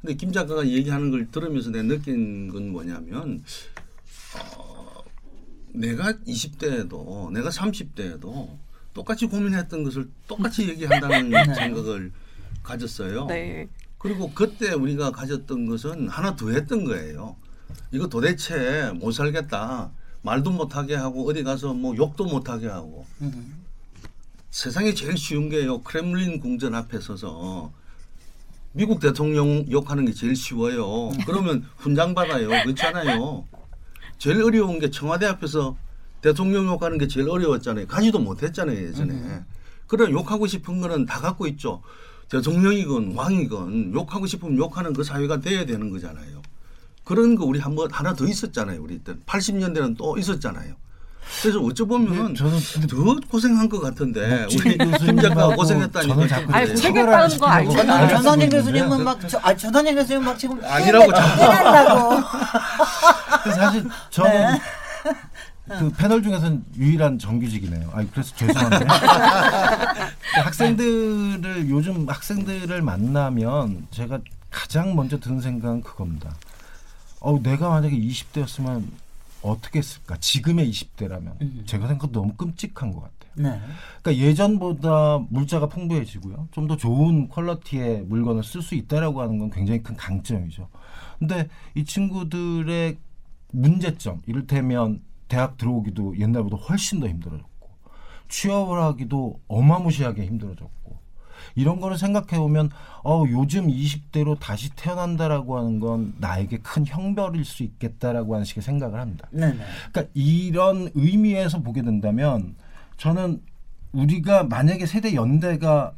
근데 0.00 0.14
김 0.14 0.32
작가가 0.32 0.66
얘기하는 0.66 1.10
걸 1.10 1.30
들으면서 1.30 1.70
내가 1.70 1.84
느낀 1.84 2.48
건 2.48 2.70
뭐냐면 2.70 3.42
어, 4.56 5.04
내가 5.72 6.12
20대에도 6.12 7.30
내가 7.32 7.50
30대에도 7.50 8.48
똑같이 8.94 9.26
고민했던 9.26 9.84
것을 9.84 10.08
똑같이 10.26 10.68
얘기한다는 10.68 11.28
네. 11.30 11.54
생각을 11.54 12.12
가졌어요. 12.62 13.26
네. 13.26 13.68
그리고 13.98 14.32
그때 14.32 14.72
우리가 14.72 15.12
가졌던 15.12 15.66
것은 15.66 16.08
하나 16.08 16.34
더 16.34 16.50
했던 16.50 16.84
거예요. 16.84 17.36
이거 17.92 18.08
도대체 18.08 18.90
못 18.94 19.12
살겠다. 19.12 19.90
말도 20.22 20.50
못하게 20.50 20.94
하고 20.94 21.28
어디 21.28 21.42
가서 21.42 21.74
뭐 21.74 21.94
욕도 21.96 22.24
못하게 22.24 22.68
하고 22.68 23.06
음흠. 23.20 23.36
세상에 24.50 24.94
제일 24.94 25.16
쉬운 25.16 25.48
게요. 25.48 25.82
크렘린 25.82 26.40
궁전 26.40 26.74
앞에 26.74 27.00
서서 27.00 27.72
미국 28.72 29.00
대통령 29.00 29.64
욕하는 29.70 30.04
게 30.04 30.12
제일 30.12 30.36
쉬워요. 30.36 31.10
그러면 31.26 31.66
훈장 31.76 32.14
받아요. 32.14 32.48
그렇잖아요. 32.48 33.44
제일 34.18 34.42
어려운 34.42 34.78
게 34.78 34.90
청와대 34.90 35.26
앞에서 35.26 35.76
대통령 36.20 36.66
욕하는 36.66 36.98
게 36.98 37.08
제일 37.08 37.28
어려웠잖아요. 37.28 37.86
가지도 37.86 38.18
못했잖아요 38.18 38.76
예전에. 38.76 39.42
그런 39.86 40.12
욕하고 40.12 40.46
싶은 40.46 40.80
거는 40.80 41.06
다 41.06 41.20
갖고 41.20 41.46
있죠. 41.48 41.82
대통령이건 42.28 43.14
왕이건 43.16 43.92
욕하고 43.92 44.26
싶으면 44.26 44.56
욕하는 44.56 44.92
그 44.92 45.02
사회가 45.02 45.40
돼야 45.40 45.66
되는 45.66 45.90
거잖아요. 45.90 46.42
그런 47.02 47.34
거 47.34 47.44
우리 47.44 47.58
한번 47.58 47.90
하나 47.90 48.14
더 48.14 48.24
있었잖아요. 48.24 48.80
우리 48.80 48.98
때 48.98 49.14
80년대는 49.26 49.96
또 49.96 50.16
있었잖아요. 50.16 50.74
그래서 51.42 51.60
어찌 51.60 51.82
보면 51.84 52.28
네, 52.28 52.34
저는 52.34 52.58
더 52.88 53.16
고생한 53.30 53.68
것 53.68 53.80
같은데 53.80 54.42
목진 54.42 54.60
우리 54.80 54.98
김 54.98 55.16
작가가 55.20 55.54
고생했다니까 55.54 56.14
저는 56.14 56.28
좀 56.28 56.28
자꾸 56.28 56.52
아니. 56.52 56.70
고생했다는 56.70 57.38
거 57.38 57.46
알죠. 57.46 57.70
시키려고 57.70 57.86
전, 57.86 57.90
안 57.90 58.08
전원일 58.08 58.46
했었거든요. 58.46 58.48
교수님은 58.50 59.04
막, 59.04 59.28
저, 59.28 59.38
아, 59.42 59.56
전원일 59.56 59.94
교수님 59.94 60.24
막 60.24 60.38
지금. 60.38 60.60
아니라고 60.64 61.12
자꾸. 61.12 62.22
사실 63.52 63.88
저는 64.10 64.30
네. 64.32 64.60
그 65.78 65.90
패널 65.96 66.22
중에서는 66.22 66.64
유일한 66.76 67.18
정규직이네요. 67.18 67.90
아 67.94 68.04
그래서 68.12 68.34
죄송한데 68.34 68.86
학생들을 70.42 71.68
요즘 71.70 72.08
학생들을 72.08 72.82
만나면 72.82 73.86
제가 73.92 74.18
가장 74.50 74.96
먼저 74.96 75.18
드는 75.20 75.40
생각은 75.40 75.82
그겁니다. 75.82 76.34
어 77.20 77.38
내가 77.40 77.68
만약에 77.68 77.96
20대였으면 77.96 78.82
어떻게 79.42 79.78
했을까? 79.78 80.16
지금의 80.18 80.70
20대라면 80.70 81.40
음. 81.40 81.62
제가 81.66 81.88
생각도 81.88 82.20
너무 82.20 82.34
끔찍한 82.34 82.92
것 82.92 83.00
같아요. 83.00 83.20
네. 83.34 83.60
그러니까 84.02 84.24
예전보다 84.26 85.18
물자가 85.30 85.68
풍부해지고요. 85.68 86.48
좀 86.50 86.66
더 86.68 86.76
좋은 86.76 87.28
퀄러티의 87.28 88.02
물건을 88.02 88.44
쓸 88.44 88.62
수 88.62 88.74
있다라고 88.74 89.20
하는 89.22 89.38
건 89.38 89.50
굉장히 89.50 89.82
큰 89.82 89.96
강점이죠. 89.96 90.68
근데 91.18 91.48
이 91.74 91.84
친구들의 91.84 92.96
문제점, 93.52 94.20
이를테면 94.26 95.02
대학 95.28 95.56
들어오기도 95.56 96.18
옛날보다 96.18 96.56
훨씬 96.56 97.00
더 97.00 97.08
힘들어졌고, 97.08 97.68
취업을 98.28 98.80
하기도 98.80 99.40
어마무시하게 99.48 100.26
힘들어졌고, 100.26 100.98
이런 101.54 101.80
거를 101.80 101.98
생각해 101.98 102.38
보면 102.38 102.70
어 103.04 103.24
요즘 103.28 103.66
20대로 103.68 104.38
다시 104.38 104.70
태어난다라고 104.76 105.58
하는 105.58 105.80
건 105.80 106.14
나에게 106.18 106.58
큰 106.58 106.86
형벌일 106.86 107.44
수 107.44 107.62
있겠다라고 107.62 108.34
하는 108.34 108.44
식의 108.44 108.62
생각을 108.62 109.00
합니다. 109.00 109.26
네네. 109.30 109.58
그러니까 109.92 110.12
이런 110.14 110.90
의미에서 110.94 111.60
보게 111.62 111.82
된다면 111.82 112.54
저는 112.96 113.40
우리가 113.92 114.44
만약에 114.44 114.86
세대 114.86 115.14
연대가 115.14 115.92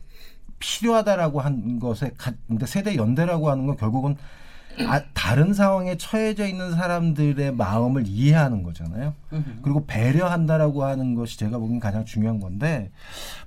필요하다라고 0.58 1.40
한 1.40 1.78
것에 1.78 2.12
가- 2.16 2.32
근데 2.48 2.66
세대 2.66 2.96
연대라고 2.96 3.50
하는 3.50 3.66
건 3.66 3.76
결국은 3.76 4.16
아, 4.86 5.02
다른 5.12 5.52
상황에 5.54 5.96
처해져 5.96 6.46
있는 6.46 6.72
사람들의 6.74 7.54
마음을 7.54 8.06
이해하는 8.06 8.62
거잖아요. 8.62 9.14
그리고 9.62 9.84
배려한다라고 9.86 10.84
하는 10.84 11.14
것이 11.14 11.38
제가 11.38 11.58
보기엔 11.58 11.78
가장 11.80 12.04
중요한 12.04 12.40
건데 12.40 12.90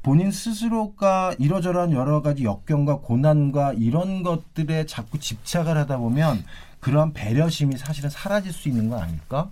본인 0.03 0.31
스스로가 0.31 1.35
이러저러한 1.39 1.91
여러 1.93 2.21
가지 2.21 2.43
역경과 2.43 2.97
고난과 2.99 3.73
이런 3.73 4.23
것들에 4.23 4.85
자꾸 4.85 5.19
집착을 5.19 5.77
하다 5.77 5.97
보면 5.97 6.43
그러한 6.79 7.13
배려심이 7.13 7.77
사실은 7.77 8.09
사라질 8.11 8.53
수 8.53 8.69
있는 8.69 8.89
건 8.89 8.99
아닐까? 9.01 9.49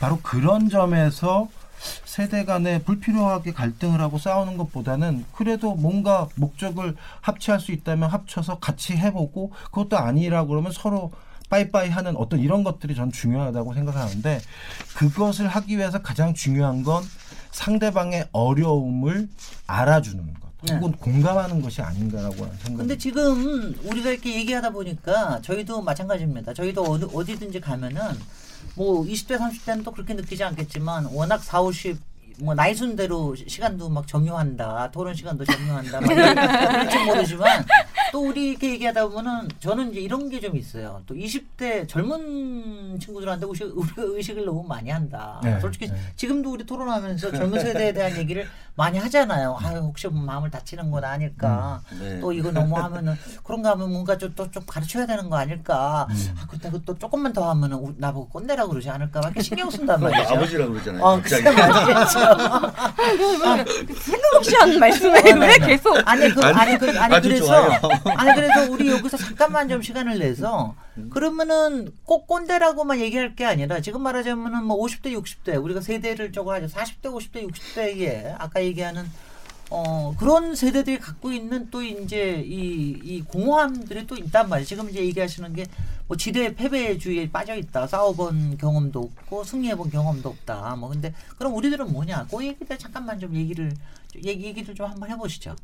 바로 0.00 0.18
그런 0.22 0.68
점에서 0.70 1.48
세대 2.04 2.44
간에 2.44 2.82
불필요하게 2.82 3.52
갈등을 3.52 4.00
하고 4.00 4.18
싸우는 4.18 4.56
것보다는 4.56 5.24
그래도 5.32 5.74
뭔가 5.74 6.28
목적을 6.36 6.96
합치할 7.20 7.60
수 7.60 7.72
있다면 7.72 8.10
합쳐서 8.10 8.58
같이 8.58 8.94
해보고 8.96 9.50
그것도 9.66 9.98
아니라 9.98 10.44
그러면 10.44 10.72
서로 10.72 11.12
빠이빠이 11.48 11.90
하는 11.90 12.16
어떤 12.16 12.40
이런 12.40 12.64
것들이 12.64 12.94
전 12.94 13.12
중요하다고 13.12 13.74
생각하는데 13.74 14.40
그것을 14.96 15.46
하기 15.46 15.76
위해서 15.76 16.02
가장 16.02 16.34
중요한 16.34 16.82
건 16.82 17.04
상대방의 17.52 18.28
어려움을 18.32 19.28
알아주는 19.66 20.34
것 20.34 20.46
네. 20.62 20.74
혹은 20.74 20.92
공감하는 20.92 21.62
것이 21.62 21.82
아닌가라고 21.82 22.44
하는 22.44 22.56
생각이 22.56 22.76
근데 22.76 22.98
지금 22.98 23.74
우리가 23.84 24.10
이렇게 24.10 24.34
얘기하다 24.34 24.70
보니까 24.70 25.40
저희도 25.42 25.82
마찬가지입니다. 25.82 26.54
저희도 26.54 26.82
어디, 26.82 27.06
어디든지 27.12 27.60
가면은 27.60 28.00
뭐 28.74 29.04
20대 29.04 29.38
30대는 29.38 29.84
또 29.84 29.92
그렇게 29.92 30.14
느끼지 30.14 30.42
않겠지만 30.44 31.06
워낙 31.06 31.42
4, 31.42 31.60
50, 31.62 31.98
뭐 32.40 32.54
나이 32.54 32.74
순대로 32.74 33.34
시- 33.34 33.48
시간도 33.48 33.88
막 33.88 34.06
점유한다. 34.06 34.90
토론 34.92 35.14
시간도 35.14 35.44
점유한다. 35.44 36.00
막 36.00 36.08
그럴지 36.08 36.98
모르지만 37.04 37.64
또 38.12 38.28
우리 38.28 38.50
이렇게 38.50 38.70
얘기하다 38.70 39.08
보면은 39.08 39.48
저는 39.60 39.90
이제 39.92 40.00
이런 40.00 40.28
게 40.30 40.36
좀 40.40 40.54
있어요. 40.56 41.02
또 41.06 41.14
20대 41.14 41.88
젊은 41.88 42.98
친구들한테 43.00 43.46
의식, 43.48 43.64
우리가 43.76 44.02
의식을 44.02 44.44
너무 44.44 44.62
많이 44.62 44.90
한다. 44.90 45.40
네, 45.42 45.58
솔직히 45.60 45.88
네. 45.88 45.96
지금도 46.14 46.52
우리 46.52 46.64
토론하면서 46.66 47.32
젊은 47.32 47.58
세대에 47.58 47.92
대한 47.94 48.16
얘기를 48.18 48.46
많이 48.74 48.98
하잖아요. 48.98 49.56
아유, 49.62 49.78
혹시 49.78 50.06
뭐 50.08 50.22
마음을 50.22 50.50
다치는 50.50 50.90
건 50.90 51.02
아닐까. 51.04 51.80
네. 51.98 52.20
또 52.20 52.32
이거 52.34 52.52
너무 52.52 52.76
하면은 52.76 53.14
그런가 53.42 53.70
하면 53.70 53.90
뭔가 53.90 54.18
좀또좀 54.18 54.64
가르쳐야 54.66 55.06
되는 55.06 55.30
거 55.30 55.36
아닐까. 55.36 56.06
아, 56.10 56.46
근데 56.50 56.70
그또 56.70 56.98
조금만 56.98 57.32
더 57.32 57.48
하면은 57.50 57.78
우- 57.78 57.94
나보고 57.96 58.28
꼰대라 58.28 58.66
그러지 58.66 58.90
않을까. 58.90 59.20
막 59.20 59.28
이렇게 59.28 59.42
신경 59.42 59.70
쓴단 59.70 59.98
말이죠. 60.00 60.34
아버지라고 60.34 60.72
그러잖아요. 60.74 61.02
어, 61.02 61.16
갑자기. 61.16 61.44
그게 61.44 61.56
말이죠. 61.56 62.18
생각 63.96 64.34
없이 64.36 64.54
하는 64.56 64.78
말씀을 64.78 65.22
왜 65.40 65.58
계속 65.66 65.96
아니 66.06 66.28
그 66.30 66.40
아니 66.44 66.78
그 66.78 66.90
아니 67.00 67.20
그래서 67.22 67.80
좋 67.80 67.88
아니 68.04 68.34
그래서 68.34 68.70
우리 68.70 68.88
여기서 68.88 69.16
잠깐만 69.16 69.68
좀 69.68 69.82
시간을 69.82 70.18
내서 70.18 70.74
그러면은 71.10 71.92
꼭 72.04 72.26
꼰대라고만 72.26 73.00
얘기할 73.00 73.34
게 73.34 73.44
아니라 73.44 73.80
지금 73.80 74.02
말하자면은 74.02 74.64
뭐 74.64 74.78
50대 74.84 75.12
60대 75.12 75.62
우리가 75.62 75.80
세대를 75.80 76.32
저거 76.32 76.52
하죠 76.54 76.66
40대 76.66 77.02
50대 77.04 77.50
60대에 77.50 78.34
아까 78.38 78.62
얘기하는 78.62 79.04
어 79.68 80.14
그런 80.16 80.54
세대들이 80.54 80.98
갖고 80.98 81.32
있는 81.32 81.70
또 81.70 81.82
이제 81.82 82.40
이, 82.46 83.00
이 83.02 83.22
공허함들이 83.22 84.06
또 84.06 84.16
있단 84.16 84.48
말이에요. 84.48 84.64
지금 84.64 84.88
이제 84.90 85.00
얘기하시는 85.00 85.52
게 85.54 85.66
뭐 86.08 86.16
지대 86.16 86.54
패배주의에 86.54 87.30
빠져 87.30 87.56
있다. 87.56 87.86
싸워본 87.86 88.58
경험도 88.58 89.00
없고 89.00 89.42
승리해본 89.44 89.90
경험도 89.90 90.28
없다. 90.28 90.76
뭐 90.76 90.88
근데 90.88 91.12
그럼 91.36 91.54
우리들은 91.54 91.92
뭐냐? 91.92 92.28
그 92.30 92.44
얘기들 92.44 92.78
잠깐만 92.78 93.18
좀 93.18 93.34
얘기를 93.34 93.72
얘기 94.24 94.44
얘기를 94.44 94.74
좀 94.74 94.86
한번 94.86 95.10
해보시죠. 95.10 95.56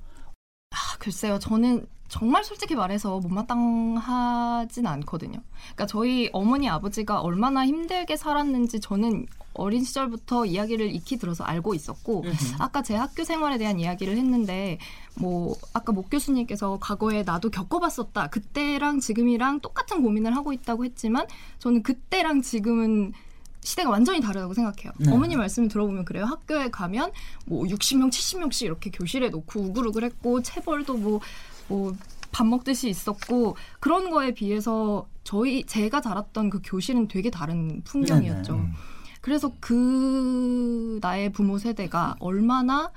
아, 0.73 0.97
글쎄요. 0.99 1.39
저는 1.39 1.87
정말 2.09 2.45
솔직히 2.45 2.75
말해서 2.75 3.21
못마땅하진 3.21 4.87
않거든요. 4.87 5.41
그러니까 5.63 5.87
저희 5.87 6.29
어머니 6.35 6.69
아버지가 6.69 7.23
얼마나 7.23 7.67
힘들게 7.67 8.17
살았는지 8.17 8.81
저는 8.81 9.27
어린 9.55 9.83
시절부터 9.83 10.45
이야기를 10.45 10.95
익히 10.95 11.17
들어서 11.17 11.45
알고 11.45 11.73
있었고 11.73 12.25
아까 12.59 12.83
제 12.83 12.97
학교 12.97 13.25
생활에 13.25 13.57
대한 13.57 13.81
이야기를 13.81 14.19
했는데 14.19 14.79
뭐 15.17 15.55
아까 15.73 15.93
목 15.93 16.11
교수님께서 16.11 16.79
과거에 16.83 17.23
나도 17.23 17.49
겪어봤었다. 17.49 18.29
그때랑 18.29 19.01
지금이랑 19.01 19.61
똑같은 19.61 20.03
고민을 20.03 20.37
하고 20.37 20.53
있다고 20.53 20.85
했지만 20.85 21.27
저는 21.61 21.83
그때랑 21.83 22.43
지금은 22.43 23.15
시대가 23.63 23.91
완전히 23.91 24.21
다르다고 24.21 24.55
생각해요. 24.55 24.93
네. 24.99 25.11
어머니 25.11 25.37
말씀을 25.37 25.69
들어보면 25.69 26.05
그래요. 26.05 26.25
학교에 26.25 26.71
가면 26.71 27.13
뭐 27.47 27.65
60명, 27.65 28.11
70명씩 28.11 28.67
이렇게 28.67 28.91
교실에 28.91 29.31
놓고 29.31 29.61
우글우글했고 29.61 30.43
체벌도 30.43 30.97
뭐 30.99 31.21
뭐 31.69 31.93
밥 32.33 32.47
먹듯이 32.47 32.89
있었고 32.89 33.57
그런 33.79 34.11
거에 34.11 34.33
비해서 34.33 35.07
저희 35.23 35.63
제가 35.65 36.01
자랐던 36.01 36.51
그 36.51 36.61
교실은 36.65 37.07
되게 37.07 37.31
다른 37.31 37.83
풍경이었죠. 37.85 38.53
네네. 38.55 38.65
음. 38.65 38.73
그래서 39.21 39.53
그 39.61 40.99
나의 41.01 41.31
부모 41.31 41.59
세대가 41.59 42.17
얼마나 42.19 42.91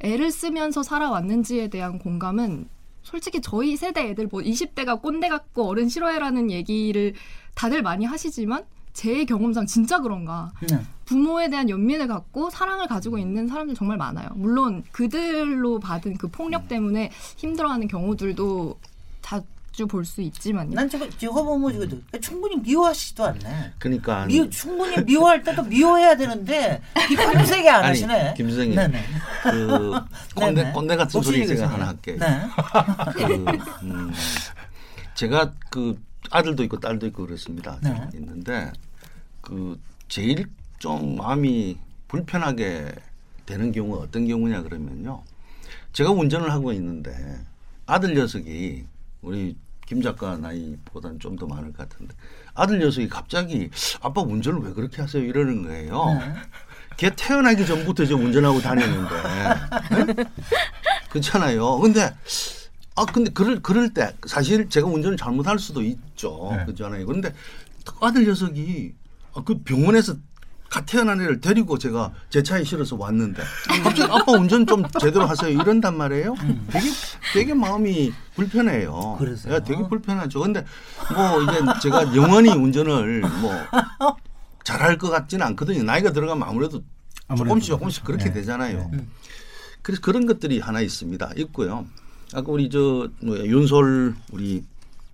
애를 0.00 0.32
쓰면서 0.32 0.82
살아왔는지에 0.82 1.68
대한 1.68 2.00
공감은 2.00 2.68
솔직히 3.02 3.40
저희 3.40 3.76
세대 3.76 4.08
애들 4.08 4.26
뭐 4.26 4.40
20대가 4.40 5.00
꼰대 5.00 5.28
같고 5.28 5.68
어른 5.68 5.88
싫어해라는 5.88 6.50
얘기를 6.50 7.14
다들 7.54 7.82
많이 7.82 8.04
하시지만 8.06 8.64
제 8.98 9.24
경험상 9.24 9.66
진짜 9.66 10.00
그런가 10.00 10.50
네. 10.68 10.76
부모에 11.04 11.48
대한 11.48 11.70
연민을 11.70 12.08
갖고 12.08 12.50
사랑을 12.50 12.88
가지고 12.88 13.16
있는 13.16 13.46
사람들 13.46 13.76
정말 13.76 13.96
많아요. 13.96 14.28
물론 14.34 14.82
그들로 14.90 15.78
받은 15.78 16.16
그 16.18 16.26
폭력 16.26 16.66
때문에 16.66 17.12
힘들어하는 17.36 17.86
경우들도 17.86 18.76
자주 19.22 19.86
볼 19.88 20.04
수 20.04 20.20
있지만요. 20.20 20.74
난 20.74 20.90
저거 20.90 21.08
저거 21.10 21.44
보면 21.44 21.78
저거 21.88 22.18
충분히 22.20 22.56
미워하시지도 22.56 23.24
않네. 23.24 23.74
그러니까 23.78 24.26
미 24.26 24.50
충분히 24.50 25.00
미워할 25.04 25.44
때도 25.44 25.62
미워해야 25.62 26.16
되는데 26.16 26.82
세게 27.46 27.70
안 27.70 27.84
아니, 27.84 27.88
하시네. 27.90 28.34
김 28.36 28.48
선생님. 28.48 28.74
네네. 28.74 29.04
그 29.44 29.92
꼰대 30.34 30.54
네네. 30.62 30.72
꼰대 30.72 30.96
같은 30.96 31.22
소리 31.22 31.46
제가. 31.46 31.68
하나 31.68 31.86
할게요. 31.86 32.16
네. 32.18 32.40
그, 33.14 33.22
음, 33.84 34.12
제가 35.14 35.52
그 35.70 36.02
아들도 36.30 36.64
있고 36.64 36.80
딸도 36.80 37.06
있고 37.06 37.26
그렇습니다. 37.26 37.78
네. 37.80 38.08
있는데 38.14 38.72
그 39.48 39.80
제일 40.08 40.46
좀 40.78 41.16
마음이 41.16 41.78
불편하게 42.06 42.92
되는 43.46 43.72
경우가 43.72 44.02
어떤 44.04 44.26
경우냐 44.28 44.62
그러면요. 44.62 45.22
제가 45.94 46.10
운전을 46.10 46.52
하고 46.52 46.70
있는데 46.74 47.40
아들 47.86 48.14
녀석이 48.14 48.84
우리 49.22 49.56
김 49.86 50.02
작가 50.02 50.36
나이보다는 50.36 51.18
좀 51.18 51.36
더 51.38 51.46
많을 51.46 51.72
것 51.72 51.88
같은데 51.88 52.14
아들 52.52 52.78
녀석이 52.78 53.08
갑자기 53.08 53.70
아빠 54.02 54.20
운전을 54.20 54.60
왜 54.60 54.72
그렇게 54.74 55.00
하세요 55.00 55.22
이러는 55.24 55.62
거예요. 55.62 56.04
네. 56.20 56.34
걔 56.98 57.10
태어나기 57.16 57.64
전부터 57.64 58.04
저 58.04 58.16
운전하고 58.16 58.60
다녔는데 58.60 59.14
네? 60.14 60.24
그렇잖아요. 61.08 61.78
근데 61.78 62.14
아 62.96 63.04
근데 63.06 63.30
그럴 63.30 63.60
그럴 63.62 63.94
때 63.94 64.12
사실 64.26 64.68
제가 64.68 64.86
운전을 64.88 65.16
잘못할 65.16 65.58
수도 65.58 65.80
있죠. 65.82 66.48
네. 66.52 66.64
그렇잖아요. 66.66 67.06
그런데 67.06 67.32
아들 68.02 68.26
녀석이 68.26 68.92
아, 68.92 69.07
그 69.44 69.62
병원에서 69.62 70.14
갓 70.70 70.84
태어난 70.84 71.20
애를 71.20 71.40
데리고 71.40 71.78
제가 71.78 72.12
제 72.28 72.42
차에 72.42 72.62
실어서 72.62 72.96
왔는데 72.96 73.42
갑자기 73.82 74.02
아빠 74.12 74.32
운전 74.32 74.66
좀 74.66 74.82
제대로 75.00 75.24
하세요 75.26 75.50
이런단 75.50 75.96
말이에요. 75.96 76.34
되게 76.70 76.86
되게 77.32 77.54
마음이 77.54 78.12
불편해요. 78.34 79.16
그러세요? 79.18 79.54
예, 79.54 79.60
되게 79.64 79.82
불편하죠. 79.88 80.40
근데 80.40 80.64
뭐 81.14 81.42
이제 81.42 81.80
제가 81.82 82.14
영원히 82.14 82.50
운전을 82.50 83.22
뭐 83.40 83.52
잘할 84.62 84.98
것 84.98 85.08
같지는 85.08 85.46
않거든요. 85.46 85.82
나이가 85.84 86.12
들어가면 86.12 86.46
아무래도 86.46 86.82
아무래도 87.28 87.48
조금씩 87.48 87.68
조금씩 87.70 88.04
그렇게 88.04 88.24
네. 88.24 88.32
되잖아요. 88.34 88.90
네. 88.92 89.06
그래서 89.80 90.02
그런 90.02 90.26
것들이 90.26 90.60
하나 90.60 90.82
있습니다. 90.82 91.30
있고요. 91.36 91.86
아까 92.34 92.52
우리 92.52 92.68
저 92.68 93.08
뭐야 93.22 93.44
윤솔 93.44 94.14
우리 94.32 94.64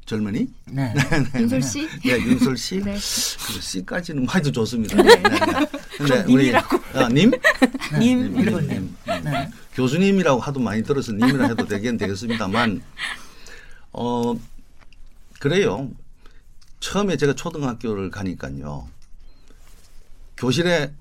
젊은이 0.07 0.47
네. 0.67 0.95
윤솔 1.35 1.63
씨? 1.63 1.89
네, 2.05 2.19
윤솔 2.19 2.57
씨. 2.57 2.77
네. 2.85 2.95
그 2.95 3.61
씨까지는 3.61 4.25
뭐 4.25 4.35
해도 4.35 4.53
좋습니다. 4.53 5.03
네. 5.03 5.23
네. 5.23 6.25
우리 6.29 6.55
아, 6.55 7.09
님? 7.09 7.31
님, 7.99 8.33
님, 8.33 8.41
일본 8.41 8.69
님. 8.69 8.97
님. 9.07 9.25
네. 9.25 9.51
교수님이라고 9.75 10.41
하도 10.41 10.61
많이 10.61 10.83
들어서 10.83 11.13
님이라 11.13 11.49
해도 11.49 11.67
되긴 11.67 11.97
되겠습니다만 11.97 12.83
어 13.93 14.35
그래요. 15.41 15.91
처음에 16.81 17.17
제가 17.17 17.35
초등학교를 17.35 18.11
가니까요. 18.11 18.89
교실에 20.37 20.93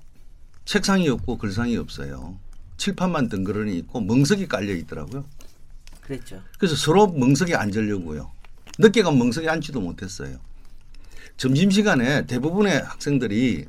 책상이 0.64 1.08
없고 1.08 1.36
글상이 1.38 1.76
없어요. 1.76 2.38
칠판만 2.78 3.28
덩그러니 3.28 3.76
있고 3.78 4.00
멍석이 4.00 4.48
깔려 4.48 4.72
있더라고요. 4.74 5.24
그랬죠. 6.00 6.42
그래서 6.58 6.76
서로 6.76 7.06
멍석에 7.06 7.54
앉으려고요. 7.54 8.30
늦게 8.78 9.02
가면 9.02 9.18
멍석에 9.18 9.48
앉지도 9.48 9.80
못했어요. 9.80 10.38
점심시간에 11.36 12.26
대부분의 12.26 12.82
학생들이 12.82 13.66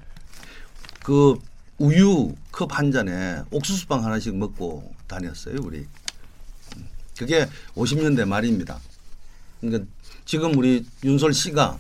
그 1.04 1.38
우유 1.78 2.34
컵 2.52 2.78
한 2.78 2.92
잔에 2.92 3.42
옥수수빵 3.52 4.04
하나씩 4.04 4.36
먹고 4.36 4.94
다녔어요, 5.08 5.58
우리. 5.62 5.86
그게 7.18 7.48
50년대 7.76 8.26
말입니다. 8.26 8.80
그러니까 9.62 9.86
지금 10.26 10.58
우리 10.58 10.86
윤솔 11.04 11.34
씨가 11.34 11.80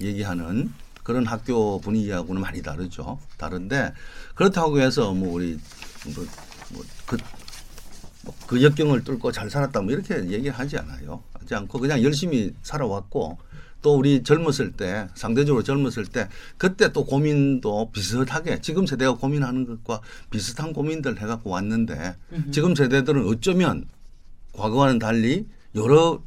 얘기하는 0.00 0.72
그런 1.02 1.26
학교 1.26 1.80
분위기하고는 1.80 2.40
많이 2.42 2.62
다르죠. 2.62 3.18
다른데 3.36 3.92
그렇다고 4.34 4.80
해서 4.80 5.12
뭐 5.12 5.32
우리 5.34 5.58
뭐, 6.04 6.26
뭐그 6.70 7.16
뭐 7.16 7.36
그 8.46 8.62
역경을 8.62 9.04
뚫고 9.04 9.30
잘 9.32 9.48
살았다 9.48 9.80
뭐 9.82 9.92
이렇게 9.92 10.16
얘기하지 10.28 10.78
않아요. 10.78 11.22
하지 11.46 11.54
않고 11.54 11.78
그냥 11.78 12.02
열심히 12.02 12.52
살아왔고 12.62 13.38
또 13.80 13.96
우리 13.96 14.22
젊었을 14.24 14.72
때 14.72 15.06
상대적으로 15.14 15.62
젊었을 15.62 16.06
때 16.06 16.28
그때 16.58 16.92
또 16.92 17.06
고민도 17.06 17.90
비슷하게 17.92 18.60
지금 18.60 18.84
세대가 18.84 19.14
고민하는 19.14 19.64
것과 19.64 20.00
비슷한 20.30 20.72
고민들 20.72 21.20
해갖고 21.22 21.50
왔는데 21.50 22.16
지금 22.50 22.74
세대들은 22.74 23.26
어쩌면 23.28 23.86
과거와는 24.52 24.98
달리 24.98 25.46
여러 25.76 26.20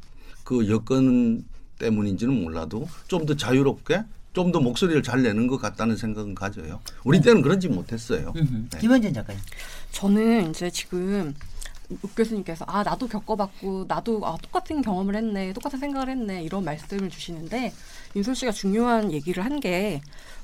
그 0.45 0.69
여건 0.69 1.43
때문인지는 1.77 2.33
몰라도 2.43 2.87
좀 3.07 3.25
더 3.25 3.35
자유롭게 3.35 4.03
좀 4.33 4.51
더 4.53 4.61
목소리를 4.61 5.03
잘 5.03 5.21
내는 5.21 5.47
것 5.47 5.57
같다는 5.57 5.97
생각은 5.97 6.33
가져요. 6.33 6.79
우리 7.03 7.19
때는 7.19 7.41
그러지 7.41 7.67
못했어요. 7.67 8.31
네. 8.35 8.79
김현진 8.79 9.13
작가님. 9.13 9.41
저는 9.91 10.51
이제 10.51 10.69
지금 10.69 11.33
육 11.91 12.15
교수님께서 12.15 12.65
아 12.67 12.83
나도 12.83 13.07
겪어봤고 13.07 13.85
나도 13.87 14.25
아 14.25 14.37
똑같은 14.41 14.81
경험을 14.81 15.15
했네 15.15 15.53
똑같은 15.53 15.79
생각을 15.79 16.09
했네 16.09 16.43
이런 16.43 16.63
말씀을 16.63 17.09
주시는데 17.09 17.73
윤솔 18.15 18.35
씨가 18.35 18.51
중요한 18.51 19.11
얘기를 19.11 19.43
한 19.45 19.59
게 19.59 20.01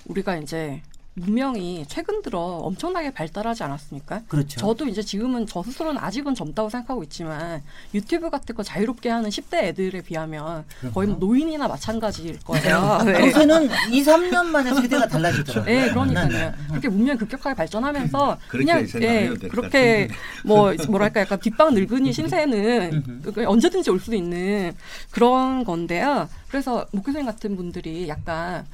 우리가 0.07 0.37
이제 0.37 0.81
문명이 1.17 1.85
최근 1.87 2.21
들어 2.21 2.39
엄청나게 2.39 3.11
발달하지 3.13 3.63
않았습니까? 3.63 4.23
그렇죠. 4.27 4.59
저도 4.59 4.85
이제 4.87 5.01
지금은 5.01 5.47
저 5.47 5.63
스스로는 5.63 5.97
아직은 6.01 6.35
젊다고 6.35 6.69
생각하고 6.69 7.03
있지만 7.03 7.63
유튜브 7.93 8.29
같은 8.29 8.53
거 8.53 8.63
자유롭게 8.63 9.09
하는 9.09 9.29
10대 9.29 9.63
애들에 9.63 10.01
비하면 10.01 10.65
거의 10.93 11.07
뭐 11.07 11.17
노인이나 11.17 11.69
마찬가지일 11.69 12.39
거예요. 12.41 12.99
네. 13.05 13.27
요새는 13.27 13.69
2, 13.91 14.03
3년 14.03 14.45
만에 14.47 14.73
세대가 14.73 15.07
달라지더라고요. 15.07 15.73
네, 15.73 15.89
그러니까요. 15.89 16.27
네, 16.27 16.37
네. 16.37 16.53
그렇게 16.69 16.89
문명이 16.89 17.17
급격하게 17.19 17.55
발전하면서 17.55 18.37
그렇게 18.49 18.65
그냥 18.65 18.87
예, 19.01 19.29
그렇게 19.47 20.09
뭐 20.43 20.73
뭐랄까 20.89 21.21
약간 21.21 21.39
뒷방 21.39 21.69
음. 21.69 21.73
늙은이 21.75 22.11
신세는 22.11 23.21
그 23.33 23.45
언제든지 23.45 23.89
올 23.89 23.95
수 24.05 24.13
있는 24.13 24.71
그런 25.09 25.63
건데요. 25.63 26.29
그래서 26.49 26.85
목 26.91 27.03
교수님 27.05 27.25
같은 27.25 27.55
분들이 27.55 28.07
약간 28.07 28.65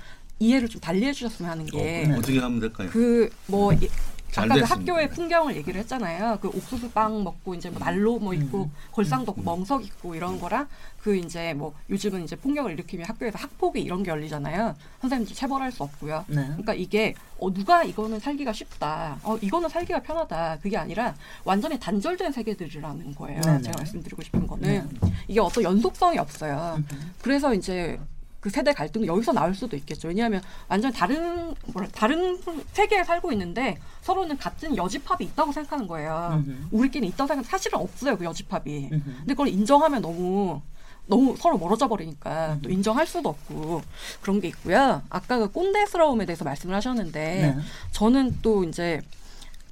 이해를 0.42 0.68
좀 0.68 0.82
달리 0.82 1.06
해주셨으면 1.06 1.52
하는 1.52 1.66
게 1.68 1.78
네. 2.08 2.16
어떻게 2.18 2.40
하면 2.40 2.60
될까요? 2.60 2.90
그뭐잘 2.90 4.46
아까 4.46 4.56
그 4.56 4.60
됐습니다. 4.62 4.76
학교의 4.76 5.10
풍경을 5.12 5.56
얘기를 5.56 5.80
했잖아요. 5.82 6.40
그 6.42 6.48
옥수수 6.48 6.90
빵 6.90 7.24
먹고 7.24 7.54
이제 7.54 7.70
뭐 7.70 7.80
난로 7.80 8.18
뭐 8.18 8.34
있고 8.34 8.64
음. 8.64 8.72
걸상도 8.92 9.32
없고 9.32 9.44
멍석 9.44 9.86
있고 9.86 10.16
이런 10.16 10.40
거랑 10.40 10.68
그 11.00 11.16
이제 11.16 11.54
뭐 11.54 11.76
요즘은 11.92 12.24
이제 12.24 12.36
폭력을 12.36 12.72
일으키면 12.72 13.06
학교에서 13.06 13.38
학폭이 13.38 13.82
이런 13.82 14.02
게 14.02 14.10
열리잖아요. 14.10 14.76
선생님들 15.02 15.36
체벌할 15.36 15.72
수 15.72 15.84
없고요. 15.84 16.26
네. 16.28 16.44
그러니까 16.48 16.74
이게 16.74 17.14
어 17.38 17.54
누가 17.54 17.84
이거는 17.84 18.20
살기가 18.20 18.52
쉽다. 18.52 19.20
어 19.22 19.38
이거는 19.40 19.70
살기가 19.70 20.02
편하다. 20.02 20.58
그게 20.64 20.76
아니라 20.76 21.14
완전히 21.44 21.80
단절된 21.80 22.32
세계들이라는 22.32 23.14
거예요. 23.14 23.42
네네. 23.42 23.62
제가 23.62 23.78
말씀드리고 23.78 24.24
싶은 24.24 24.48
거는 24.48 24.90
이게 25.28 25.40
어떤 25.40 25.64
연속성이 25.64 26.18
없어요. 26.18 26.80
그래서 27.22 27.54
이제 27.54 28.00
그 28.42 28.50
세대 28.50 28.74
갈등도 28.74 29.08
여기서 29.08 29.32
나올 29.32 29.54
수도 29.56 29.78
있겠죠. 29.78 30.10
왜냐하면 30.10 30.42
완전 30.68 30.92
다른 30.92 31.54
뭐라 31.68 31.88
다른 31.94 32.38
세계에 32.74 33.04
살고 33.04 33.32
있는데 33.32 33.78
서로는 34.02 34.38
같은 34.38 34.76
여집합이 34.76 35.24
있다고 35.26 35.52
생각하는 35.52 35.88
거예요. 35.88 36.44
음흠. 36.46 36.68
우리끼리 36.72 37.08
있다고 37.08 37.28
생각 37.28 37.46
사실은 37.46 37.80
없어요 37.80 38.18
그 38.18 38.26
여집합이. 38.26 38.90
음흠. 38.92 39.04
근데 39.20 39.34
그걸 39.34 39.48
인정하면 39.48 40.02
너무 40.02 40.62
너무 41.08 41.36
서로 41.38 41.58
멀어져 41.58 41.88
버리니까 41.88 42.60
또 42.62 42.70
인정할 42.70 43.06
수도 43.08 43.30
없고 43.30 43.82
그런 44.22 44.42
게 44.42 44.48
있고요. 44.50 45.02
아까 45.10 45.38
그 45.38 45.52
꼰대스러움에 45.52 46.26
대해서 46.26 46.44
말씀을 46.44 46.76
하셨는데 46.76 47.54
네. 47.56 47.58
저는 47.92 48.40
또 48.42 48.64
이제 48.64 49.02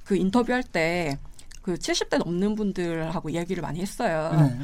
그 0.04 0.16
인터뷰할 0.16 0.62
때 0.62 1.18
그 1.62 1.74
70대 1.74 2.18
넘는 2.18 2.54
분들하고 2.54 3.30
이야기를 3.30 3.62
많이 3.62 3.80
했어요. 3.80 4.30
네. 4.38 4.58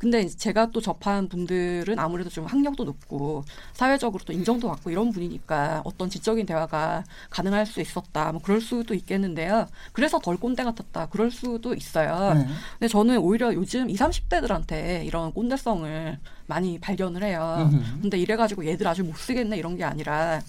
근데 0.00 0.26
제가 0.26 0.70
또 0.70 0.80
접한 0.80 1.28
분들은 1.28 1.98
아무래도 1.98 2.30
좀 2.30 2.46
학력도 2.46 2.84
높고 2.84 3.44
사회적으로 3.74 4.24
또 4.24 4.32
인정도 4.32 4.68
받고 4.68 4.90
이런 4.90 5.12
분이니까 5.12 5.82
어떤 5.84 6.08
지적인 6.08 6.46
대화가 6.46 7.04
가능할 7.28 7.66
수 7.66 7.82
있었다. 7.82 8.32
뭐 8.32 8.40
그럴 8.40 8.62
수도 8.62 8.94
있겠는데요. 8.94 9.66
그래서 9.92 10.18
덜 10.18 10.38
꼰대 10.38 10.64
같았다. 10.64 11.10
그럴 11.10 11.30
수도 11.30 11.74
있어요. 11.74 12.32
네. 12.32 12.46
근데 12.78 12.88
저는 12.88 13.18
오히려 13.18 13.52
요즘 13.52 13.90
20, 13.90 14.00
30대들한테 14.30 15.04
이런 15.04 15.34
꼰대성을 15.34 16.18
많이 16.46 16.78
발견을 16.78 17.22
해요. 17.22 17.68
음흠. 17.70 18.00
근데 18.00 18.18
이래가지고 18.18 18.64
얘들 18.64 18.88
아주 18.88 19.04
못 19.04 19.18
쓰겠네 19.18 19.58
이런 19.58 19.76
게 19.76 19.84
아니라 19.84 20.40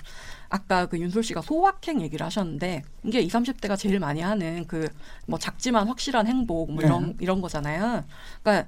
아까 0.48 0.86
그 0.86 0.98
윤솔 0.98 1.24
씨가 1.24 1.42
소확행 1.42 2.02
얘기를 2.02 2.26
하셨는데 2.26 2.84
이게 3.04 3.20
20, 3.20 3.44
30대가 3.44 3.78
제일 3.78 4.00
많이 4.00 4.22
하는 4.22 4.66
그 4.66 4.88
뭐 5.28 5.40
작지만 5.40 5.88
확실한 5.88 6.28
행복 6.28 6.72
뭐 6.74 6.84
이런 6.84 7.16
이런 7.20 7.42
거잖아요. 7.42 8.04
그러니까 8.44 8.68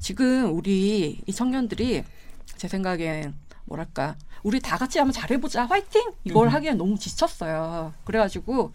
지금 0.00 0.56
우리 0.56 1.20
이 1.24 1.32
청년들이 1.32 2.02
제 2.56 2.68
생각엔 2.68 3.34
뭐랄까 3.66 4.16
우리 4.42 4.58
다 4.58 4.76
같이 4.76 4.98
한번 4.98 5.12
잘해보자 5.12 5.66
화이팅 5.66 6.10
이걸 6.24 6.48
하기엔 6.48 6.78
너무 6.78 6.98
지쳤어요. 6.98 7.92
그래가지고 8.04 8.72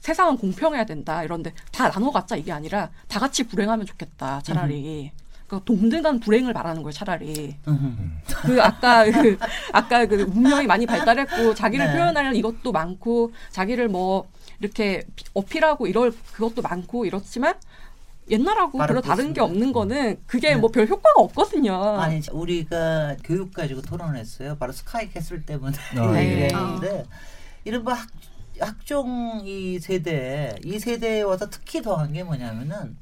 세상은 0.00 0.36
공평해야 0.36 0.84
된다 0.84 1.22
이런데 1.22 1.54
다 1.72 1.90
나눠 1.90 2.10
갖자 2.10 2.36
이게 2.36 2.52
아니라 2.52 2.90
다 3.08 3.18
같이 3.20 3.44
불행하면 3.44 3.86
좋겠다 3.86 4.42
차라리. 4.42 5.12
그 5.46 5.60
동등한 5.64 6.20
불행을 6.20 6.52
바라는 6.52 6.82
거예요 6.82 6.92
차라리. 6.92 7.56
음. 7.68 8.20
그 8.42 8.60
아까 8.62 9.04
그 9.04 9.38
아까 9.72 10.06
그 10.06 10.14
문명이 10.14 10.66
많이 10.66 10.84
발달했고 10.86 11.54
자기를 11.56 11.86
네. 11.86 11.92
표현하는 11.92 12.34
이것도 12.36 12.72
많고 12.72 13.32
자기를 13.50 13.88
뭐 13.88 14.28
이렇게 14.60 15.04
어필하고 15.34 15.86
이럴 15.86 16.12
그것도 16.32 16.62
많고 16.62 17.04
이렇지만 17.04 17.54
옛날하고 18.30 18.78
별로 18.78 19.00
다른 19.00 19.32
게. 19.34 19.40
없는 19.40 19.72
거는 19.72 20.18
그게 20.26 20.50
네. 20.50 20.56
뭐별 20.56 20.86
효과가 20.86 21.20
없거든요. 21.20 21.74
아니 21.98 22.20
우리가 22.32 23.16
교육 23.22 23.52
가지고 23.52 23.82
토론을 23.82 24.16
했어요. 24.18 24.56
바로 24.58 24.72
스카이 24.72 25.10
캐슬 25.10 25.44
때문에 25.44 25.76
아, 25.98 26.18
얘기를 26.20 26.42
예. 26.42 26.44
했는데 26.46 27.04
이른바 27.64 27.92
학, 27.94 28.08
학종 28.58 29.42
이 29.44 29.78
세대 29.78 30.54
이 30.64 30.78
세대에 30.78 31.22
와서 31.22 31.48
특히 31.50 31.82
더한 31.82 32.12
게 32.12 32.22
뭐냐면은 32.24 32.96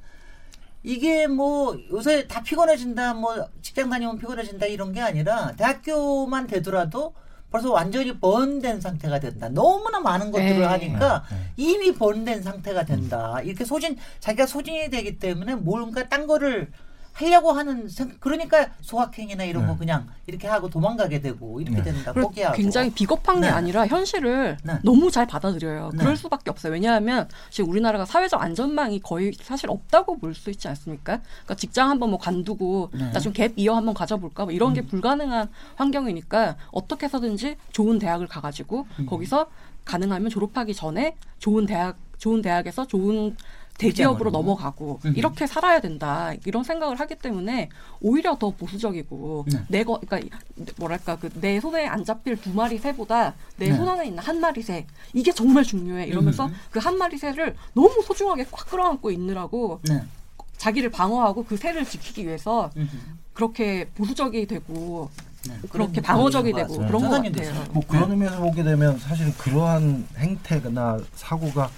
이게 0.83 1.29
뭐 1.29 1.79
요새 1.93 2.27
다 2.27 2.43
피곤해진다 2.43 3.15
뭐 3.15 3.49
직장 3.63 3.89
다니면 3.91 4.19
피곤해진다 4.19 4.67
이런 4.67 4.93
게 4.93 5.01
아니라 5.01 5.53
대학교만 5.57 6.49
되더라도 6.49 7.15
벌써 7.53 7.71
완전히 7.71 8.19
번된 8.19 8.81
상태가 8.81 9.21
된다. 9.21 9.49
너무나 9.51 10.01
많은 10.01 10.33
것들을 10.33 10.59
네. 10.59 10.65
하니까 10.65 11.25
네. 11.31 11.37
이미 11.59 11.95
번된 11.95 12.43
상태가 12.43 12.85
된다. 12.85 13.41
이렇게 13.43 13.65
소진 13.65 13.99
자기가 14.21 14.47
소진이 14.47 14.89
되기 14.89 15.19
때문에 15.19 15.55
뭔가 15.57 16.09
딴 16.09 16.27
거를 16.27 16.73
하려고 17.13 17.53
하는 17.53 17.89
생 17.89 18.17
그러니까 18.21 18.69
소확행이나 18.81 19.45
이런 19.45 19.67
거 19.67 19.73
네. 19.73 19.79
그냥 19.79 20.07
이렇게 20.27 20.49
하고 20.49 20.71
도망가게 20.71 21.21
되고 21.21 21.61
이렇게 21.61 21.77
네. 21.83 21.93
된다. 21.93 22.13
포기하고. 22.13 22.57
굉장히 22.57 22.91
비겁한 22.91 23.37
게 23.41 23.49
네. 23.49 23.49
아니라 23.49 23.87
현실을 23.87 24.57
네. 24.65 24.79
너무 24.83 25.11
잘 25.11 25.27
받아들여요. 25.27 25.91
네. 25.93 25.99
그럴 25.99 26.17
수밖에 26.17 26.51
없어요. 26.51 26.73
왜냐하면 26.73 27.29
지금 27.51 27.71
우리나라가 27.71 28.05
사회적 28.07 28.41
안전망이 28.43 29.01
거의 29.01 29.33
사실 29.43 29.71
없다고 29.71 30.19
볼 30.19 30.33
수 30.35 30.49
있지 30.51 30.67
않습니까? 30.69 31.21
그러니까 31.21 31.55
직장 31.57 31.91
한번 31.91 32.09
뭐 32.09 32.19
관두고 32.19 32.91
네. 32.95 33.05
음. 33.05 33.11
나좀 33.13 33.35
갭 33.35 33.53
이어 33.57 33.75
한번 33.77 33.93
가져볼까 33.95 34.45
뭐 34.45 34.53
이런 34.53 34.73
게 34.73 34.81
불가능한 34.81 35.49
환경이니까 35.77 36.57
어떻게 36.71 37.05
해서든지 37.05 37.57
좋은 37.73 37.99
대학을 37.99 38.27
가가지고 38.29 38.87
음. 38.99 39.07
거기서 39.07 39.47
가능하면 39.85 40.31
졸업하기 40.31 40.75
전에 40.75 41.17
좋은 41.39 41.67
대학 41.67 41.97
좋은 42.19 42.41
대학에서 42.41 42.87
좋은 42.87 43.37
대기업으로. 43.89 44.31
넘어가고 44.31 45.01
음. 45.05 45.15
이렇게 45.17 45.47
살아야 45.47 45.81
된다 45.81 46.33
이런 46.47 46.65
생각을 46.65 46.99
하기 47.01 47.17
때문에 47.17 47.69
오히려 48.01 48.37
더 48.39 48.51
보수적이고 48.51 49.47
네. 49.49 49.59
내거 49.69 50.01
그러니까 50.07 50.37
뭐랄까 50.79 51.17
그 51.17 51.29
내 51.43 51.61
손에 51.61 51.87
안 51.87 52.05
잡힐 52.05 52.41
두 52.41 52.55
마리 52.55 52.79
새보다 52.79 53.35
내 53.57 53.69
네. 53.69 53.77
손 53.77 53.89
안에 53.89 54.07
있는 54.07 54.23
한 54.23 54.41
마리 54.41 54.63
새 54.63 54.87
이게 55.13 55.33
정말 55.33 55.65
중요해 55.65 56.07
이러면서 56.07 56.47
음. 56.47 56.55
그한 56.71 56.97
마리 56.97 57.19
새를 57.19 57.57
너무 57.75 58.03
소중하게 58.07 58.47
꽉 58.51 58.71
끌어안고 58.71 59.11
있느라고 59.11 59.81
네. 59.89 60.03
자기를 60.57 60.91
방어하고 60.91 61.45
그 61.45 61.57
새를 61.57 61.85
지키기 61.85 62.25
위해서 62.27 62.71
음. 62.77 62.89
그렇게 63.33 63.89
보수적이 63.97 64.47
되고 64.47 65.11
네. 65.49 65.55
그렇게 65.71 66.01
방어적이 66.01 66.53
되고 66.53 66.77
것 66.77 66.87
그런 66.87 67.03
것 67.03 67.23
같아요. 67.23 67.65
뭐 67.73 67.83
그런 67.89 68.13
의미에서 68.13 68.39
보게 68.39 68.63
되면 68.63 68.97
사실은 68.99 69.33
그러한 69.33 70.07
행태나 70.17 71.01
사고가 71.17 71.71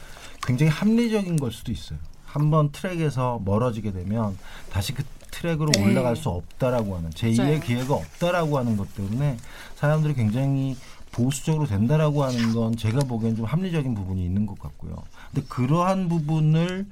굉장히 0.44 0.70
합리적인 0.70 1.36
걸 1.36 1.52
수도 1.52 1.72
있어요. 1.72 1.98
한번 2.24 2.70
트랙에서 2.72 3.40
멀어지게 3.44 3.92
되면 3.92 4.36
다시 4.70 4.92
그 4.92 5.04
트랙으로 5.30 5.70
네. 5.72 5.84
올라갈 5.84 6.16
수 6.16 6.28
없다라고 6.28 6.96
하는 6.96 7.10
제2의 7.10 7.38
맞아요. 7.38 7.60
기회가 7.60 7.94
없다라고 7.94 8.58
하는 8.58 8.76
것 8.76 8.94
때문에 8.94 9.36
사람들이 9.76 10.14
굉장히 10.14 10.76
보수적으로 11.12 11.66
된다라고 11.66 12.24
하는 12.24 12.52
건 12.52 12.76
제가 12.76 13.00
보기엔 13.00 13.36
좀 13.36 13.44
합리적인 13.44 13.94
부분이 13.94 14.24
있는 14.24 14.46
것 14.46 14.58
같고요. 14.58 14.96
근데 15.32 15.46
그러한 15.48 16.08
부분을 16.08 16.86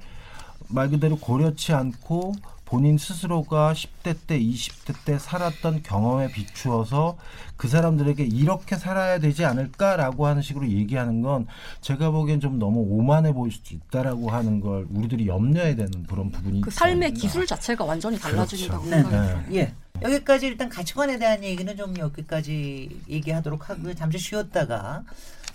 말 0.69 0.89
그대로 0.89 1.17
고려치 1.17 1.73
않고 1.73 2.33
본인 2.73 2.97
스스로가 2.97 3.73
10대 3.73 4.17
때, 4.25 4.39
20대 4.39 4.95
때 5.05 5.19
살았던 5.19 5.83
경험에 5.83 6.31
비추어서 6.31 7.19
그 7.55 7.67
사람들에게 7.67 8.23
이렇게 8.23 8.75
살아야 8.77 9.19
되지 9.19 9.45
않을까라고 9.45 10.25
하는 10.25 10.41
식으로 10.41 10.67
얘기하는 10.67 11.21
건 11.21 11.45
제가 11.81 12.09
보기엔 12.09 12.39
좀 12.39 12.57
너무 12.57 12.79
오만해 12.79 13.31
보일 13.31 13.51
수도 13.51 13.75
있다라고 13.75 14.31
하는 14.31 14.59
걸 14.59 14.87
우리들이 14.89 15.27
염려해야 15.27 15.75
되는 15.75 15.91
그런 16.07 16.31
부분이 16.31 16.61
그 16.61 16.71
삶의 16.71 17.09
않나. 17.09 17.19
기술 17.19 17.45
자체가 17.45 17.85
완전히 17.85 18.17
달라진다고 18.17 18.81
그렇죠. 18.85 19.03
생각이 19.03 19.15
네. 19.15 19.27
들어요. 19.27 19.43
예. 19.53 19.73
여기까지 20.01 20.47
일단 20.47 20.67
가치관에 20.67 21.19
대한 21.19 21.43
얘기는 21.43 21.77
좀 21.77 21.95
여기까지 21.95 22.89
얘기하도록 23.07 23.69
하고요. 23.69 23.93
잠시 23.93 24.17
쉬었다가 24.17 25.03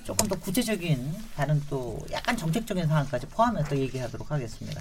조금 0.05 0.29
더 0.29 0.39
구체적인 0.39 1.15
다른 1.35 1.61
또 1.69 1.99
약간 2.13 2.37
정책적인 2.37 2.87
상황까지 2.87 3.27
포함해서 3.27 3.77
얘기하도록 3.77 4.31
하겠습니다. 4.31 4.81